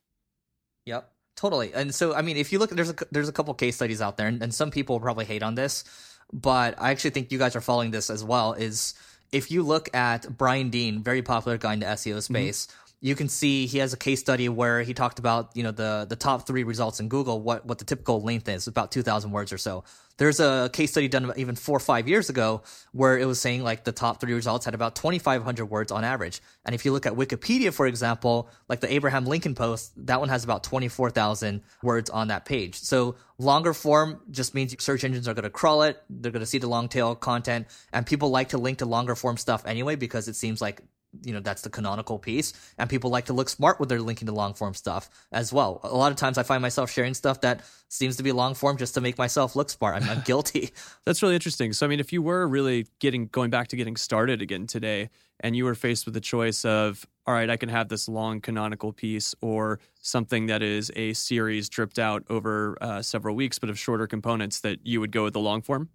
Yep, 0.87 1.11
totally. 1.37 1.73
And 1.75 1.95
so, 1.95 2.15
I 2.15 2.23
mean, 2.23 2.37
if 2.37 2.53
you 2.53 2.59
look, 2.59 2.71
there's 2.71 2.91
a 2.91 2.97
there's 3.11 3.29
a 3.29 3.33
couple 3.33 3.53
case 3.55 3.77
studies 3.77 4.01
out 4.01 4.17
there, 4.17 4.29
and, 4.29 4.43
and 4.43 4.55
some 4.55 4.71
people 4.71 4.99
probably 5.01 5.25
hate 5.27 5.43
on 5.43 5.55
this, 5.55 5.85
but 6.33 6.75
I 6.81 6.91
actually 6.91 7.11
think 7.11 7.31
you 7.31 7.39
guys 7.39 7.55
are 7.55 7.61
following 7.61 7.91
this 7.91 8.09
as 8.09 8.25
well. 8.25 8.55
Is 8.55 8.95
if 9.33 9.51
you 9.51 9.63
look 9.63 9.95
at 9.95 10.39
Brian 10.39 10.71
Dean, 10.71 11.03
very 11.03 11.23
popular 11.23 11.59
guy 11.59 11.75
in 11.75 11.81
the 11.81 11.87
SEO 11.87 12.13
mm-hmm. 12.13 12.21
space. 12.21 12.67
Mm-hmm 12.67 12.81
you 13.05 13.15
can 13.15 13.29
see 13.29 13.67
he 13.67 13.79
has 13.79 13.93
a 13.93 13.99
case 13.99 14.21
study 14.21 14.49
where 14.49 14.81
he 14.81 14.95
talked 14.95 15.19
about 15.19 15.51
you 15.55 15.63
know 15.63 15.73
the 15.73 16.07
the 16.09 16.17
top 16.17 16.47
three 16.47 16.65
results 16.65 17.01
in 17.01 17.09
Google, 17.11 17.39
what 17.39 17.67
what 17.67 17.79
the 17.79 17.85
typical 17.85 18.23
length 18.23 18.49
is, 18.49 18.67
about 18.67 18.91
two 18.93 19.03
thousand 19.03 19.31
words 19.31 19.53
or 19.53 19.59
so. 19.59 19.85
There's 20.17 20.41
a 20.41 20.71
case 20.73 20.93
study 20.93 21.09
done 21.09 21.31
even 21.37 21.55
four 21.55 21.77
or 21.77 21.81
five 21.81 22.09
years 22.09 22.31
ago 22.31 22.63
where 22.93 23.19
it 23.19 23.27
was 23.27 23.39
saying 23.39 23.63
like 23.63 23.85
the 23.85 23.93
top 23.93 24.23
three 24.23 24.33
results 24.33 24.65
had 24.65 24.73
about 24.73 24.97
twenty 24.97 25.19
five 25.19 25.43
hundred 25.43 25.67
words 25.67 25.93
on 25.93 26.03
average. 26.03 26.41
And 26.65 26.75
if 26.75 26.87
you 26.87 26.93
look 26.93 27.05
at 27.05 27.13
Wikipedia, 27.13 27.75
for 27.75 27.87
example, 27.87 28.49
like 28.71 28.81
the 28.81 28.91
Abraham 28.91 29.27
Lincoln 29.27 29.55
post, 29.55 29.93
that 30.07 30.19
one 30.19 30.31
has 30.31 30.43
about 30.43 30.65
twenty 30.65 30.89
four 30.89 31.11
thousand 31.11 31.61
words 31.83 32.09
on 32.09 32.29
that 32.29 32.47
page. 32.47 32.77
So 32.77 33.17
longer 33.37 33.75
form 33.75 34.23
just 34.31 34.55
means 34.55 34.75
search 34.83 35.05
engines 35.05 35.29
are 35.29 35.35
going 35.35 35.43
to 35.43 35.51
crawl 35.51 35.83
it. 35.83 36.03
They're 36.09 36.33
going 36.33 36.41
to 36.41 36.47
see 36.47 36.59
the 36.59 36.69
long 36.69 36.89
tail 36.89 37.15
content, 37.15 37.67
and 37.93 38.07
people 38.07 38.31
like 38.31 38.49
to 38.51 38.59
link 38.59 38.79
to 38.79 38.87
longer 38.87 39.15
form 39.15 39.37
stuff 39.37 39.67
anyway 39.67 39.97
because 39.97 40.27
it 40.27 40.37
seems 40.37 40.63
like 40.63 40.81
you 41.23 41.33
know 41.33 41.41
that's 41.41 41.63
the 41.63 41.71
canonical 41.71 42.19
piece 42.19 42.53
and 42.79 42.91
people 42.91 43.11
like 43.11 43.27
to 43.27 43.33
look 43.33 43.49
smart 43.49 43.79
when 43.79 43.89
they're 43.89 44.01
linking 44.01 44.27
to 44.27 44.33
long 44.33 44.55
form 44.55 44.75
stuff 44.75 45.09
as 45.33 45.53
well. 45.53 45.81
A 45.83 45.97
lot 45.97 46.13
of 46.13 46.19
times 46.19 46.39
i 46.39 46.43
find 46.43 46.63
myself 46.63 46.91
sharing 46.91 47.15
stuff 47.15 47.41
that 47.43 47.63
seems 47.89 48.17
to 48.17 48.23
be 48.23 48.33
long 48.33 48.55
form 48.55 48.77
just 48.77 48.95
to 48.95 49.01
make 49.01 49.19
myself 49.19 49.55
look 49.55 49.71
smart. 49.71 50.03
I'm, 50.03 50.09
I'm 50.09 50.21
guilty. 50.25 50.71
That's 51.05 51.23
really 51.23 51.35
interesting. 51.35 51.73
So 51.73 51.87
i 51.87 51.89
mean 51.89 52.01
if 52.01 52.13
you 52.13 52.23
were 52.23 52.47
really 52.47 52.87
getting 52.99 53.27
going 53.27 53.51
back 53.51 53.69
to 53.69 53.77
getting 53.77 53.97
started 53.97 54.43
again 54.43 54.67
today 54.67 55.11
and 55.41 55.57
you 55.57 55.65
were 55.65 55.75
faced 55.75 56.05
with 56.05 56.15
the 56.15 56.21
choice 56.21 56.65
of 56.65 57.07
all 57.27 57.35
right 57.35 57.51
i 57.51 57.57
can 57.57 57.69
have 57.69 57.89
this 57.89 58.09
long 58.09 58.41
canonical 58.41 58.93
piece 58.93 59.35
or 59.41 59.81
something 60.01 60.47
that 60.47 60.63
is 60.63 60.91
a 60.97 61.13
series 61.13 61.69
dripped 61.69 61.99
out 61.99 62.25
over 62.29 62.77
uh, 62.81 63.03
several 63.03 63.35
weeks 63.35 63.59
but 63.59 63.71
of 63.71 63.79
shorter 63.79 64.07
components 64.07 64.61
that 64.61 64.79
you 64.85 65.01
would 65.01 65.13
go 65.13 65.25
with 65.25 65.33
the 65.33 65.41
long 65.41 65.63
form 65.63 65.89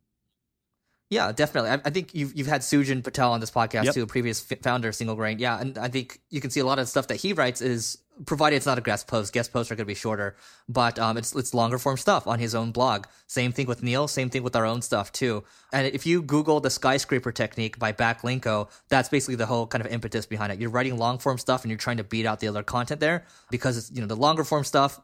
yeah, 1.10 1.32
definitely. 1.32 1.72
I, 1.72 1.82
I, 1.86 1.89
think 1.89 2.13
you've 2.13 2.36
you've 2.36 2.48
had 2.48 2.62
Sujan 2.62 3.04
Patel 3.04 3.32
on 3.32 3.39
this 3.39 3.50
podcast 3.50 3.86
yep. 3.86 3.94
too, 3.96 4.04
a 4.04 4.08
previous 4.08 4.46
f- 4.51 4.60
founder 4.62 4.89
of 4.89 4.96
Single 4.96 5.16
Grain. 5.16 5.39
Yeah, 5.39 5.60
and 5.60 5.78
I 5.78 5.88
think 5.88 6.20
you 6.30 6.39
can 6.39 6.51
see 6.51 6.60
a 6.60 6.66
lot 6.66 6.78
of 6.78 6.88
stuff 6.88 7.08
that 7.08 7.16
he 7.16 7.34
writes 7.34 7.62
is 7.62 7.98
provided 8.25 8.58
it's 8.58 8.68
not 8.68 8.78
a 8.78 8.82
guest 8.82 9.08
post. 9.08 9.34
Guest 9.34 9.51
posts 9.51 9.72
are 9.72 9.75
going 9.75 9.86
to 9.86 9.88
be 9.88 9.96
shorter, 9.96 10.36
but 10.68 11.00
um, 11.00 11.18
it's 11.18 11.36
it's 11.36 11.56
longer 11.56 11.80
form 11.80 11.98
stuff 11.98 12.28
on 12.28 12.38
his 12.38 12.54
own 12.54 12.72
blog. 12.72 13.08
Same 13.25 13.51
thing 13.51 13.66
with 13.66 13.82
Neil. 13.82 14.08
Same 14.08 14.30
thing 14.30 14.44
with 14.44 14.56
our 14.56 14.66
own 14.66 14.84
stuff 14.84 15.12
too. 15.12 15.44
And 15.74 15.88
if 15.88 16.06
you 16.06 16.22
Google 16.22 16.60
the 16.60 16.70
skyscraper 16.70 17.32
technique 17.32 17.80
by 17.80 17.92
Backlinko, 17.92 18.70
that's 18.89 19.10
basically 19.10 19.36
the 19.36 19.48
whole 19.48 19.66
kind 19.66 19.84
of 19.84 19.92
impetus 19.92 20.28
behind 20.28 20.51
it. 20.51 20.60
You're 20.60 20.70
writing 20.70 20.96
long 20.98 21.18
form 21.18 21.39
stuff 21.39 21.63
and 21.63 21.72
you're 21.72 21.80
trying 21.80 21.98
to 21.98 22.04
beat 22.04 22.28
out 22.28 22.39
the 22.39 22.50
other 22.50 22.62
content 22.62 23.00
there 23.00 23.25
because 23.50 23.78
it's, 23.78 23.92
you 23.92 24.01
know 24.01 24.08
the 24.08 24.16
longer 24.16 24.44
form 24.44 24.63
stuff 24.63 25.00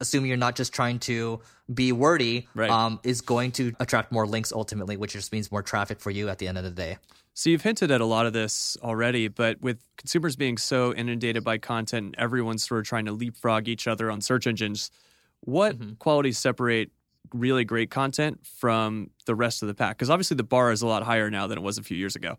assuming 0.00 0.28
you're 0.28 0.36
not 0.36 0.56
just 0.56 0.72
trying 0.72 0.98
to 1.00 1.40
be 1.72 1.92
wordy, 1.92 2.48
right. 2.54 2.70
um, 2.70 3.00
is 3.02 3.20
going 3.20 3.52
to 3.52 3.74
attract 3.80 4.12
more 4.12 4.26
links 4.26 4.52
ultimately, 4.52 4.96
which 4.96 5.12
just 5.12 5.32
means 5.32 5.50
more 5.50 5.62
traffic 5.62 6.00
for 6.00 6.10
you 6.10 6.28
at 6.28 6.38
the 6.38 6.48
end 6.48 6.58
of 6.58 6.64
the 6.64 6.70
day. 6.70 6.98
So 7.34 7.50
you've 7.50 7.62
hinted 7.62 7.90
at 7.90 8.00
a 8.00 8.06
lot 8.06 8.24
of 8.24 8.32
this 8.32 8.78
already, 8.82 9.28
but 9.28 9.60
with 9.60 9.78
consumers 9.98 10.36
being 10.36 10.56
so 10.56 10.94
inundated 10.94 11.44
by 11.44 11.58
content, 11.58 12.06
and 12.06 12.14
everyone's 12.16 12.66
sort 12.66 12.80
of 12.80 12.86
trying 12.86 13.04
to 13.06 13.12
leapfrog 13.12 13.68
each 13.68 13.86
other 13.86 14.10
on 14.10 14.22
search 14.22 14.46
engines. 14.46 14.90
What 15.40 15.78
mm-hmm. 15.78 15.94
qualities 15.94 16.38
separate 16.38 16.92
really 17.34 17.64
great 17.64 17.90
content 17.90 18.40
from 18.46 19.10
the 19.26 19.34
rest 19.34 19.62
of 19.62 19.68
the 19.68 19.74
pack? 19.74 19.98
Because 19.98 20.08
obviously 20.08 20.36
the 20.36 20.44
bar 20.44 20.72
is 20.72 20.80
a 20.80 20.86
lot 20.86 21.02
higher 21.02 21.30
now 21.30 21.46
than 21.46 21.58
it 21.58 21.62
was 21.62 21.76
a 21.76 21.82
few 21.82 21.96
years 21.96 22.16
ago. 22.16 22.38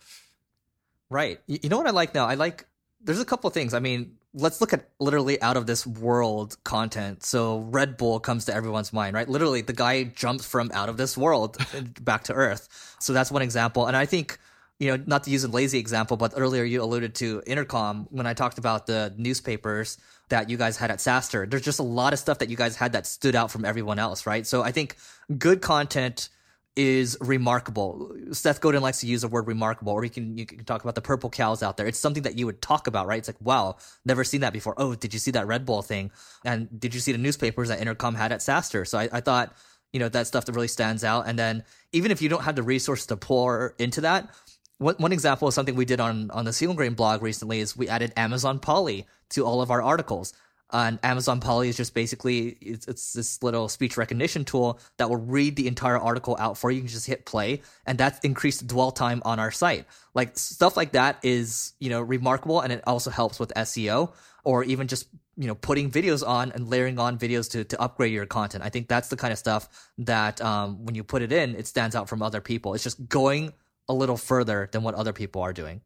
Right. 1.10 1.40
You 1.46 1.70
know 1.70 1.78
what 1.78 1.88
I 1.88 1.92
like 1.92 2.16
now? 2.16 2.26
I 2.26 2.34
like 2.34 2.66
there's 3.02 3.20
a 3.20 3.26
couple 3.26 3.48
of 3.48 3.54
things. 3.54 3.74
I 3.74 3.80
mean, 3.80 4.17
let's 4.38 4.62
look 4.62 4.72
at 4.72 4.88
literally 5.00 5.42
out 5.42 5.58
of 5.58 5.66
this 5.66 5.86
world 5.86 6.58
content. 6.64 7.24
So 7.24 7.60
Red 7.60 7.98
Bull 7.98 8.20
comes 8.20 8.46
to 8.46 8.54
everyone's 8.54 8.94
mind, 8.94 9.16
right? 9.16 9.28
Literally, 9.28 9.62
the 9.62 9.74
guy 9.74 10.04
jumps 10.04 10.46
from 10.46 10.70
out 10.74 10.90
of 10.90 10.98
this 10.98 11.18
world 11.18 11.58
back 12.02 12.26
to 12.26 12.34
Earth. 12.34 12.96
So 13.00 13.14
that's 13.14 13.32
one 13.32 13.42
example. 13.42 13.88
And 13.88 13.98
I 13.98 14.06
think, 14.06 14.38
you 14.80 14.96
know, 14.96 15.04
not 15.08 15.24
to 15.24 15.32
use 15.32 15.44
a 15.44 15.48
lazy 15.48 15.80
example, 15.80 16.18
but 16.18 16.34
earlier 16.38 16.64
you 16.64 16.84
alluded 16.84 17.16
to 17.16 17.42
Intercom 17.48 18.08
when 18.12 18.28
I 18.28 18.36
talked 18.36 18.60
about 18.60 18.86
the 18.86 19.12
newspapers 19.18 19.98
that 20.30 20.50
you 20.50 20.58
guys 20.58 20.78
had 20.78 20.92
at 20.92 21.00
SaaStr. 21.00 21.50
There's 21.50 21.64
just 21.64 21.80
a 21.80 21.84
lot 21.84 22.14
of 22.14 22.20
stuff 22.20 22.40
that 22.40 22.50
you 22.50 22.58
guys 22.58 22.76
had 22.76 22.94
that 22.94 23.08
stood 23.08 23.36
out 23.36 23.50
from 23.50 23.66
everyone 23.66 23.98
else, 23.98 24.28
right? 24.28 24.46
So 24.46 24.62
I 24.62 24.72
think 24.72 24.98
good 25.38 25.62
content 25.62 26.30
is 26.78 27.18
remarkable. 27.20 28.16
Seth 28.32 28.62
Godin 28.62 28.82
likes 28.82 29.00
to 29.02 29.08
use 29.08 29.22
the 29.22 29.28
word 29.28 29.48
remarkable, 29.48 29.94
or 29.94 30.04
you 30.04 30.12
can 30.12 30.38
you 30.38 30.46
can 30.46 30.64
talk 30.64 30.84
about 30.84 30.94
the 30.94 31.02
purple 31.02 31.30
cows 31.30 31.64
out 31.64 31.76
there. 31.76 31.88
It's 31.88 32.00
something 32.00 32.24
that 32.24 32.38
you 32.38 32.46
would 32.46 32.62
talk 32.62 32.86
about, 32.86 33.08
right? 33.08 33.18
It's 33.18 33.28
like, 33.28 33.42
wow, 33.42 33.78
never 34.06 34.24
seen 34.24 34.42
that 34.42 34.54
before. 34.54 34.76
Oh, 34.78 34.94
did 34.94 35.12
you 35.12 35.20
see 35.20 35.32
that 35.32 35.48
Red 35.48 35.66
Bull 35.66 35.82
thing? 35.82 36.12
And 36.46 36.80
did 36.80 36.94
you 36.94 37.00
see 37.00 37.12
the 37.12 37.18
newspapers 37.18 37.70
that 37.70 37.82
Intercom 37.82 38.14
had 38.14 38.32
at 38.32 38.42
SaaStr? 38.42 38.88
So 38.88 39.00
I, 39.00 39.10
I 39.12 39.22
thought, 39.22 39.56
you 39.92 40.00
know, 40.00 40.08
that 40.10 40.28
stuff 40.28 40.46
that 40.46 40.54
really 40.54 40.68
stands 40.68 41.04
out. 41.04 41.28
And 41.28 41.38
then 41.38 41.64
even 41.94 42.12
if 42.12 42.22
you 42.22 42.30
don't 42.30 42.44
have 42.44 42.56
the 42.56 42.64
resources 42.64 43.08
to 43.08 43.18
pour 43.18 43.74
into 43.80 44.02
that, 44.02 44.30
one, 44.78 44.96
one 45.00 45.12
example 45.12 45.48
of 45.48 45.56
something 45.56 45.76
we 45.76 45.86
did 45.86 46.00
on 46.00 46.30
on 46.30 46.46
the 46.46 46.54
Single 46.54 46.76
Grain 46.76 46.94
blog 46.94 47.24
recently 47.24 47.60
is 47.60 47.76
we 47.76 47.90
added 47.90 48.14
Amazon 48.16 48.60
Polly 48.60 49.08
to 49.30 49.44
all 49.44 49.62
of 49.62 49.72
our 49.72 49.82
articles. 49.82 50.32
And 50.72 51.00
Amazon 51.02 51.40
Polly 51.40 51.70
is 51.70 51.78
just 51.78 51.94
basically 51.94 52.58
it's, 52.62 52.88
it's, 52.88 53.14
this 53.14 53.42
little 53.42 53.70
speech 53.70 53.96
recognition 53.96 54.44
tool 54.44 54.80
that 54.98 55.10
will 55.10 55.18
read 55.18 55.56
the 55.56 55.68
entire 55.68 55.98
article 55.98 56.36
out 56.40 56.58
for 56.58 56.70
you. 56.70 56.78
You 56.78 56.82
can 56.82 56.90
just 56.90 57.08
hit 57.08 57.26
play, 57.26 57.62
and 57.86 57.98
that's 57.98 58.20
increased 58.20 58.68
dwell 58.68 58.92
time 58.92 59.22
on 59.24 59.40
our 59.40 59.52
site. 59.52 59.86
Like 60.14 60.38
stuff 60.38 60.76
like 60.76 60.92
that 60.92 61.20
is 61.24 61.74
you 61.80 61.90
know 61.90 62.02
remarkable, 62.02 62.60
and 62.60 62.74
it 62.74 62.84
also 62.86 63.10
helps 63.10 63.40
with 63.40 63.54
SEO 63.56 64.14
or 64.44 64.64
even 64.64 64.88
just 64.88 65.08
you 65.38 65.48
know 65.48 65.56
putting 65.56 65.90
videos 65.90 66.28
on 66.28 66.52
and 66.52 66.70
layering 66.70 67.00
on 67.00 67.18
videos 67.18 67.50
to 67.52 67.64
to 67.64 67.82
upgrade 67.82 68.12
your 68.12 68.26
content. 68.26 68.64
I 68.64 68.70
think 68.70 68.90
that's 68.90 69.08
the 69.08 69.18
kind 69.18 69.32
of 69.32 69.40
stuff 69.40 69.70
that 70.00 70.42
um, 70.42 70.86
when 70.86 70.96
you 70.96 71.04
put 71.04 71.22
it 71.22 71.32
in, 71.32 71.56
it 71.56 71.68
stands 71.68 71.96
out 71.96 72.10
from 72.10 72.22
other 72.22 72.42
people. 72.42 72.74
It's 72.74 72.84
just 72.84 73.08
going 73.08 73.54
a 73.88 73.94
little 73.94 74.18
further 74.18 74.68
than 74.72 74.84
what 74.84 74.96
other 74.96 75.14
people 75.14 75.42
are 75.42 75.54
doing. 75.54 75.82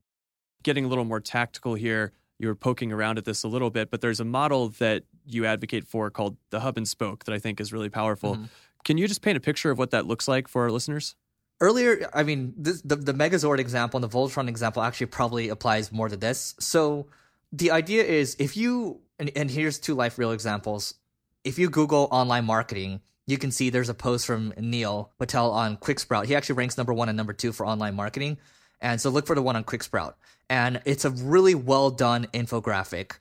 Getting 0.63 0.85
a 0.85 0.87
little 0.87 1.05
more 1.05 1.19
tactical 1.19 1.75
here 1.75 2.13
you 2.41 2.47
were 2.47 2.55
poking 2.55 2.91
around 2.91 3.17
at 3.17 3.25
this 3.25 3.43
a 3.43 3.47
little 3.47 3.69
bit, 3.69 3.91
but 3.91 4.01
there's 4.01 4.19
a 4.19 4.25
model 4.25 4.69
that 4.79 5.03
you 5.25 5.45
advocate 5.45 5.85
for 5.87 6.09
called 6.09 6.37
the 6.49 6.59
hub 6.59 6.77
and 6.77 6.87
spoke 6.87 7.25
that 7.25 7.33
I 7.33 7.39
think 7.39 7.59
is 7.59 7.71
really 7.71 7.89
powerful. 7.89 8.35
Mm-hmm. 8.35 8.45
Can 8.83 8.97
you 8.97 9.07
just 9.07 9.21
paint 9.21 9.37
a 9.37 9.41
picture 9.41 9.71
of 9.71 9.77
what 9.77 9.91
that 9.91 10.07
looks 10.07 10.27
like 10.27 10.47
for 10.47 10.63
our 10.63 10.71
listeners? 10.71 11.15
Earlier, 11.59 12.09
I 12.13 12.23
mean, 12.23 12.53
this, 12.57 12.81
the 12.81 12.95
the 12.95 13.13
Megazord 13.13 13.59
example 13.59 14.03
and 14.03 14.11
the 14.11 14.17
Voltron 14.17 14.47
example 14.47 14.81
actually 14.81 15.07
probably 15.07 15.49
applies 15.49 15.91
more 15.91 16.09
to 16.09 16.17
this. 16.17 16.55
So 16.59 17.07
the 17.51 17.69
idea 17.69 18.03
is 18.03 18.35
if 18.39 18.57
you 18.57 19.01
and, 19.19 19.31
and 19.35 19.51
here's 19.51 19.77
two 19.79 19.93
life 19.93 20.17
real 20.17 20.31
examples. 20.31 20.95
If 21.43 21.59
you 21.59 21.69
Google 21.69 22.07
online 22.11 22.45
marketing, 22.45 23.01
you 23.27 23.37
can 23.37 23.51
see 23.51 23.69
there's 23.69 23.89
a 23.89 23.93
post 23.93 24.25
from 24.25 24.53
Neil 24.57 25.11
Patel 25.19 25.51
on 25.51 25.77
Quicksprout. 25.77 26.25
He 26.25 26.35
actually 26.35 26.55
ranks 26.55 26.77
number 26.77 26.93
one 26.93 27.09
and 27.09 27.17
number 27.17 27.33
two 27.33 27.51
for 27.51 27.65
online 27.65 27.95
marketing. 27.95 28.37
And 28.81 28.99
so 28.99 29.09
look 29.09 29.27
for 29.27 29.35
the 29.35 29.41
one 29.41 29.55
on 29.55 29.63
Quicksprout. 29.63 30.15
And 30.49 30.81
it's 30.85 31.05
a 31.05 31.09
really 31.09 31.55
well 31.55 31.91
done 31.91 32.27
infographic. 32.33 33.13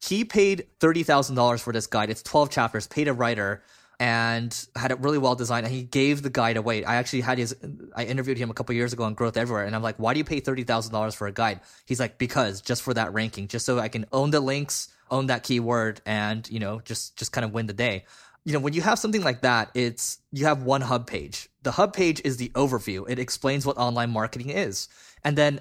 He 0.00 0.24
paid 0.24 0.66
$30,000 0.80 1.60
for 1.60 1.72
this 1.72 1.86
guide. 1.86 2.10
It's 2.10 2.22
12 2.22 2.50
chapters, 2.50 2.86
paid 2.86 3.06
a 3.06 3.12
writer 3.12 3.62
and 4.00 4.66
had 4.74 4.90
it 4.90 4.98
really 4.98 5.18
well 5.18 5.36
designed. 5.36 5.64
And 5.64 5.74
he 5.74 5.84
gave 5.84 6.22
the 6.22 6.30
guide 6.30 6.56
away. 6.56 6.84
I 6.84 6.96
actually 6.96 7.20
had 7.20 7.38
his, 7.38 7.54
I 7.94 8.04
interviewed 8.04 8.38
him 8.38 8.50
a 8.50 8.54
couple 8.54 8.74
years 8.74 8.92
ago 8.92 9.04
on 9.04 9.14
Growth 9.14 9.36
Everywhere. 9.36 9.64
And 9.64 9.76
I'm 9.76 9.82
like, 9.82 9.96
why 9.98 10.12
do 10.12 10.18
you 10.18 10.24
pay 10.24 10.40
$30,000 10.40 11.14
for 11.14 11.28
a 11.28 11.32
guide? 11.32 11.60
He's 11.86 12.00
like, 12.00 12.18
because 12.18 12.60
just 12.60 12.82
for 12.82 12.94
that 12.94 13.12
ranking, 13.12 13.46
just 13.46 13.64
so 13.64 13.78
I 13.78 13.88
can 13.88 14.06
own 14.12 14.30
the 14.30 14.40
links, 14.40 14.88
own 15.08 15.26
that 15.26 15.44
keyword 15.44 16.00
and, 16.04 16.50
you 16.50 16.58
know, 16.58 16.80
just, 16.80 17.16
just 17.16 17.30
kind 17.30 17.44
of 17.44 17.52
win 17.52 17.66
the 17.66 17.74
day 17.74 18.06
you 18.44 18.52
know, 18.52 18.58
when 18.58 18.72
you 18.72 18.82
have 18.82 18.98
something 18.98 19.22
like 19.22 19.42
that, 19.42 19.70
it's 19.74 20.18
you 20.32 20.46
have 20.46 20.62
one 20.62 20.80
hub 20.80 21.06
page. 21.06 21.48
The 21.62 21.72
hub 21.72 21.92
page 21.92 22.20
is 22.24 22.36
the 22.36 22.50
overview. 22.50 23.08
It 23.08 23.18
explains 23.18 23.64
what 23.64 23.76
online 23.76 24.10
marketing 24.10 24.50
is. 24.50 24.88
And 25.24 25.36
then 25.36 25.60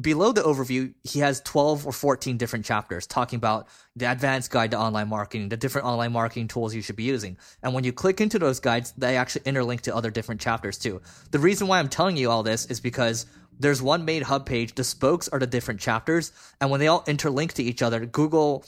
below 0.00 0.32
the 0.32 0.42
overview, 0.42 0.94
he 1.02 1.18
has 1.20 1.40
12 1.40 1.86
or 1.86 1.92
14 1.92 2.36
different 2.36 2.64
chapters 2.64 3.06
talking 3.06 3.36
about 3.36 3.66
the 3.96 4.10
advanced 4.10 4.50
guide 4.50 4.70
to 4.70 4.78
online 4.78 5.08
marketing, 5.08 5.48
the 5.48 5.56
different 5.56 5.86
online 5.86 6.12
marketing 6.12 6.48
tools 6.48 6.74
you 6.74 6.82
should 6.82 6.96
be 6.96 7.02
using. 7.02 7.36
And 7.62 7.74
when 7.74 7.84
you 7.84 7.92
click 7.92 8.20
into 8.20 8.38
those 8.38 8.60
guides, 8.60 8.92
they 8.96 9.16
actually 9.16 9.42
interlink 9.42 9.80
to 9.82 9.94
other 9.94 10.10
different 10.10 10.40
chapters 10.40 10.78
too. 10.78 11.00
The 11.32 11.40
reason 11.40 11.66
why 11.66 11.78
I'm 11.78 11.88
telling 11.88 12.16
you 12.16 12.30
all 12.30 12.42
this 12.42 12.66
is 12.66 12.80
because 12.80 13.26
there's 13.58 13.82
one 13.82 14.04
main 14.04 14.22
hub 14.22 14.46
page, 14.46 14.74
the 14.74 14.84
spokes 14.84 15.28
are 15.28 15.38
the 15.38 15.46
different 15.46 15.80
chapters, 15.80 16.32
and 16.60 16.70
when 16.70 16.80
they 16.80 16.86
all 16.86 17.02
interlink 17.04 17.52
to 17.54 17.62
each 17.62 17.82
other, 17.82 18.06
Google 18.06 18.64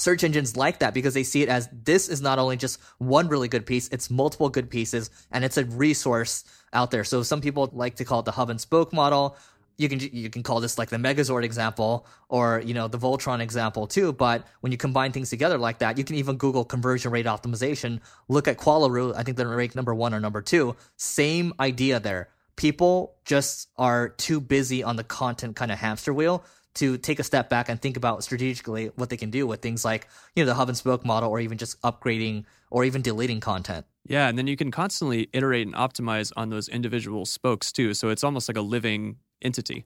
search 0.00 0.24
engines 0.24 0.56
like 0.56 0.78
that 0.78 0.94
because 0.94 1.14
they 1.14 1.22
see 1.22 1.42
it 1.42 1.48
as 1.48 1.68
this 1.72 2.08
is 2.08 2.20
not 2.20 2.38
only 2.38 2.56
just 2.56 2.80
one 2.98 3.28
really 3.28 3.48
good 3.48 3.66
piece, 3.66 3.88
it's 3.88 4.10
multiple 4.10 4.48
good 4.48 4.70
pieces 4.70 5.10
and 5.30 5.44
it's 5.44 5.56
a 5.56 5.64
resource 5.66 6.44
out 6.72 6.90
there. 6.90 7.04
So 7.04 7.22
some 7.22 7.40
people 7.40 7.68
like 7.72 7.96
to 7.96 8.04
call 8.04 8.20
it 8.20 8.24
the 8.24 8.32
hub 8.32 8.50
and 8.50 8.60
spoke 8.60 8.92
model. 8.92 9.36
You 9.76 9.88
can 9.88 9.98
you 10.00 10.28
can 10.28 10.42
call 10.42 10.60
this 10.60 10.76
like 10.76 10.90
the 10.90 10.98
Megazord 10.98 11.42
example 11.42 12.06
or 12.28 12.62
you 12.64 12.74
know 12.74 12.86
the 12.86 12.98
Voltron 12.98 13.40
example 13.40 13.86
too. 13.86 14.12
But 14.12 14.46
when 14.60 14.72
you 14.72 14.78
combine 14.78 15.12
things 15.12 15.30
together 15.30 15.56
like 15.56 15.78
that, 15.78 15.96
you 15.96 16.04
can 16.04 16.16
even 16.16 16.36
Google 16.36 16.64
conversion 16.64 17.10
rate 17.12 17.26
optimization. 17.26 18.00
Look 18.28 18.46
at 18.46 18.58
Qualaroo. 18.58 19.14
I 19.16 19.22
think 19.22 19.36
they're 19.36 19.48
ranked 19.48 19.76
number 19.76 19.94
one 19.94 20.12
or 20.12 20.20
number 20.20 20.42
two. 20.42 20.76
Same 20.96 21.54
idea 21.58 21.98
there. 21.98 22.28
People 22.56 23.14
just 23.24 23.68
are 23.78 24.10
too 24.10 24.38
busy 24.38 24.82
on 24.82 24.96
the 24.96 25.04
content 25.04 25.56
kind 25.56 25.72
of 25.72 25.78
hamster 25.78 26.12
wheel 26.12 26.44
to 26.74 26.98
take 26.98 27.18
a 27.18 27.24
step 27.24 27.48
back 27.48 27.68
and 27.68 27.80
think 27.80 27.96
about 27.96 28.22
strategically 28.22 28.90
what 28.94 29.10
they 29.10 29.16
can 29.16 29.30
do 29.30 29.46
with 29.46 29.60
things 29.60 29.84
like 29.84 30.06
you 30.34 30.42
know 30.42 30.46
the 30.46 30.54
hub 30.54 30.68
and 30.68 30.76
spoke 30.76 31.04
model 31.04 31.30
or 31.30 31.40
even 31.40 31.58
just 31.58 31.80
upgrading 31.82 32.44
or 32.70 32.84
even 32.84 33.02
deleting 33.02 33.40
content. 33.40 33.86
Yeah 34.06 34.28
and 34.28 34.38
then 34.38 34.46
you 34.46 34.56
can 34.56 34.70
constantly 34.70 35.28
iterate 35.32 35.66
and 35.66 35.74
optimize 35.74 36.32
on 36.36 36.50
those 36.50 36.68
individual 36.68 37.26
spokes 37.26 37.72
too 37.72 37.94
so 37.94 38.08
it's 38.08 38.24
almost 38.24 38.48
like 38.48 38.56
a 38.56 38.62
living 38.62 39.16
entity. 39.42 39.84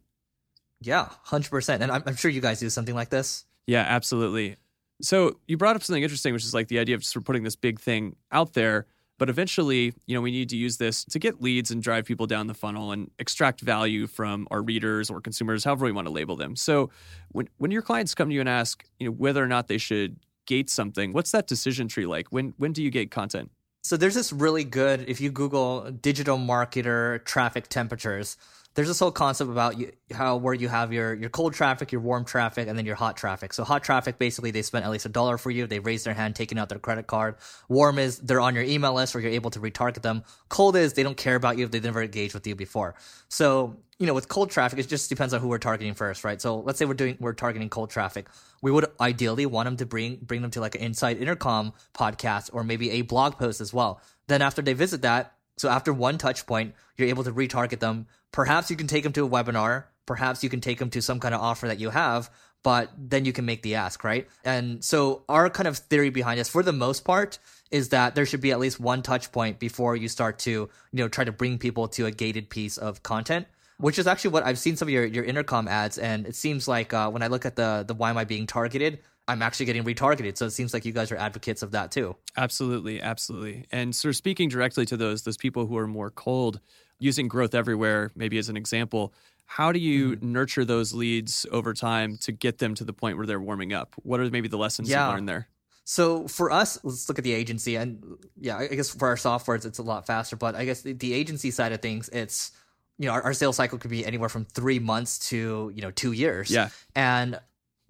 Yeah 0.80 1.08
100% 1.26 1.80
and 1.80 1.90
i'm, 1.90 2.02
I'm 2.06 2.16
sure 2.16 2.30
you 2.30 2.40
guys 2.40 2.60
do 2.60 2.70
something 2.70 2.94
like 2.94 3.10
this. 3.10 3.44
Yeah 3.66 3.84
absolutely. 3.88 4.56
So 5.02 5.38
you 5.48 5.56
brought 5.56 5.76
up 5.76 5.82
something 5.82 6.02
interesting 6.02 6.32
which 6.32 6.44
is 6.44 6.54
like 6.54 6.68
the 6.68 6.78
idea 6.78 6.94
of 6.94 7.00
just 7.00 7.12
sort 7.12 7.22
of 7.22 7.26
putting 7.26 7.44
this 7.44 7.56
big 7.56 7.80
thing 7.80 8.16
out 8.30 8.52
there 8.52 8.86
but 9.18 9.30
eventually, 9.30 9.94
you 10.06 10.14
know, 10.14 10.20
we 10.20 10.30
need 10.30 10.48
to 10.50 10.56
use 10.56 10.76
this 10.76 11.04
to 11.04 11.18
get 11.18 11.40
leads 11.40 11.70
and 11.70 11.82
drive 11.82 12.04
people 12.04 12.26
down 12.26 12.46
the 12.46 12.54
funnel 12.54 12.92
and 12.92 13.10
extract 13.18 13.60
value 13.60 14.06
from 14.06 14.48
our 14.50 14.62
readers 14.62 15.10
or 15.10 15.20
consumers, 15.20 15.64
however 15.64 15.86
we 15.86 15.92
want 15.92 16.06
to 16.06 16.12
label 16.12 16.36
them. 16.36 16.56
So 16.56 16.90
when 17.30 17.48
when 17.58 17.70
your 17.70 17.82
clients 17.82 18.14
come 18.14 18.28
to 18.28 18.34
you 18.34 18.40
and 18.40 18.48
ask, 18.48 18.84
you 18.98 19.06
know, 19.06 19.12
whether 19.12 19.42
or 19.42 19.46
not 19.46 19.68
they 19.68 19.78
should 19.78 20.18
gate 20.46 20.68
something, 20.68 21.12
what's 21.12 21.30
that 21.30 21.46
decision 21.46 21.88
tree 21.88 22.06
like? 22.06 22.28
When 22.28 22.54
when 22.56 22.72
do 22.72 22.82
you 22.82 22.90
gate 22.90 23.10
content? 23.10 23.50
So 23.82 23.98
there's 23.98 24.14
this 24.14 24.32
really 24.32 24.64
good 24.64 25.04
if 25.08 25.20
you 25.20 25.30
Google 25.30 25.90
digital 25.90 26.38
marketer 26.38 27.22
traffic 27.24 27.68
temperatures, 27.68 28.38
there's 28.74 28.88
this 28.88 28.98
whole 28.98 29.12
concept 29.12 29.50
about 29.50 29.78
you, 29.78 29.92
how 30.12 30.36
where 30.36 30.52
you 30.52 30.68
have 30.68 30.92
your 30.92 31.14
your 31.14 31.30
cold 31.30 31.54
traffic, 31.54 31.92
your 31.92 32.00
warm 32.00 32.24
traffic, 32.24 32.66
and 32.68 32.76
then 32.76 32.84
your 32.84 32.96
hot 32.96 33.16
traffic. 33.16 33.52
So 33.52 33.62
hot 33.62 33.84
traffic, 33.84 34.18
basically, 34.18 34.50
they 34.50 34.62
spent 34.62 34.84
at 34.84 34.90
least 34.90 35.06
a 35.06 35.08
dollar 35.08 35.38
for 35.38 35.50
you. 35.50 35.66
They 35.66 35.78
raised 35.78 36.04
their 36.04 36.14
hand, 36.14 36.34
taking 36.34 36.58
out 36.58 36.68
their 36.68 36.80
credit 36.80 37.06
card. 37.06 37.36
Warm 37.68 37.98
is 37.98 38.18
they're 38.18 38.40
on 38.40 38.54
your 38.54 38.64
email 38.64 38.94
list, 38.94 39.14
or 39.14 39.20
you're 39.20 39.30
able 39.30 39.50
to 39.50 39.60
retarget 39.60 40.02
them. 40.02 40.24
Cold 40.48 40.76
is 40.76 40.94
they 40.94 41.04
don't 41.04 41.16
care 41.16 41.36
about 41.36 41.56
you 41.56 41.64
if 41.64 41.70
they 41.70 41.80
never 41.80 42.02
engaged 42.02 42.34
with 42.34 42.46
you 42.46 42.56
before. 42.56 42.96
So 43.28 43.76
you 43.98 44.08
know, 44.08 44.14
with 44.14 44.28
cold 44.28 44.50
traffic, 44.50 44.80
it 44.80 44.88
just 44.88 45.08
depends 45.08 45.32
on 45.32 45.40
who 45.40 45.46
we're 45.46 45.58
targeting 45.58 45.94
first, 45.94 46.24
right? 46.24 46.40
So 46.40 46.58
let's 46.58 46.78
say 46.78 46.84
we're 46.84 46.94
doing 46.94 47.16
we're 47.20 47.32
targeting 47.32 47.68
cold 47.68 47.90
traffic. 47.90 48.28
We 48.60 48.72
would 48.72 48.86
ideally 49.00 49.46
want 49.46 49.66
them 49.66 49.76
to 49.76 49.86
bring 49.86 50.16
bring 50.16 50.42
them 50.42 50.50
to 50.52 50.60
like 50.60 50.74
an 50.74 50.80
Inside 50.80 51.18
Intercom 51.18 51.72
podcast 51.96 52.50
or 52.52 52.64
maybe 52.64 52.90
a 52.90 53.02
blog 53.02 53.38
post 53.38 53.60
as 53.60 53.72
well. 53.72 54.00
Then 54.26 54.42
after 54.42 54.62
they 54.62 54.72
visit 54.72 55.02
that, 55.02 55.34
so 55.56 55.68
after 55.68 55.92
one 55.92 56.18
touch 56.18 56.46
point, 56.46 56.74
you're 56.96 57.08
able 57.08 57.24
to 57.24 57.32
retarget 57.32 57.80
them. 57.80 58.06
Perhaps 58.32 58.70
you 58.70 58.76
can 58.76 58.86
take 58.86 59.04
them 59.04 59.12
to 59.12 59.24
a 59.24 59.28
webinar. 59.28 59.84
Perhaps 60.06 60.42
you 60.42 60.50
can 60.50 60.60
take 60.60 60.78
them 60.78 60.90
to 60.90 61.00
some 61.00 61.20
kind 61.20 61.34
of 61.34 61.40
offer 61.40 61.68
that 61.68 61.78
you 61.78 61.90
have, 61.90 62.30
but 62.62 62.90
then 62.98 63.24
you 63.24 63.32
can 63.32 63.44
make 63.44 63.62
the 63.62 63.76
ask, 63.76 64.04
right? 64.04 64.28
And 64.44 64.84
so 64.84 65.24
our 65.28 65.48
kind 65.48 65.68
of 65.68 65.78
theory 65.78 66.10
behind 66.10 66.38
this, 66.40 66.48
for 66.48 66.62
the 66.62 66.72
most 66.72 67.04
part, 67.04 67.38
is 67.70 67.90
that 67.90 68.14
there 68.14 68.26
should 68.26 68.40
be 68.40 68.52
at 68.52 68.58
least 68.58 68.78
one 68.78 69.02
touch 69.02 69.32
point 69.32 69.58
before 69.58 69.96
you 69.96 70.08
start 70.08 70.38
to, 70.40 70.50
you 70.50 70.68
know, 70.92 71.08
try 71.08 71.24
to 71.24 71.32
bring 71.32 71.58
people 71.58 71.88
to 71.88 72.06
a 72.06 72.10
gated 72.10 72.50
piece 72.50 72.76
of 72.76 73.02
content. 73.02 73.46
Which 73.78 73.98
is 73.98 74.06
actually 74.06 74.30
what 74.30 74.44
I've 74.44 74.58
seen 74.58 74.76
some 74.76 74.86
of 74.86 74.92
your, 74.92 75.04
your 75.04 75.24
intercom 75.24 75.66
ads, 75.66 75.98
and 75.98 76.26
it 76.26 76.36
seems 76.36 76.68
like 76.68 76.94
uh, 76.94 77.10
when 77.10 77.24
I 77.24 77.26
look 77.26 77.44
at 77.44 77.56
the 77.56 77.84
the 77.86 77.92
why 77.92 78.08
am 78.08 78.16
I 78.16 78.22
being 78.22 78.46
targeted, 78.46 79.00
I'm 79.26 79.42
actually 79.42 79.66
getting 79.66 79.84
retargeted. 79.84 80.36
So 80.36 80.46
it 80.46 80.50
seems 80.50 80.74
like 80.74 80.84
you 80.84 80.92
guys 80.92 81.10
are 81.10 81.16
advocates 81.16 81.62
of 81.62 81.70
that 81.70 81.90
too. 81.90 82.16
Absolutely, 82.36 83.00
absolutely. 83.00 83.66
And 83.72 83.94
sort 83.94 84.10
of 84.10 84.16
speaking 84.16 84.48
directly 84.48 84.84
to 84.86 84.96
those 84.96 85.22
those 85.22 85.36
people 85.36 85.66
who 85.66 85.78
are 85.78 85.86
more 85.86 86.10
cold, 86.10 86.60
using 86.98 87.28
growth 87.28 87.54
everywhere 87.54 88.10
maybe 88.14 88.38
as 88.38 88.48
an 88.48 88.56
example, 88.56 89.14
how 89.46 89.72
do 89.72 89.78
you 89.78 90.12
mm-hmm. 90.12 90.32
nurture 90.32 90.64
those 90.64 90.92
leads 90.92 91.46
over 91.50 91.74
time 91.74 92.16
to 92.18 92.32
get 92.32 92.58
them 92.58 92.74
to 92.74 92.84
the 92.84 92.92
point 92.92 93.16
where 93.16 93.26
they're 93.26 93.40
warming 93.40 93.72
up? 93.72 93.94
What 94.02 94.20
are 94.20 94.30
maybe 94.30 94.48
the 94.48 94.58
lessons 94.58 94.88
yeah. 94.88 95.08
you 95.08 95.14
learned 95.14 95.28
there? 95.28 95.48
So 95.84 96.26
for 96.28 96.50
us, 96.50 96.78
let's 96.82 97.08
look 97.08 97.18
at 97.18 97.24
the 97.24 97.34
agency, 97.34 97.76
and 97.76 98.02
yeah, 98.40 98.56
I 98.56 98.68
guess 98.68 98.88
for 98.88 99.08
our 99.08 99.18
software, 99.18 99.54
it's, 99.54 99.66
it's 99.66 99.78
a 99.78 99.82
lot 99.82 100.06
faster. 100.06 100.34
But 100.34 100.54
I 100.54 100.64
guess 100.64 100.80
the, 100.80 100.94
the 100.94 101.12
agency 101.12 101.50
side 101.50 101.72
of 101.72 101.82
things, 101.82 102.08
it's 102.08 102.52
you 102.98 103.06
know 103.06 103.12
our, 103.12 103.22
our 103.22 103.34
sales 103.34 103.56
cycle 103.56 103.76
could 103.76 103.90
be 103.90 104.04
anywhere 104.06 104.30
from 104.30 104.46
three 104.46 104.78
months 104.78 105.18
to 105.30 105.70
you 105.74 105.82
know 105.82 105.90
two 105.90 106.12
years. 106.12 106.50
Yeah, 106.50 106.70
and 106.96 107.38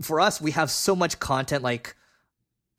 for 0.00 0.20
us, 0.20 0.40
we 0.40 0.52
have 0.52 0.70
so 0.70 0.94
much 0.96 1.18
content. 1.18 1.62
Like 1.62 1.96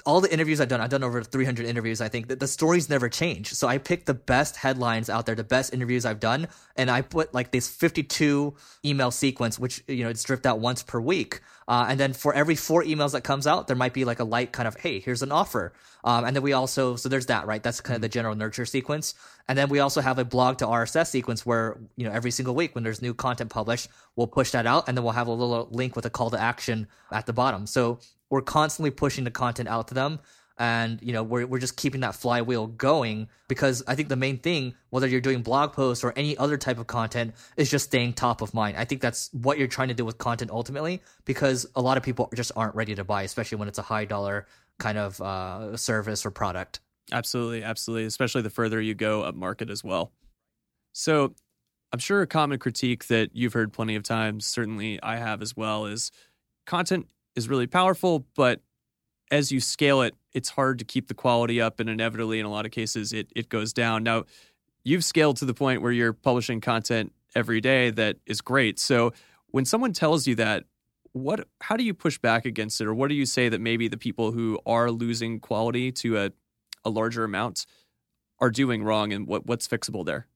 all 0.05 0.21
the 0.21 0.31
interviews 0.31 0.61
I've 0.61 0.67
done, 0.67 0.81
I've 0.81 0.91
done 0.91 1.03
over 1.03 1.23
300 1.23 1.65
interviews. 1.65 1.99
I 1.99 2.09
think 2.09 2.27
that 2.27 2.39
the 2.39 2.47
stories 2.47 2.89
never 2.89 3.09
change. 3.09 3.53
So 3.53 3.67
I 3.67 3.79
picked 3.79 4.05
the 4.05 4.13
best 4.13 4.55
headlines 4.55 5.09
out 5.09 5.25
there, 5.25 5.33
the 5.33 5.43
best 5.43 5.73
interviews 5.73 6.05
I've 6.05 6.19
done, 6.19 6.47
and 6.75 6.91
I 6.91 7.01
put 7.01 7.33
like 7.33 7.51
this 7.51 7.67
52 7.67 8.53
email 8.85 9.09
sequence, 9.09 9.57
which 9.57 9.83
you 9.87 10.03
know 10.03 10.09
it's 10.09 10.23
dripped 10.23 10.45
out 10.45 10.59
once 10.59 10.83
per 10.83 10.99
week. 10.99 11.41
Uh, 11.67 11.87
and 11.89 11.99
then 11.99 12.13
for 12.13 12.33
every 12.33 12.55
four 12.55 12.83
emails 12.83 13.13
that 13.13 13.23
comes 13.23 13.47
out, 13.47 13.65
there 13.65 13.75
might 13.75 13.93
be 13.93 14.05
like 14.05 14.19
a 14.19 14.23
light 14.23 14.51
kind 14.51 14.67
of, 14.67 14.75
hey, 14.75 14.99
here's 14.99 15.23
an 15.23 15.31
offer. 15.31 15.73
Um, 16.03 16.23
and 16.23 16.35
then 16.35 16.43
we 16.43 16.53
also, 16.53 16.95
so 16.95 17.09
there's 17.09 17.25
that, 17.25 17.47
right? 17.47 17.63
That's 17.63 17.81
kind 17.81 17.95
of 17.95 18.01
the 18.01 18.09
general 18.09 18.35
nurture 18.35 18.65
sequence. 18.67 19.15
And 19.47 19.57
then 19.57 19.69
we 19.69 19.79
also 19.79 20.01
have 20.01 20.19
a 20.19 20.25
blog 20.25 20.59
to 20.59 20.67
RSS 20.67 21.07
sequence 21.07 21.43
where, 21.43 21.79
you 21.95 22.07
know, 22.07 22.13
every 22.13 22.29
single 22.29 22.53
week 22.53 22.75
when 22.75 22.83
there's 22.83 23.01
new 23.01 23.15
content 23.15 23.49
published, 23.49 23.87
we'll 24.15 24.27
push 24.27 24.51
that 24.51 24.67
out 24.67 24.87
and 24.87 24.95
then 24.95 25.03
we'll 25.03 25.13
have 25.13 25.25
a 25.25 25.31
little 25.31 25.67
link 25.71 25.95
with 25.95 26.05
a 26.05 26.09
call 26.11 26.29
to 26.29 26.39
action 26.39 26.87
at 27.11 27.25
the 27.25 27.33
bottom. 27.33 27.65
So 27.65 27.99
we're 28.29 28.41
constantly 28.41 28.91
pushing 28.91 29.23
the 29.23 29.31
content 29.31 29.69
out 29.69 29.87
to 29.87 29.93
them 29.93 30.19
and 30.57 31.01
you 31.01 31.11
know 31.11 31.21
we're, 31.21 31.45
we're 31.45 31.59
just 31.59 31.75
keeping 31.75 32.01
that 32.01 32.15
flywheel 32.15 32.65
going 32.65 33.27
because 33.49 33.83
i 33.87 33.95
think 33.95 34.07
the 34.07 34.15
main 34.15 34.37
thing 34.37 34.73
whether 34.89 35.05
you're 35.05 35.19
doing 35.19 35.41
blog 35.41 35.73
posts 35.73 36.03
or 36.03 36.13
any 36.15 36.37
other 36.37 36.57
type 36.57 36.77
of 36.77 36.87
content 36.87 37.35
is 37.57 37.69
just 37.69 37.85
staying 37.85 38.13
top 38.13 38.41
of 38.41 38.53
mind 38.53 38.77
i 38.77 38.85
think 38.85 39.01
that's 39.01 39.29
what 39.33 39.57
you're 39.57 39.67
trying 39.67 39.89
to 39.89 39.93
do 39.93 40.05
with 40.05 40.17
content 40.17 40.49
ultimately 40.51 41.01
because 41.25 41.65
a 41.75 41.81
lot 41.81 41.97
of 41.97 42.03
people 42.03 42.29
just 42.33 42.53
aren't 42.55 42.73
ready 42.73 42.95
to 42.95 43.03
buy 43.03 43.23
especially 43.23 43.57
when 43.57 43.67
it's 43.67 43.79
a 43.79 43.81
high 43.81 44.05
dollar 44.05 44.47
kind 44.79 44.97
of 44.97 45.21
uh, 45.21 45.77
service 45.77 46.25
or 46.25 46.31
product. 46.31 46.79
Absolutely, 47.11 47.63
absolutely. 47.63 48.05
Especially 48.05 48.41
the 48.41 48.49
further 48.49 48.81
you 48.81 48.93
go 48.93 49.21
up 49.21 49.35
market 49.35 49.69
as 49.69 49.83
well. 49.83 50.11
So 50.91 51.33
I'm 51.91 51.99
sure 51.99 52.21
a 52.21 52.27
common 52.27 52.59
critique 52.59 53.07
that 53.07 53.29
you've 53.33 53.53
heard 53.53 53.73
plenty 53.73 53.95
of 53.95 54.03
times, 54.03 54.45
certainly 54.45 55.01
I 55.01 55.17
have 55.17 55.41
as 55.41 55.55
well, 55.55 55.85
is 55.85 56.11
content 56.65 57.07
is 57.35 57.49
really 57.49 57.67
powerful, 57.67 58.25
but 58.35 58.61
as 59.31 59.51
you 59.51 59.59
scale 59.59 60.01
it, 60.01 60.15
it's 60.33 60.49
hard 60.49 60.79
to 60.79 60.85
keep 60.85 61.07
the 61.07 61.13
quality 61.13 61.59
up, 61.61 61.79
and 61.79 61.89
inevitably, 61.89 62.39
in 62.39 62.45
a 62.45 62.51
lot 62.51 62.65
of 62.65 62.71
cases, 62.71 63.13
it 63.13 63.31
it 63.35 63.49
goes 63.49 63.73
down. 63.73 64.03
Now, 64.03 64.25
you've 64.83 65.03
scaled 65.03 65.37
to 65.37 65.45
the 65.45 65.53
point 65.53 65.81
where 65.81 65.91
you're 65.91 66.13
publishing 66.13 66.61
content 66.61 67.13
every 67.35 67.61
day 67.61 67.89
that 67.91 68.17
is 68.25 68.41
great. 68.41 68.79
So, 68.79 69.13
when 69.47 69.65
someone 69.65 69.93
tells 69.93 70.27
you 70.27 70.35
that, 70.35 70.65
what 71.13 71.47
how 71.61 71.77
do 71.77 71.83
you 71.83 71.93
push 71.93 72.17
back 72.17 72.45
against 72.45 72.81
it, 72.81 72.87
or 72.87 72.93
what 72.93 73.09
do 73.09 73.15
you 73.15 73.25
say 73.25 73.49
that 73.49 73.61
maybe 73.61 73.87
the 73.87 73.97
people 73.97 74.31
who 74.31 74.59
are 74.65 74.91
losing 74.91 75.39
quality 75.39 75.91
to 75.93 76.17
a 76.17 76.31
a 76.83 76.89
larger 76.89 77.23
amount 77.23 77.65
are 78.39 78.51
doing 78.51 78.83
wrong, 78.83 79.13
and 79.13 79.27
what 79.27 79.45
what's 79.45 79.67
fixable 79.67 80.05
there? 80.05 80.27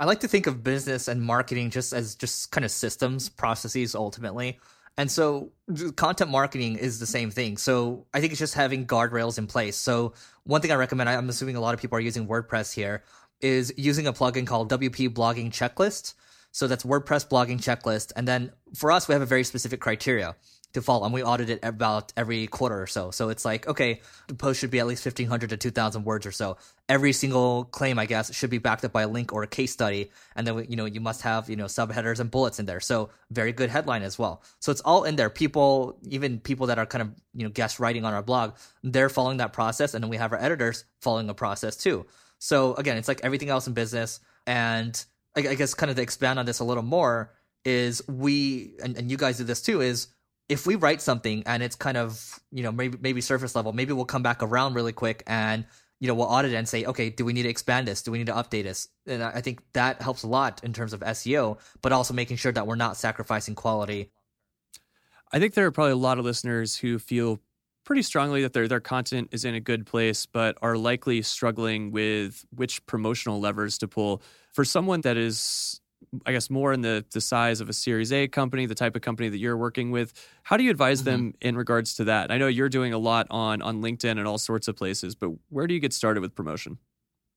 I 0.00 0.04
like 0.04 0.20
to 0.20 0.28
think 0.28 0.46
of 0.46 0.62
business 0.62 1.08
and 1.08 1.20
marketing 1.20 1.70
just 1.70 1.92
as 1.92 2.14
just 2.14 2.50
kind 2.50 2.64
of 2.64 2.70
systems, 2.70 3.28
processes 3.28 3.94
ultimately. 3.94 4.58
And 4.98 5.10
so 5.10 5.52
content 5.96 6.30
marketing 6.30 6.76
is 6.76 6.98
the 6.98 7.06
same 7.06 7.30
thing. 7.30 7.56
So 7.56 8.06
I 8.12 8.20
think 8.20 8.32
it's 8.32 8.40
just 8.40 8.54
having 8.54 8.84
guardrails 8.84 9.38
in 9.38 9.46
place. 9.46 9.76
So 9.76 10.12
one 10.42 10.60
thing 10.60 10.72
I 10.72 10.74
recommend, 10.74 11.08
I'm 11.08 11.28
assuming 11.28 11.56
a 11.56 11.60
lot 11.60 11.72
of 11.72 11.80
people 11.80 11.96
are 11.96 12.00
using 12.00 12.26
WordPress 12.26 12.74
here, 12.74 13.04
is 13.40 13.72
using 13.76 14.08
a 14.08 14.12
plugin 14.12 14.44
called 14.46 14.70
WP 14.70 15.10
Blogging 15.10 15.50
Checklist. 15.50 16.14
So 16.50 16.66
that's 16.66 16.82
WordPress 16.82 17.28
blogging 17.28 17.60
checklist. 17.60 18.12
And 18.16 18.26
then 18.26 18.52
for 18.74 18.90
us, 18.90 19.06
we 19.06 19.12
have 19.12 19.22
a 19.22 19.26
very 19.26 19.44
specific 19.44 19.80
criteria 19.80 20.34
to 20.74 20.82
follow, 20.82 21.04
and 21.04 21.14
we 21.14 21.22
audit 21.22 21.48
it 21.48 21.60
about 21.62 22.12
every 22.16 22.46
quarter 22.46 22.80
or 22.80 22.86
so. 22.86 23.10
So 23.10 23.30
it's 23.30 23.44
like, 23.44 23.66
okay, 23.66 24.00
the 24.26 24.34
post 24.34 24.60
should 24.60 24.70
be 24.70 24.80
at 24.80 24.86
least 24.86 25.04
1,500 25.04 25.50
to 25.50 25.56
2,000 25.56 26.04
words 26.04 26.26
or 26.26 26.32
so. 26.32 26.58
Every 26.88 27.12
single 27.12 27.64
claim, 27.64 27.98
I 27.98 28.06
guess, 28.06 28.34
should 28.34 28.50
be 28.50 28.58
backed 28.58 28.84
up 28.84 28.92
by 28.92 29.02
a 29.02 29.08
link 29.08 29.32
or 29.32 29.42
a 29.42 29.46
case 29.46 29.72
study. 29.72 30.10
And 30.36 30.46
then, 30.46 30.66
you 30.68 30.76
know, 30.76 30.84
you 30.84 31.00
must 31.00 31.22
have, 31.22 31.48
you 31.48 31.56
know, 31.56 31.64
subheaders 31.64 32.20
and 32.20 32.30
bullets 32.30 32.58
in 32.58 32.66
there. 32.66 32.80
So 32.80 33.10
very 33.30 33.52
good 33.52 33.70
headline 33.70 34.02
as 34.02 34.18
well. 34.18 34.42
So 34.60 34.70
it's 34.70 34.82
all 34.82 35.04
in 35.04 35.16
there. 35.16 35.30
People, 35.30 35.98
even 36.08 36.38
people 36.38 36.66
that 36.66 36.78
are 36.78 36.86
kind 36.86 37.02
of, 37.02 37.10
you 37.34 37.44
know, 37.44 37.50
guest 37.50 37.80
writing 37.80 38.04
on 38.04 38.12
our 38.12 38.22
blog, 38.22 38.54
they're 38.82 39.08
following 39.08 39.38
that 39.38 39.52
process. 39.52 39.94
And 39.94 40.04
then 40.04 40.10
we 40.10 40.16
have 40.18 40.32
our 40.32 40.40
editors 40.40 40.84
following 41.00 41.30
a 41.30 41.34
process 41.34 41.76
too. 41.76 42.06
So 42.38 42.74
again, 42.74 42.96
it's 42.96 43.08
like 43.08 43.20
everything 43.22 43.48
else 43.48 43.66
in 43.66 43.72
business. 43.72 44.20
And 44.46 45.02
I, 45.36 45.48
I 45.48 45.54
guess 45.54 45.74
kind 45.74 45.90
of 45.90 45.96
to 45.96 46.02
expand 46.02 46.38
on 46.38 46.46
this 46.46 46.60
a 46.60 46.64
little 46.64 46.82
more 46.82 47.32
is 47.64 48.06
we, 48.08 48.74
and, 48.82 48.96
and 48.96 49.10
you 49.10 49.16
guys 49.16 49.38
do 49.38 49.44
this 49.44 49.60
too, 49.60 49.80
is 49.80 50.08
if 50.48 50.66
we 50.66 50.74
write 50.74 51.02
something 51.02 51.42
and 51.46 51.62
it's 51.62 51.76
kind 51.76 51.96
of 51.96 52.40
you 52.50 52.62
know 52.62 52.72
maybe 52.72 52.98
maybe 53.00 53.20
surface 53.20 53.54
level 53.54 53.72
maybe 53.72 53.92
we'll 53.92 54.04
come 54.04 54.22
back 54.22 54.42
around 54.42 54.74
really 54.74 54.92
quick 54.92 55.22
and 55.26 55.64
you 56.00 56.08
know 56.08 56.14
we'll 56.14 56.26
audit 56.26 56.52
it 56.52 56.56
and 56.56 56.68
say 56.68 56.84
okay 56.84 57.10
do 57.10 57.24
we 57.24 57.32
need 57.32 57.42
to 57.42 57.48
expand 57.48 57.86
this? 57.86 58.02
Do 58.02 58.10
we 58.10 58.18
need 58.18 58.26
to 58.26 58.32
update 58.32 58.64
this? 58.64 58.88
And 59.06 59.22
i 59.22 59.40
think 59.40 59.60
that 59.72 60.00
helps 60.02 60.22
a 60.22 60.28
lot 60.28 60.62
in 60.64 60.72
terms 60.72 60.92
of 60.92 61.00
seo 61.00 61.58
but 61.82 61.92
also 61.92 62.14
making 62.14 62.36
sure 62.36 62.52
that 62.52 62.66
we're 62.66 62.76
not 62.76 62.96
sacrificing 62.96 63.54
quality. 63.54 64.10
I 65.30 65.38
think 65.38 65.54
there 65.54 65.66
are 65.66 65.72
probably 65.72 65.92
a 65.92 65.96
lot 65.96 66.18
of 66.18 66.24
listeners 66.24 66.76
who 66.76 66.98
feel 66.98 67.40
pretty 67.84 68.02
strongly 68.02 68.42
that 68.42 68.52
their 68.52 68.68
their 68.68 68.80
content 68.80 69.28
is 69.32 69.44
in 69.44 69.54
a 69.54 69.60
good 69.60 69.86
place 69.86 70.26
but 70.26 70.56
are 70.62 70.76
likely 70.76 71.22
struggling 71.22 71.90
with 71.90 72.44
which 72.54 72.84
promotional 72.86 73.40
levers 73.40 73.78
to 73.78 73.88
pull. 73.88 74.22
For 74.52 74.64
someone 74.64 75.02
that 75.02 75.16
is 75.16 75.80
I 76.26 76.32
guess 76.32 76.50
more 76.50 76.72
in 76.72 76.80
the 76.80 77.04
the 77.12 77.20
size 77.20 77.60
of 77.60 77.68
a 77.68 77.72
Series 77.72 78.12
A 78.12 78.28
company, 78.28 78.66
the 78.66 78.74
type 78.74 78.96
of 78.96 79.02
company 79.02 79.28
that 79.28 79.38
you're 79.38 79.56
working 79.56 79.90
with. 79.90 80.12
How 80.42 80.56
do 80.56 80.64
you 80.64 80.70
advise 80.70 81.00
mm-hmm. 81.00 81.10
them 81.10 81.34
in 81.40 81.56
regards 81.56 81.94
to 81.96 82.04
that? 82.04 82.30
I 82.30 82.38
know 82.38 82.46
you're 82.46 82.68
doing 82.68 82.92
a 82.92 82.98
lot 82.98 83.26
on 83.30 83.62
on 83.62 83.82
LinkedIn 83.82 84.18
and 84.18 84.26
all 84.26 84.38
sorts 84.38 84.68
of 84.68 84.76
places, 84.76 85.14
but 85.14 85.30
where 85.48 85.66
do 85.66 85.74
you 85.74 85.80
get 85.80 85.92
started 85.92 86.20
with 86.20 86.34
promotion? 86.34 86.78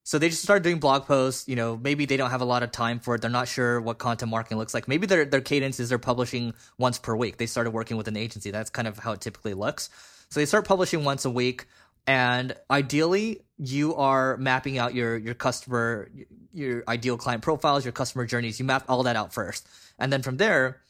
So 0.03 0.17
they 0.17 0.29
just 0.29 0.41
start 0.41 0.63
doing 0.63 0.79
blog 0.79 1.05
posts. 1.05 1.47
You 1.47 1.55
know, 1.55 1.77
maybe 1.77 2.05
they 2.05 2.17
don't 2.17 2.31
have 2.31 2.41
a 2.41 2.45
lot 2.45 2.63
of 2.63 2.71
time 2.71 2.99
for 2.99 3.15
it. 3.15 3.21
They're 3.21 3.29
not 3.29 3.47
sure 3.47 3.79
what 3.79 3.99
content 3.99 4.31
marketing 4.31 4.57
looks 4.57 4.73
like. 4.73 4.87
Maybe 4.87 5.05
their 5.05 5.25
their 5.25 5.41
cadence 5.41 5.79
is 5.79 5.89
they're 5.89 5.99
publishing 5.99 6.53
once 6.77 6.97
per 6.97 7.15
week. 7.15 7.37
They 7.37 7.45
started 7.45 7.71
working 7.71 7.97
with 7.97 8.07
an 8.07 8.17
agency. 8.17 8.51
That's 8.51 8.69
kind 8.69 8.87
of 8.87 8.97
how 8.97 9.11
it 9.11 9.21
typically 9.21 9.53
looks. 9.53 9.89
So 10.29 10.39
they 10.39 10.45
start 10.45 10.65
publishing 10.65 11.03
once 11.03 11.25
a 11.25 11.29
week 11.29 11.67
and 12.07 12.55
ideally 12.69 13.41
you 13.57 13.95
are 13.95 14.37
mapping 14.37 14.77
out 14.77 14.93
your 14.93 15.17
your 15.17 15.33
customer 15.33 16.09
your 16.53 16.83
ideal 16.87 17.17
client 17.17 17.41
profiles 17.41 17.85
your 17.85 17.91
customer 17.91 18.25
journeys. 18.25 18.59
You 18.59 18.65
map 18.65 18.85
all 18.89 19.03
that 19.03 19.15
out 19.15 19.33
first. 19.33 19.67
And 19.99 20.11
then 20.11 20.21
from 20.21 20.37
there 20.37 20.81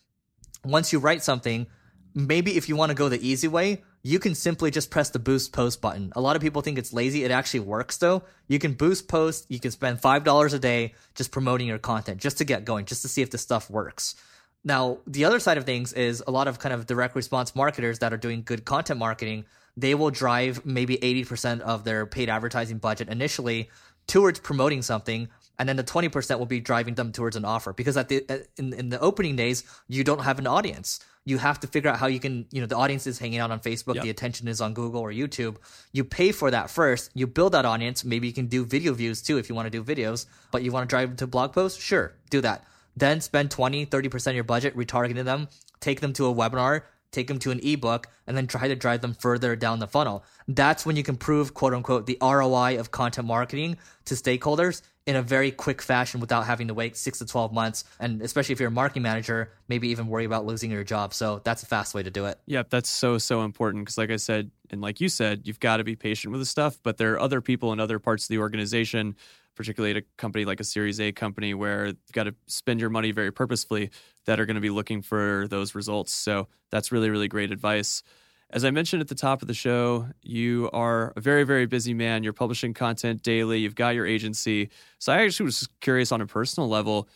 once 0.63 0.93
you 0.93 0.99
write 0.99 1.23
something 1.23 1.67
maybe 2.13 2.57
if 2.57 2.69
you 2.69 2.75
want 2.75 2.89
to 2.89 2.95
go 2.95 3.09
the 3.09 3.25
easy 3.27 3.47
way 3.47 3.83
you 4.03 4.19
can 4.19 4.33
simply 4.33 4.71
just 4.71 4.89
press 4.89 5.11
the 5.11 5.19
boost 5.19 5.53
post 5.53 5.79
button. 5.79 6.11
A 6.15 6.21
lot 6.21 6.35
of 6.35 6.41
people 6.41 6.63
think 6.63 6.79
it's 6.79 6.91
lazy. 6.91 7.23
It 7.23 7.29
actually 7.29 7.59
works 7.61 7.97
though. 7.97 8.23
You 8.47 8.57
can 8.57 8.73
boost 8.73 9.07
post. 9.07 9.45
You 9.49 9.59
can 9.59 9.71
spend 9.71 10.01
five 10.01 10.23
dollars 10.23 10.53
a 10.53 10.59
day 10.59 10.95
just 11.13 11.31
promoting 11.31 11.67
your 11.67 11.77
content 11.77 12.19
just 12.19 12.39
to 12.39 12.45
get 12.45 12.65
going 12.65 12.85
just 12.85 13.03
to 13.03 13.07
see 13.07 13.21
if 13.21 13.29
the 13.29 13.37
stuff 13.37 13.69
works. 13.69 14.15
Now 14.63 14.99
the 15.05 15.25
other 15.25 15.39
side 15.39 15.57
of 15.57 15.65
things 15.65 15.93
is 15.93 16.23
a 16.25 16.31
lot 16.31 16.47
of 16.47 16.57
kind 16.57 16.73
of 16.73 16.87
direct 16.87 17.15
response 17.15 17.55
marketers 17.55 17.99
that 17.99 18.13
are 18.13 18.17
doing 18.17 18.43
good 18.43 18.65
content 18.65 18.99
marketing 18.99 19.45
they 19.77 19.95
will 19.95 20.11
drive 20.11 20.65
maybe 20.65 20.97
80% 20.97 21.61
of 21.61 21.83
their 21.83 22.05
paid 22.05 22.29
advertising 22.29 22.77
budget 22.77 23.09
initially 23.09 23.69
towards 24.07 24.39
promoting 24.39 24.81
something 24.81 25.29
and 25.61 25.69
then 25.69 25.75
the 25.75 25.83
20% 25.83 26.39
will 26.39 26.47
be 26.47 26.59
driving 26.59 26.95
them 26.95 27.11
towards 27.11 27.35
an 27.35 27.45
offer. 27.45 27.71
Because 27.71 27.95
at 27.95 28.09
the 28.09 28.25
uh, 28.27 28.37
in, 28.57 28.73
in 28.73 28.89
the 28.89 28.99
opening 28.99 29.35
days 29.35 29.63
you 29.87 30.03
don't 30.03 30.23
have 30.23 30.39
an 30.39 30.47
audience. 30.47 30.99
You 31.23 31.37
have 31.37 31.59
to 31.59 31.67
figure 31.67 31.91
out 31.91 31.99
how 31.99 32.07
you 32.07 32.19
can 32.19 32.47
you 32.51 32.61
know 32.61 32.65
the 32.65 32.75
audience 32.75 33.05
is 33.05 33.19
hanging 33.19 33.37
out 33.37 33.51
on 33.51 33.59
facebook 33.59 33.93
yep. 33.93 34.03
the 34.03 34.09
attention 34.09 34.47
is 34.47 34.59
on 34.59 34.73
google 34.73 35.01
or 35.01 35.11
youtube. 35.11 35.57
You 35.91 36.03
pay 36.03 36.31
for 36.31 36.49
that 36.49 36.71
first. 36.71 37.11
You 37.13 37.27
build 37.27 37.51
that 37.51 37.65
audience. 37.65 38.03
Maybe 38.03 38.25
you 38.25 38.33
can 38.33 38.47
do 38.47 38.65
video 38.65 38.93
views 38.93 39.21
too 39.21 39.37
if 39.37 39.49
you 39.49 39.55
want 39.55 39.67
to 39.67 39.69
do 39.69 39.83
videos. 39.83 40.25
But 40.49 40.63
you 40.63 40.71
want 40.71 40.89
to 40.89 40.91
drive 40.91 41.09
them 41.09 41.17
to 41.17 41.27
blog 41.27 41.53
posts? 41.53 41.79
Sure 41.79 42.13
do 42.31 42.41
that. 42.41 42.65
Then 42.97 43.21
spend 43.21 43.51
20 43.51 43.85
30% 43.85 44.27
of 44.27 44.33
your 44.35 44.43
budget 44.43 44.75
retargeting 44.75 45.23
them. 45.23 45.47
Take 45.79 46.01
them 46.01 46.13
to 46.13 46.25
a 46.25 46.33
webinar 46.33 46.81
take 47.11 47.27
them 47.27 47.39
to 47.39 47.51
an 47.51 47.59
ebook, 47.63 48.07
and 48.27 48.35
then 48.35 48.47
try 48.47 48.67
to 48.67 48.75
drive 48.75 49.01
them 49.01 49.13
further 49.13 49.55
down 49.55 49.79
the 49.79 49.87
funnel. 49.87 50.23
That's 50.47 50.85
when 50.85 50.95
you 50.95 51.03
can 51.03 51.17
prove, 51.17 51.53
quote 51.53 51.73
unquote, 51.73 52.05
the 52.05 52.17
ROI 52.21 52.79
of 52.79 52.91
content 52.91 53.27
marketing 53.27 53.77
to 54.05 54.15
stakeholders 54.15 54.81
in 55.07 55.15
a 55.15 55.21
very 55.21 55.51
quick 55.51 55.81
fashion 55.81 56.19
without 56.19 56.45
having 56.45 56.67
to 56.67 56.73
wait 56.73 56.95
six 56.95 57.17
to 57.19 57.25
12 57.25 57.51
months. 57.51 57.83
And 57.99 58.21
especially 58.21 58.53
if 58.53 58.59
you're 58.59 58.69
a 58.69 58.71
marketing 58.71 59.03
manager, 59.03 59.51
maybe 59.67 59.89
even 59.89 60.07
worry 60.07 60.25
about 60.25 60.45
losing 60.45 60.69
your 60.69 60.83
job. 60.83 61.13
So 61.13 61.41
that's 61.43 61.63
a 61.63 61.65
fast 61.65 61.95
way 61.95 62.03
to 62.03 62.11
do 62.11 62.25
it. 62.25 62.39
Yep, 62.45 62.69
that's 62.69 62.89
so, 62.89 63.17
so 63.17 63.41
important. 63.41 63.85
Because, 63.85 63.97
like 63.97 64.11
I 64.11 64.17
said, 64.17 64.51
and 64.69 64.79
like 64.79 65.01
you 65.01 65.09
said, 65.09 65.41
you've 65.45 65.59
got 65.59 65.77
to 65.77 65.83
be 65.83 65.95
patient 65.95 66.31
with 66.31 66.39
the 66.39 66.45
stuff, 66.45 66.77
but 66.83 66.97
there 66.97 67.13
are 67.13 67.19
other 67.19 67.41
people 67.41 67.73
in 67.73 67.79
other 67.79 67.99
parts 67.99 68.25
of 68.25 68.29
the 68.29 68.37
organization 68.37 69.15
particularly 69.61 69.95
at 69.95 70.03
a 70.03 70.05
company 70.17 70.43
like 70.43 70.59
a 70.59 70.63
Series 70.63 70.99
A 70.99 71.11
company 71.11 71.53
where 71.53 71.85
you've 71.87 72.11
got 72.13 72.23
to 72.23 72.35
spend 72.47 72.79
your 72.79 72.89
money 72.89 73.11
very 73.11 73.31
purposefully 73.31 73.91
that 74.25 74.39
are 74.39 74.45
going 74.45 74.55
to 74.55 74.61
be 74.61 74.69
looking 74.69 75.01
for 75.01 75.47
those 75.49 75.75
results. 75.75 76.11
So 76.11 76.47
that's 76.71 76.91
really, 76.91 77.09
really 77.09 77.27
great 77.27 77.51
advice. 77.51 78.01
As 78.49 78.65
I 78.65 78.71
mentioned 78.71 79.01
at 79.01 79.07
the 79.07 79.15
top 79.15 79.41
of 79.41 79.47
the 79.47 79.53
show, 79.53 80.07
you 80.23 80.69
are 80.73 81.13
a 81.15 81.21
very, 81.21 81.43
very 81.43 81.67
busy 81.67 81.93
man. 81.93 82.23
You're 82.23 82.33
publishing 82.33 82.73
content 82.73 83.21
daily, 83.21 83.59
you've 83.59 83.75
got 83.75 83.95
your 83.95 84.05
agency. 84.05 84.69
So 84.99 85.13
I 85.13 85.23
actually 85.23 85.45
was 85.45 85.69
curious 85.79 86.11
on 86.11 86.21
a 86.21 86.27
personal 86.27 86.67
level 86.67 87.07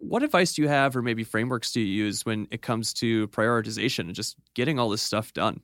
what 0.00 0.22
advice 0.22 0.54
do 0.54 0.62
you 0.62 0.68
have, 0.68 0.96
or 0.96 1.02
maybe 1.02 1.24
frameworks 1.24 1.72
do 1.72 1.80
you 1.80 1.86
use 1.86 2.24
when 2.24 2.48
it 2.50 2.62
comes 2.62 2.94
to 2.94 3.28
prioritization 3.28 4.00
and 4.00 4.14
just 4.14 4.34
getting 4.54 4.78
all 4.78 4.88
this 4.88 5.02
stuff 5.02 5.32
done? 5.34 5.60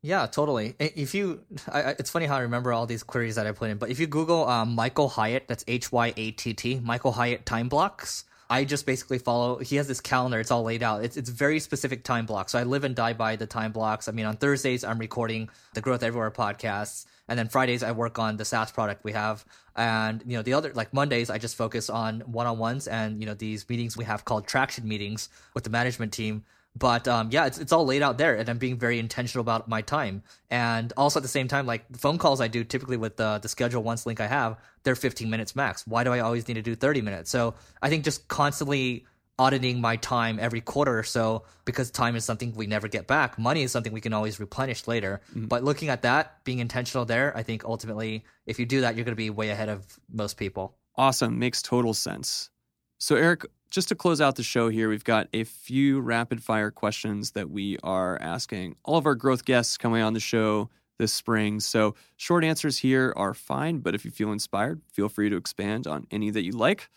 Yeah, 0.00 0.26
totally. 0.26 0.76
If 0.78 1.14
you, 1.14 1.40
I, 1.70 1.96
it's 1.98 2.10
funny 2.10 2.26
how 2.26 2.36
I 2.36 2.40
remember 2.40 2.72
all 2.72 2.86
these 2.86 3.02
queries 3.02 3.34
that 3.34 3.46
I 3.46 3.52
put 3.52 3.70
in, 3.70 3.78
but 3.78 3.90
if 3.90 3.98
you 3.98 4.06
Google 4.06 4.48
um, 4.48 4.74
Michael 4.74 5.08
Hyatt, 5.08 5.46
that's 5.48 5.64
H 5.66 5.90
Y 5.90 6.12
A 6.16 6.30
T 6.30 6.54
T, 6.54 6.80
Michael 6.80 7.12
Hyatt 7.12 7.44
time 7.44 7.68
blocks. 7.68 8.24
I 8.50 8.64
just 8.64 8.86
basically 8.86 9.18
follow. 9.18 9.58
He 9.58 9.76
has 9.76 9.88
this 9.88 10.00
calendar; 10.00 10.38
it's 10.38 10.50
all 10.50 10.62
laid 10.62 10.82
out. 10.82 11.04
It's 11.04 11.16
it's 11.16 11.28
very 11.28 11.58
specific 11.60 12.04
time 12.04 12.26
blocks. 12.26 12.52
So 12.52 12.58
I 12.58 12.62
live 12.62 12.84
and 12.84 12.94
die 12.94 13.12
by 13.12 13.36
the 13.36 13.46
time 13.46 13.72
blocks. 13.72 14.08
I 14.08 14.12
mean, 14.12 14.24
on 14.24 14.36
Thursdays 14.36 14.84
I'm 14.84 14.98
recording 14.98 15.50
the 15.74 15.80
Growth 15.80 16.02
Everywhere 16.02 16.30
podcasts, 16.30 17.04
and 17.26 17.38
then 17.38 17.48
Fridays 17.48 17.82
I 17.82 17.90
work 17.90 18.18
on 18.18 18.36
the 18.36 18.44
SaaS 18.44 18.70
product 18.70 19.04
we 19.04 19.12
have. 19.12 19.44
And 19.76 20.22
you 20.26 20.36
know, 20.36 20.42
the 20.42 20.54
other 20.54 20.72
like 20.74 20.94
Mondays 20.94 21.28
I 21.28 21.38
just 21.38 21.56
focus 21.56 21.90
on 21.90 22.20
one 22.20 22.46
on 22.46 22.58
ones 22.58 22.86
and 22.86 23.20
you 23.20 23.26
know 23.26 23.34
these 23.34 23.68
meetings 23.68 23.96
we 23.96 24.04
have 24.04 24.24
called 24.24 24.46
traction 24.46 24.86
meetings 24.88 25.28
with 25.54 25.64
the 25.64 25.70
management 25.70 26.12
team 26.12 26.44
but 26.78 27.08
um, 27.08 27.28
yeah, 27.30 27.46
it's 27.46 27.58
it's 27.58 27.72
all 27.72 27.84
laid 27.84 28.02
out 28.02 28.18
there, 28.18 28.36
and 28.36 28.48
I'm 28.48 28.58
being 28.58 28.78
very 28.78 28.98
intentional 28.98 29.40
about 29.40 29.68
my 29.68 29.82
time. 29.82 30.22
And 30.50 30.92
also 30.96 31.18
at 31.18 31.22
the 31.22 31.28
same 31.28 31.48
time, 31.48 31.66
like 31.66 31.84
phone 31.96 32.18
calls 32.18 32.40
I 32.40 32.48
do 32.48 32.64
typically 32.64 32.96
with 32.96 33.16
the 33.16 33.38
the 33.38 33.48
schedule 33.48 33.82
once 33.82 34.06
link 34.06 34.20
I 34.20 34.26
have, 34.26 34.58
they're 34.82 34.94
15 34.94 35.28
minutes 35.28 35.56
max. 35.56 35.86
Why 35.86 36.04
do 36.04 36.12
I 36.12 36.20
always 36.20 36.46
need 36.46 36.54
to 36.54 36.62
do 36.62 36.74
30 36.74 37.00
minutes? 37.02 37.30
So 37.30 37.54
I 37.82 37.88
think 37.88 38.04
just 38.04 38.28
constantly 38.28 39.06
auditing 39.38 39.80
my 39.80 39.96
time 39.96 40.38
every 40.40 40.60
quarter 40.60 40.98
or 40.98 41.04
so 41.04 41.44
because 41.64 41.90
time 41.90 42.16
is 42.16 42.24
something 42.24 42.52
we 42.54 42.66
never 42.66 42.88
get 42.88 43.06
back. 43.06 43.38
Money 43.38 43.62
is 43.62 43.70
something 43.70 43.92
we 43.92 44.00
can 44.00 44.12
always 44.12 44.40
replenish 44.40 44.88
later. 44.88 45.20
Mm-hmm. 45.30 45.46
But 45.46 45.62
looking 45.62 45.88
at 45.88 46.02
that, 46.02 46.42
being 46.44 46.58
intentional 46.58 47.04
there, 47.04 47.36
I 47.36 47.44
think 47.44 47.64
ultimately, 47.64 48.24
if 48.46 48.58
you 48.58 48.66
do 48.66 48.80
that, 48.80 48.96
you're 48.96 49.04
going 49.04 49.12
to 49.12 49.16
be 49.16 49.30
way 49.30 49.50
ahead 49.50 49.68
of 49.68 49.86
most 50.12 50.36
people. 50.36 50.76
Awesome. 50.96 51.38
Makes 51.38 51.62
total 51.62 51.94
sense. 51.94 52.50
So, 52.98 53.14
Eric, 53.14 53.46
just 53.70 53.88
to 53.88 53.94
close 53.94 54.20
out 54.20 54.36
the 54.36 54.42
show 54.42 54.68
here, 54.68 54.88
we've 54.88 55.04
got 55.04 55.28
a 55.32 55.44
few 55.44 56.00
rapid 56.00 56.42
fire 56.42 56.70
questions 56.70 57.32
that 57.32 57.50
we 57.50 57.78
are 57.82 58.18
asking 58.20 58.76
all 58.84 58.96
of 58.96 59.06
our 59.06 59.14
growth 59.14 59.44
guests 59.44 59.76
coming 59.76 60.02
on 60.02 60.14
the 60.14 60.20
show 60.20 60.70
this 60.98 61.12
spring. 61.12 61.60
So, 61.60 61.94
short 62.16 62.44
answers 62.44 62.78
here 62.78 63.12
are 63.16 63.32
fine, 63.32 63.78
but 63.78 63.94
if 63.94 64.04
you 64.04 64.10
feel 64.10 64.32
inspired, 64.32 64.82
feel 64.92 65.08
free 65.08 65.30
to 65.30 65.36
expand 65.36 65.86
on 65.86 66.06
any 66.10 66.30
that 66.30 66.42
you 66.42 66.52
like. 66.52 66.90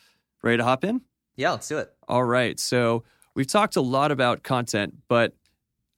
Ready 0.43 0.57
to 0.57 0.63
hop 0.63 0.83
in? 0.83 1.01
Yeah, 1.35 1.51
let's 1.51 1.67
do 1.67 1.77
it. 1.77 1.93
All 2.07 2.23
right. 2.23 2.59
So, 2.59 3.03
we've 3.35 3.47
talked 3.47 3.75
a 3.75 3.81
lot 3.81 4.11
about 4.11 4.43
content, 4.43 4.95
but 5.07 5.33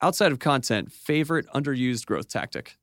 outside 0.01 0.31
of 0.31 0.39
content, 0.39 0.91
favorite 0.91 1.47
underused 1.55 2.05
growth 2.05 2.27
tactic? 2.27 2.77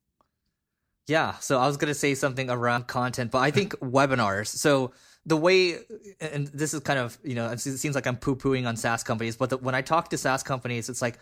Yeah, 1.06 1.34
so 1.38 1.58
I 1.58 1.66
was 1.66 1.76
going 1.76 1.88
to 1.88 1.94
say 1.94 2.14
something 2.14 2.48
around 2.48 2.86
content, 2.86 3.30
but 3.30 3.38
I 3.38 3.50
think 3.50 3.72
webinars. 3.80 4.46
So, 4.46 4.92
the 5.26 5.36
way, 5.36 5.76
and 6.20 6.46
this 6.48 6.74
is 6.74 6.80
kind 6.80 6.98
of, 6.98 7.18
you 7.22 7.34
know, 7.34 7.50
it 7.50 7.60
seems 7.60 7.94
like 7.94 8.06
I'm 8.06 8.16
poo 8.16 8.36
pooing 8.36 8.66
on 8.66 8.76
SaaS 8.76 9.02
companies, 9.02 9.36
but 9.36 9.50
the, 9.50 9.58
when 9.58 9.74
I 9.74 9.82
talk 9.82 10.10
to 10.10 10.18
SaaS 10.18 10.42
companies, 10.42 10.88
it's 10.88 11.02
like, 11.02 11.18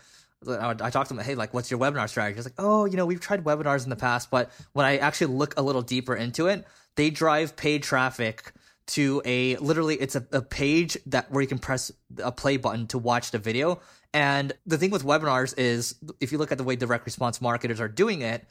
I 0.47 0.89
talk 0.89 1.07
to 1.07 1.13
them, 1.13 1.23
hey, 1.23 1.35
like, 1.35 1.53
what's 1.53 1.69
your 1.69 1.79
webinar 1.79 2.07
strategy? 2.07 2.37
It's 2.37 2.47
like, 2.47 2.53
oh, 2.57 2.85
you 2.85 2.95
know, 2.95 3.05
we've 3.05 3.19
tried 3.19 3.43
webinars 3.43 3.83
in 3.83 3.89
the 3.89 3.97
past, 3.97 4.31
but 4.31 4.51
when 4.71 4.85
I 4.85 4.97
actually 4.97 5.33
look 5.33 5.59
a 5.59 5.61
little 5.61 5.81
deeper 5.81 6.15
into 6.15 6.47
it, 6.47 6.65
they 6.95 7.09
drive 7.09 7.57
paid 7.57 7.83
traffic 7.83 8.53
to 8.87 9.21
a 9.23 9.55
literally 9.57 9.95
it's 9.95 10.15
a, 10.15 10.25
a 10.31 10.41
page 10.41 10.97
that 11.05 11.31
where 11.31 11.41
you 11.41 11.47
can 11.47 11.59
press 11.59 11.91
a 12.23 12.31
play 12.31 12.57
button 12.57 12.87
to 12.87 12.97
watch 12.97 13.31
the 13.31 13.37
video. 13.37 13.79
And 14.13 14.53
the 14.65 14.77
thing 14.77 14.89
with 14.89 15.03
webinars 15.03 15.53
is 15.57 15.95
if 16.19 16.31
you 16.31 16.37
look 16.37 16.51
at 16.51 16.57
the 16.57 16.63
way 16.63 16.75
direct 16.75 17.05
response 17.05 17.41
marketers 17.41 17.79
are 17.79 17.87
doing 17.87 18.21
it, 18.21 18.45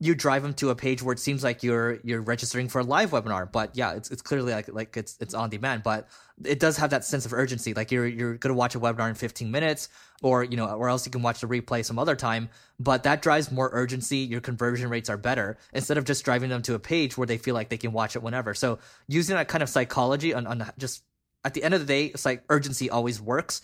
you 0.00 0.14
drive 0.14 0.42
them 0.42 0.54
to 0.54 0.70
a 0.70 0.74
page 0.74 1.02
where 1.02 1.12
it 1.12 1.20
seems 1.20 1.44
like 1.44 1.62
you're 1.62 2.00
you're 2.02 2.20
registering 2.20 2.68
for 2.68 2.80
a 2.80 2.82
live 2.82 3.12
webinar. 3.12 3.50
But 3.50 3.76
yeah 3.76 3.92
it's, 3.92 4.10
it's 4.10 4.22
clearly 4.22 4.52
like 4.52 4.68
like 4.68 4.96
it's 4.96 5.16
it's 5.20 5.34
on 5.34 5.50
demand. 5.50 5.84
But 5.84 6.08
it 6.44 6.58
does 6.58 6.76
have 6.78 6.90
that 6.90 7.04
sense 7.04 7.24
of 7.26 7.32
urgency. 7.32 7.74
Like 7.74 7.92
you're 7.92 8.06
you're 8.06 8.34
going 8.34 8.52
to 8.52 8.58
watch 8.58 8.74
a 8.74 8.80
webinar 8.80 9.08
in 9.08 9.14
15 9.14 9.52
minutes 9.52 9.88
or 10.20 10.42
you 10.42 10.56
know 10.56 10.66
or 10.66 10.88
else 10.88 11.06
you 11.06 11.12
can 11.12 11.22
watch 11.22 11.40
the 11.40 11.46
replay 11.46 11.84
some 11.84 11.98
other 12.00 12.16
time. 12.16 12.48
But 12.80 13.04
that 13.04 13.22
drives 13.22 13.52
more 13.52 13.70
urgency. 13.72 14.18
Your 14.18 14.40
conversion 14.40 14.90
rates 14.90 15.08
are 15.08 15.16
better 15.16 15.58
instead 15.72 15.96
of 15.96 16.04
just 16.04 16.24
driving 16.24 16.50
them 16.50 16.62
to 16.62 16.74
a 16.74 16.80
page 16.80 17.16
where 17.16 17.26
they 17.26 17.38
feel 17.38 17.54
like 17.54 17.68
they 17.68 17.78
can 17.78 17.92
watch 17.92 18.16
it 18.16 18.22
whenever. 18.22 18.52
So 18.52 18.80
using 19.06 19.36
that 19.36 19.46
kind 19.46 19.62
of 19.62 19.68
psychology 19.68 20.34
on, 20.34 20.48
on 20.48 20.72
just 20.76 21.04
at 21.44 21.54
the 21.54 21.62
end 21.62 21.72
of 21.72 21.80
the 21.80 21.86
day 21.86 22.06
it's 22.06 22.24
like 22.24 22.42
urgency 22.48 22.90
always 22.90 23.20
works 23.20 23.62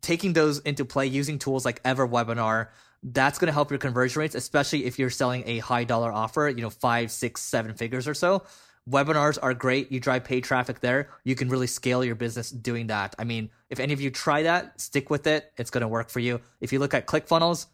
taking 0.00 0.32
those 0.32 0.58
into 0.60 0.84
play 0.84 1.06
using 1.06 1.38
tools 1.38 1.64
like 1.64 1.80
ever 1.84 2.06
webinar 2.06 2.68
that's 3.02 3.38
going 3.38 3.46
to 3.46 3.52
help 3.52 3.70
your 3.70 3.78
conversion 3.78 4.20
rates, 4.20 4.34
especially 4.34 4.84
if 4.84 4.98
you're 4.98 5.10
selling 5.10 5.44
a 5.46 5.58
high 5.58 5.84
dollar 5.84 6.12
offer, 6.12 6.48
you 6.48 6.62
know, 6.62 6.70
five, 6.70 7.10
six, 7.10 7.40
seven 7.42 7.74
figures 7.74 8.08
or 8.08 8.14
so. 8.14 8.42
Webinars 8.88 9.38
are 9.40 9.52
great. 9.52 9.92
You 9.92 10.00
drive 10.00 10.24
paid 10.24 10.44
traffic 10.44 10.80
there. 10.80 11.10
You 11.22 11.34
can 11.34 11.48
really 11.48 11.66
scale 11.66 12.02
your 12.02 12.14
business 12.14 12.50
doing 12.50 12.86
that. 12.86 13.14
I 13.18 13.24
mean, 13.24 13.50
if 13.68 13.80
any 13.80 13.92
of 13.92 14.00
you 14.00 14.10
try 14.10 14.44
that, 14.44 14.80
stick 14.80 15.10
with 15.10 15.26
it. 15.26 15.52
It's 15.58 15.70
going 15.70 15.82
to 15.82 15.88
work 15.88 16.08
for 16.08 16.20
you. 16.20 16.40
If 16.60 16.72
you 16.72 16.78
look 16.78 16.94
at 16.94 17.06
ClickFunnels, 17.06 17.66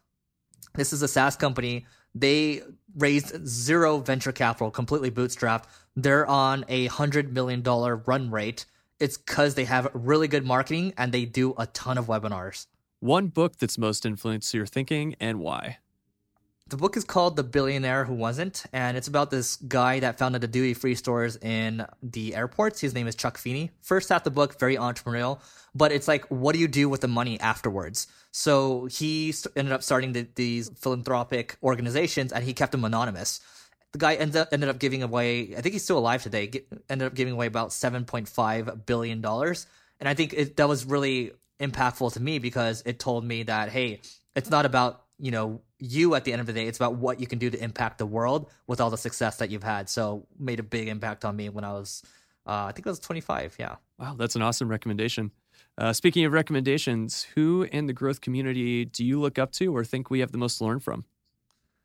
this 0.74 0.92
is 0.92 1.02
a 1.02 1.08
SaaS 1.08 1.36
company. 1.36 1.86
They 2.16 2.62
raised 2.96 3.46
zero 3.46 3.98
venture 3.98 4.32
capital, 4.32 4.70
completely 4.70 5.10
bootstrapped. 5.10 5.64
They're 5.96 6.26
on 6.26 6.64
a 6.68 6.86
hundred 6.86 7.32
million 7.32 7.62
dollar 7.62 7.96
run 7.96 8.30
rate. 8.30 8.66
It's 9.00 9.16
because 9.16 9.54
they 9.54 9.64
have 9.64 9.90
really 9.92 10.28
good 10.28 10.46
marketing 10.46 10.94
and 10.96 11.12
they 11.12 11.24
do 11.24 11.54
a 11.58 11.66
ton 11.66 11.98
of 11.98 12.06
webinars. 12.06 12.66
One 13.00 13.28
book 13.28 13.56
that's 13.56 13.76
most 13.76 14.06
influenced 14.06 14.54
your 14.54 14.66
thinking 14.66 15.16
and 15.20 15.40
why? 15.40 15.78
The 16.68 16.78
book 16.78 16.96
is 16.96 17.04
called 17.04 17.36
The 17.36 17.42
Billionaire 17.42 18.06
Who 18.06 18.14
Wasn't, 18.14 18.64
and 18.72 18.96
it's 18.96 19.06
about 19.06 19.30
this 19.30 19.56
guy 19.56 20.00
that 20.00 20.16
founded 20.16 20.40
the 20.40 20.48
duty 20.48 20.72
free 20.72 20.94
stores 20.94 21.36
in 21.36 21.86
the 22.02 22.34
airports. 22.34 22.80
His 22.80 22.94
name 22.94 23.06
is 23.06 23.14
Chuck 23.14 23.36
Feeney. 23.36 23.70
First 23.82 24.08
half 24.08 24.24
the 24.24 24.30
book, 24.30 24.58
very 24.58 24.76
entrepreneurial, 24.76 25.40
but 25.74 25.92
it's 25.92 26.08
like, 26.08 26.24
what 26.30 26.54
do 26.54 26.58
you 26.58 26.66
do 26.66 26.88
with 26.88 27.02
the 27.02 27.08
money 27.08 27.38
afterwards? 27.38 28.06
So 28.30 28.86
he 28.86 29.34
ended 29.54 29.74
up 29.74 29.82
starting 29.82 30.14
the, 30.14 30.26
these 30.36 30.70
philanthropic 30.70 31.58
organizations, 31.62 32.32
and 32.32 32.42
he 32.42 32.54
kept 32.54 32.72
them 32.72 32.86
anonymous. 32.86 33.40
The 33.94 33.98
guy 33.98 34.14
ended 34.14 34.36
up, 34.36 34.48
ended 34.50 34.68
up 34.68 34.80
giving 34.80 35.04
away, 35.04 35.54
I 35.56 35.60
think 35.60 35.72
he's 35.72 35.84
still 35.84 35.98
alive 35.98 36.22
today, 36.22 36.48
get, 36.48 36.66
ended 36.90 37.06
up 37.06 37.14
giving 37.14 37.32
away 37.32 37.46
about 37.46 37.70
$7.5 37.70 38.86
billion. 38.86 39.24
And 39.24 40.08
I 40.08 40.14
think 40.14 40.34
it, 40.34 40.56
that 40.56 40.68
was 40.68 40.84
really 40.84 41.32
impactful 41.60 42.12
to 42.14 42.20
me 42.20 42.38
because 42.38 42.82
it 42.84 42.98
told 42.98 43.24
me 43.24 43.44
that 43.44 43.68
hey, 43.68 44.00
it's 44.34 44.50
not 44.50 44.66
about 44.66 45.02
you 45.18 45.30
know 45.30 45.60
you 45.78 46.14
at 46.14 46.24
the 46.24 46.32
end 46.32 46.40
of 46.40 46.46
the 46.46 46.52
day. 46.52 46.66
It's 46.66 46.78
about 46.78 46.96
what 46.96 47.20
you 47.20 47.26
can 47.26 47.38
do 47.38 47.50
to 47.50 47.62
impact 47.62 47.98
the 47.98 48.06
world 48.06 48.50
with 48.66 48.80
all 48.80 48.90
the 48.90 48.98
success 48.98 49.36
that 49.36 49.50
you've 49.50 49.62
had. 49.62 49.88
So 49.88 50.26
made 50.38 50.60
a 50.60 50.62
big 50.62 50.88
impact 50.88 51.24
on 51.24 51.36
me 51.36 51.48
when 51.48 51.64
I 51.64 51.72
was, 51.72 52.02
uh, 52.46 52.66
I 52.66 52.72
think 52.72 52.86
I 52.86 52.90
was 52.90 52.98
25. 52.98 53.56
Yeah. 53.58 53.76
Wow, 53.98 54.14
that's 54.18 54.34
an 54.34 54.42
awesome 54.42 54.68
recommendation. 54.68 55.30
Uh, 55.76 55.92
speaking 55.92 56.24
of 56.24 56.32
recommendations, 56.32 57.26
who 57.34 57.62
in 57.70 57.86
the 57.86 57.92
growth 57.92 58.20
community 58.20 58.84
do 58.84 59.04
you 59.04 59.20
look 59.20 59.38
up 59.38 59.52
to 59.52 59.76
or 59.76 59.84
think 59.84 60.10
we 60.10 60.20
have 60.20 60.32
the 60.32 60.38
most 60.38 60.58
to 60.58 60.64
learn 60.64 60.80
from? 60.80 61.04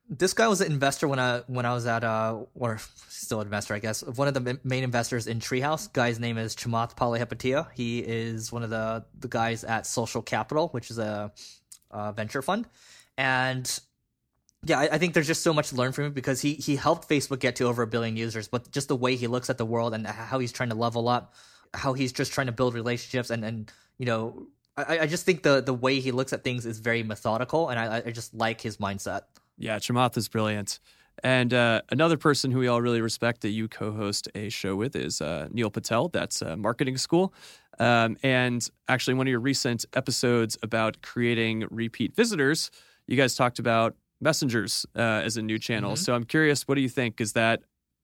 This 0.10 0.34
guy 0.34 0.48
was 0.48 0.60
an 0.60 0.72
investor 0.72 1.08
when 1.08 1.19
I 1.19 1.39
when 1.48 1.65
I 1.65 1.74
was 1.74 1.86
at 1.86 2.04
uh 2.04 2.39
or 2.56 2.80
still 3.10 3.41
an 3.41 3.48
investor 3.48 3.76
I 3.76 3.80
guess 3.80 4.04
one 4.04 4.28
of 4.28 4.34
the 4.34 4.60
main 4.63 4.84
investors 4.84 5.28
in 5.28 5.39
Treehouse. 5.39 5.91
Guy's 5.93 6.19
name 6.19 6.38
is 6.38 6.56
Chamath 6.56 6.95
Palihapitiya. 6.95 7.67
He 7.76 8.00
is 8.00 8.52
one 8.52 8.63
of 8.63 8.72
the 8.72 9.06
the 9.19 9.28
guys 9.28 9.63
at 9.63 9.86
Social 9.86 10.22
Capital, 10.22 10.69
which 10.69 10.89
is 10.89 10.98
a, 10.98 11.32
a 11.91 12.12
venture 12.12 12.41
fund, 12.41 12.67
and 13.17 13.80
yeah, 14.65 14.80
I, 14.80 14.89
I, 14.93 14.98
think 14.98 15.13
there's 15.13 15.28
just 15.28 15.41
so 15.41 15.54
much 15.54 15.69
to 15.69 15.76
learn 15.76 15.93
from 15.93 16.06
him 16.06 16.13
because 16.13 16.41
he 16.41 16.56
he 16.56 16.76
helped 16.76 17.08
Facebook 17.08 17.39
get 17.39 17.56
to 17.58 17.65
over 17.65 17.84
a 17.84 17.88
billion 17.88 18.17
users, 18.17 18.48
but 18.48 18.72
just 18.72 18.88
the 18.88 18.95
way 18.95 19.15
he 19.15 19.28
looks 19.28 19.50
at 19.50 19.58
the 19.58 19.65
world 19.65 19.93
and 19.93 20.06
how 20.06 20.39
he's 20.39 20.52
trying 20.52 20.69
to 20.69 20.76
level 20.76 21.08
up, 21.08 21.36
how 21.74 21.93
he's 21.93 22.12
just 22.12 22.34
trying 22.34 22.48
to 22.48 22.54
build 22.54 22.74
relationships 22.74 23.30
and 23.30 23.45
and 23.45 23.72
you 23.98 24.06
know. 24.06 24.48
I, 24.76 25.00
I 25.00 25.08
just 25.08 25.26
think 25.26 25.43
the 25.43 25.62
the 25.62 25.74
way 25.74 26.00
he 26.00 26.12
looks 26.12 26.32
at 26.32 26.43
things 26.43 26.65
is 26.65 26.80
very 26.80 27.04
methodical, 27.04 27.67
and 27.67 27.78
I, 27.78 28.02
I 28.06 28.12
just 28.12 28.34
like 28.34 28.62
his 28.62 28.78
mindset. 28.78 29.24
Yeah, 29.60 29.78
Chamath 29.78 30.17
is 30.17 30.30
brilliant. 30.30 30.80
And 31.22 31.54
uh, 31.54 31.82
another 31.89 32.17
person 32.17 32.50
who 32.50 32.60
we 32.60 32.67
all 32.67 32.82
really 32.82 33.02
respect 33.02 33.41
that 33.41 33.50
you 33.50 33.67
co 33.67 33.91
host 33.91 34.30
a 34.34 34.50
show 34.50 34.76
with 34.76 34.95
is 34.95 35.22
uh, 35.22 35.50
Neil 35.52 35.69
Patel. 35.69 36.08
That's 36.08 36.41
uh, 36.41 36.56
Marketing 36.56 36.98
School. 36.98 37.34
Um, 37.78 38.17
and 38.24 38.67
actually, 38.88 39.15
one 39.15 39.28
of 39.28 39.32
your 39.32 39.41
recent 39.41 39.86
episodes 39.93 40.58
about 40.63 41.02
creating 41.02 41.65
repeat 41.69 42.15
visitors, 42.15 42.72
you 43.06 43.17
guys 43.17 43.36
talked 43.36 43.60
about 43.60 43.95
messengers 44.22 44.86
uh, 44.95 45.02
as 45.02 45.38
a 45.38 45.41
new 45.41 45.60
channel. 45.60 45.93
Mm-hmm. 45.93 46.04
So 46.04 46.15
I'm 46.15 46.24
curious, 46.26 46.67
what 46.67 46.76
do 46.76 46.82
you 46.82 46.89
think? 46.89 47.19
Is 47.22 47.34
that 47.34 47.62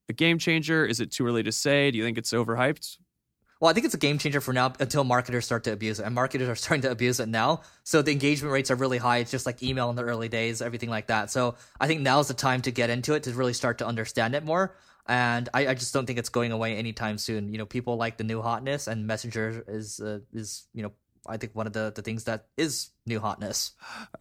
a 0.09 0.13
game 0.13 0.37
changer? 0.37 0.85
Is 0.85 0.99
it 0.99 1.11
too 1.11 1.25
early 1.25 1.43
to 1.43 1.51
say? 1.51 1.91
Do 1.91 1.97
you 1.97 2.03
think 2.03 2.17
it's 2.17 2.31
overhyped? 2.31 2.97
Well, 3.65 3.71
I 3.71 3.73
think 3.73 3.87
it's 3.87 3.95
a 3.95 3.97
game 3.97 4.19
changer 4.19 4.41
for 4.41 4.53
now 4.53 4.71
until 4.79 5.03
marketers 5.03 5.43
start 5.43 5.63
to 5.63 5.73
abuse 5.73 5.99
it. 5.99 6.05
And 6.05 6.13
marketers 6.13 6.47
are 6.47 6.55
starting 6.63 6.83
to 6.83 6.91
abuse 6.91 7.19
it 7.19 7.27
now. 7.27 7.61
So 7.83 8.03
the 8.03 8.11
engagement 8.11 8.53
rates 8.53 8.69
are 8.69 8.75
really 8.75 8.99
high. 8.99 9.17
It's 9.17 9.31
just 9.31 9.47
like 9.47 9.63
email 9.63 9.89
in 9.89 9.95
the 9.95 10.03
early 10.03 10.29
days, 10.29 10.61
everything 10.61 10.91
like 10.91 11.07
that. 11.07 11.31
So 11.31 11.55
I 11.79 11.87
think 11.87 12.01
now's 12.01 12.27
the 12.27 12.35
time 12.35 12.61
to 12.61 12.71
get 12.71 12.91
into 12.91 13.15
it 13.15 13.23
to 13.23 13.31
really 13.31 13.53
start 13.53 13.79
to 13.79 13.87
understand 13.87 14.35
it 14.35 14.45
more. 14.45 14.75
And 15.07 15.49
I, 15.51 15.69
I 15.69 15.73
just 15.73 15.95
don't 15.95 16.05
think 16.05 16.19
it's 16.19 16.29
going 16.29 16.51
away 16.51 16.75
anytime 16.75 17.17
soon. 17.17 17.51
You 17.51 17.57
know, 17.57 17.65
people 17.65 17.97
like 17.97 18.17
the 18.17 18.23
new 18.23 18.39
hotness, 18.39 18.85
and 18.85 19.07
Messenger 19.07 19.63
is 19.67 19.99
uh, 19.99 20.19
is 20.31 20.67
you 20.71 20.83
know 20.83 20.91
I 21.27 21.37
think 21.37 21.55
one 21.55 21.65
of 21.65 21.73
the, 21.73 21.91
the 21.95 22.03
things 22.03 22.25
that 22.25 22.45
is 22.57 22.89
new 23.07 23.19
hotness. 23.19 23.71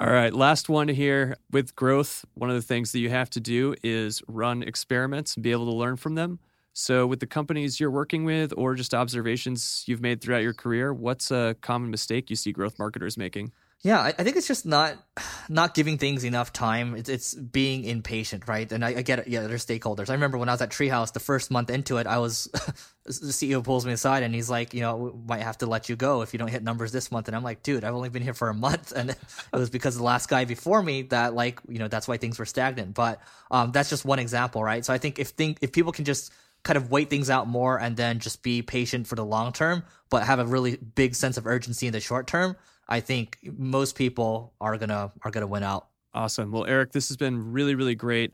All 0.01 0.11
right, 0.11 0.33
last 0.33 0.71
one 0.71 0.89
here. 0.89 1.37
With 1.51 1.77
growth, 1.77 2.25
one 2.33 2.49
of 2.49 2.57
the 2.57 2.63
things 2.63 2.93
that 2.93 3.01
you 3.01 3.11
have 3.11 3.29
to 3.31 3.41
do 3.41 3.75
is 3.83 4.23
run 4.27 4.63
experiments 4.63 5.35
and 5.35 5.43
be 5.43 5.53
able 5.53 5.67
to 5.67 5.75
learn 5.75 5.97
from 5.97 6.15
them. 6.15 6.39
So, 6.77 7.07
with 7.07 7.21
the 7.21 7.27
companies 7.27 7.79
you're 7.79 7.91
working 7.91 8.25
with 8.25 8.53
or 8.57 8.75
just 8.75 8.95
observations 8.95 9.85
you've 9.87 10.01
made 10.01 10.21
throughout 10.21 10.43
your 10.43 10.53
career, 10.53 10.93
what's 10.93 11.31
a 11.31 11.55
common 11.61 11.89
mistake 11.89 12.31
you 12.31 12.37
see 12.37 12.51
growth 12.51 12.81
marketers 12.81 13.17
making? 13.17 13.53
Yeah, 13.85 14.01
I, 14.01 14.09
I 14.09 14.25
think 14.25 14.37
it's 14.37 14.49
just 14.49 14.65
not 14.65 14.97
not 15.49 15.75
giving 15.75 15.99
things 15.99 16.25
enough 16.25 16.53
time. 16.53 16.97
It's, 16.97 17.09
it's 17.09 17.35
being 17.35 17.85
impatient, 17.85 18.49
right? 18.49 18.71
And 18.73 18.85
I, 18.85 18.89
I 18.89 19.03
get 19.03 19.21
it. 19.21 19.29
Yeah, 19.29 19.47
there's 19.47 19.65
stakeholders. 19.65 20.11
I 20.11 20.15
remember 20.15 20.39
when 20.39 20.49
I 20.49 20.53
was 20.53 20.63
at 20.63 20.71
Treehouse, 20.71 21.13
the 21.13 21.21
first 21.21 21.51
month 21.51 21.71
into 21.71 21.99
it, 21.99 22.07
I 22.07 22.19
was 22.19 22.45
the 23.05 23.13
CEO 23.13 23.63
pulls 23.63 23.85
me 23.85 23.93
aside 23.93 24.23
and 24.23 24.35
he's 24.35 24.49
like, 24.49 24.73
you 24.73 24.81
know, 24.81 24.97
we 24.97 25.11
might 25.29 25.43
have 25.43 25.59
to 25.59 25.67
let 25.67 25.89
you 25.89 25.97
go 25.97 26.23
if 26.23 26.33
you 26.33 26.39
don't 26.39 26.49
hit 26.49 26.65
numbers 26.65 26.91
this 26.91 27.13
month. 27.13 27.29
And 27.29 27.37
I'm 27.37 27.45
like, 27.45 27.63
dude, 27.63 27.85
I've 27.85 27.95
only 27.95 28.09
been 28.09 28.23
here 28.23 28.35
for 28.35 28.49
a 28.49 28.55
month, 28.55 28.93
and 28.97 29.11
it 29.11 29.19
was 29.53 29.71
because 29.71 29.97
the 29.97 30.03
last 30.03 30.29
guy 30.29 30.45
before 30.45 30.83
me 30.83 31.03
that 31.03 31.35
like, 31.35 31.61
you 31.69 31.79
know, 31.79 31.89
that's 31.89 32.09
why 32.09 32.17
things 32.17 32.39
were 32.39 32.47
stagnant. 32.47 32.95
But 32.95 33.21
um, 33.51 33.71
that's 33.71 33.91
just 33.91 34.05
one 34.05 34.19
example, 34.19 34.65
right? 34.65 34.85
So 34.85 34.93
I 34.93 34.99
think 34.99 35.19
if 35.19 35.29
think 35.29 35.59
if 35.61 35.71
people 35.71 35.93
can 35.93 36.07
just 36.07 36.33
kind 36.65 36.77
of 36.77 36.91
wait 36.91 37.11
things 37.11 37.31
out 37.31 37.47
more 37.47 37.79
and 37.79 37.97
then 37.97 38.19
just 38.19 38.43
be 38.43 38.63
patient 38.63 39.07
for 39.07 39.15
the 39.15 39.25
long 39.25 39.53
term, 39.53 39.85
but 40.11 40.25
have 40.25 40.39
a 40.39 40.47
really 40.47 40.77
big 40.77 41.15
sense 41.15 41.37
of 41.37 41.47
urgency 41.47 41.87
in 41.87 41.93
the 41.93 42.01
short 42.01 42.27
term, 42.27 42.57
I 42.89 43.01
think 43.01 43.39
most 43.57 43.97
people 43.97 44.55
are 44.61 44.77
gonna 44.77 45.13
are 45.23 45.31
gonna 45.31 45.47
win 45.47 45.63
out. 45.63 45.87
Awesome. 46.13 46.51
Well, 46.51 46.65
Eric, 46.65 46.93
this 46.93 47.09
has 47.09 47.17
been 47.17 47.53
really, 47.53 47.75
really 47.75 47.95
great. 47.95 48.33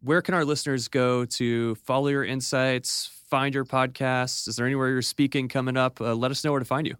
Where 0.00 0.20
can 0.22 0.34
our 0.34 0.44
listeners 0.44 0.88
go 0.88 1.24
to 1.24 1.74
follow 1.76 2.08
your 2.08 2.24
insights, 2.24 3.10
find 3.28 3.54
your 3.54 3.64
podcasts? 3.64 4.48
Is 4.48 4.56
there 4.56 4.66
anywhere 4.66 4.90
you're 4.90 5.02
speaking 5.02 5.48
coming 5.48 5.76
up? 5.76 6.00
Uh, 6.00 6.14
let 6.14 6.30
us 6.30 6.44
know 6.44 6.50
where 6.50 6.60
to 6.60 6.66
find 6.66 6.86
you. 6.86 6.96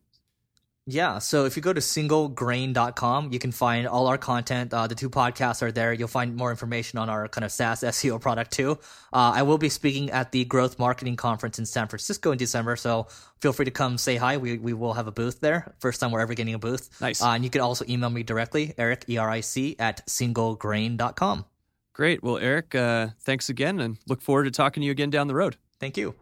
Yeah, 0.86 1.18
so 1.18 1.46
if 1.46 1.56
you 1.56 1.62
go 1.62 1.72
to 1.72 1.80
singlegrain.com, 1.80 3.32
you 3.32 3.38
can 3.38 3.52
find 3.52 3.88
all 3.88 4.06
our 4.06 4.18
content. 4.18 4.74
Uh, 4.74 4.86
the 4.86 4.94
two 4.94 5.08
podcasts 5.08 5.62
are 5.62 5.72
there. 5.72 5.94
You'll 5.94 6.08
find 6.08 6.36
more 6.36 6.50
information 6.50 6.98
on 6.98 7.08
our 7.08 7.26
kind 7.26 7.42
of 7.42 7.52
SaaS 7.52 7.80
SEO 7.82 8.20
product 8.20 8.52
too. 8.52 8.72
Uh, 9.10 9.32
I 9.34 9.42
will 9.44 9.56
be 9.56 9.70
speaking 9.70 10.10
at 10.10 10.30
the 10.32 10.44
Growth 10.44 10.78
Marketing 10.78 11.16
Conference 11.16 11.58
in 11.58 11.64
San 11.64 11.88
Francisco 11.88 12.32
in 12.32 12.38
December, 12.38 12.76
so 12.76 13.06
feel 13.40 13.54
free 13.54 13.64
to 13.64 13.70
come 13.70 13.96
say 13.96 14.16
hi. 14.16 14.36
We, 14.36 14.58
we 14.58 14.74
will 14.74 14.92
have 14.92 15.06
a 15.06 15.12
booth 15.12 15.40
there. 15.40 15.74
First 15.78 16.00
time 16.00 16.10
we're 16.10 16.20
ever 16.20 16.34
getting 16.34 16.52
a 16.52 16.58
booth. 16.58 17.00
Nice. 17.00 17.22
Uh, 17.22 17.30
and 17.30 17.44
you 17.44 17.50
can 17.50 17.62
also 17.62 17.86
email 17.88 18.10
me 18.10 18.22
directly, 18.22 18.74
Eric, 18.76 19.06
E 19.08 19.16
R 19.16 19.30
I 19.30 19.40
C, 19.40 19.76
at 19.78 20.06
singlegrain.com. 20.06 21.46
Great. 21.94 22.22
Well, 22.22 22.36
Eric, 22.36 22.74
uh, 22.74 23.08
thanks 23.20 23.48
again 23.48 23.80
and 23.80 23.96
look 24.06 24.20
forward 24.20 24.44
to 24.44 24.50
talking 24.50 24.82
to 24.82 24.84
you 24.84 24.92
again 24.92 25.08
down 25.08 25.28
the 25.28 25.34
road. 25.34 25.56
Thank 25.80 25.96
you. 25.96 26.14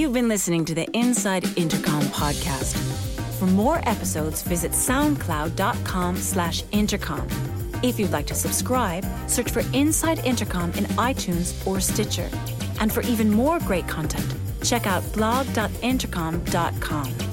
You've 0.00 0.14
been 0.14 0.28
listening 0.28 0.64
to 0.64 0.74
the 0.74 0.88
Inside 0.94 1.44
Intercom 1.58 2.00
podcast. 2.04 2.74
For 3.38 3.44
more 3.44 3.86
episodes, 3.86 4.40
visit 4.40 4.72
soundcloud.com 4.72 6.16
slash 6.16 6.64
intercom. 6.72 7.28
If 7.82 8.00
you'd 8.00 8.10
like 8.10 8.26
to 8.28 8.34
subscribe, 8.34 9.04
search 9.26 9.50
for 9.50 9.60
Inside 9.74 10.20
Intercom 10.20 10.72
in 10.72 10.84
iTunes 10.96 11.66
or 11.66 11.80
Stitcher. 11.80 12.30
And 12.80 12.90
for 12.90 13.02
even 13.02 13.30
more 13.30 13.58
great 13.58 13.86
content, 13.88 14.34
check 14.62 14.86
out 14.86 15.02
blog.intercom.com. 15.12 17.29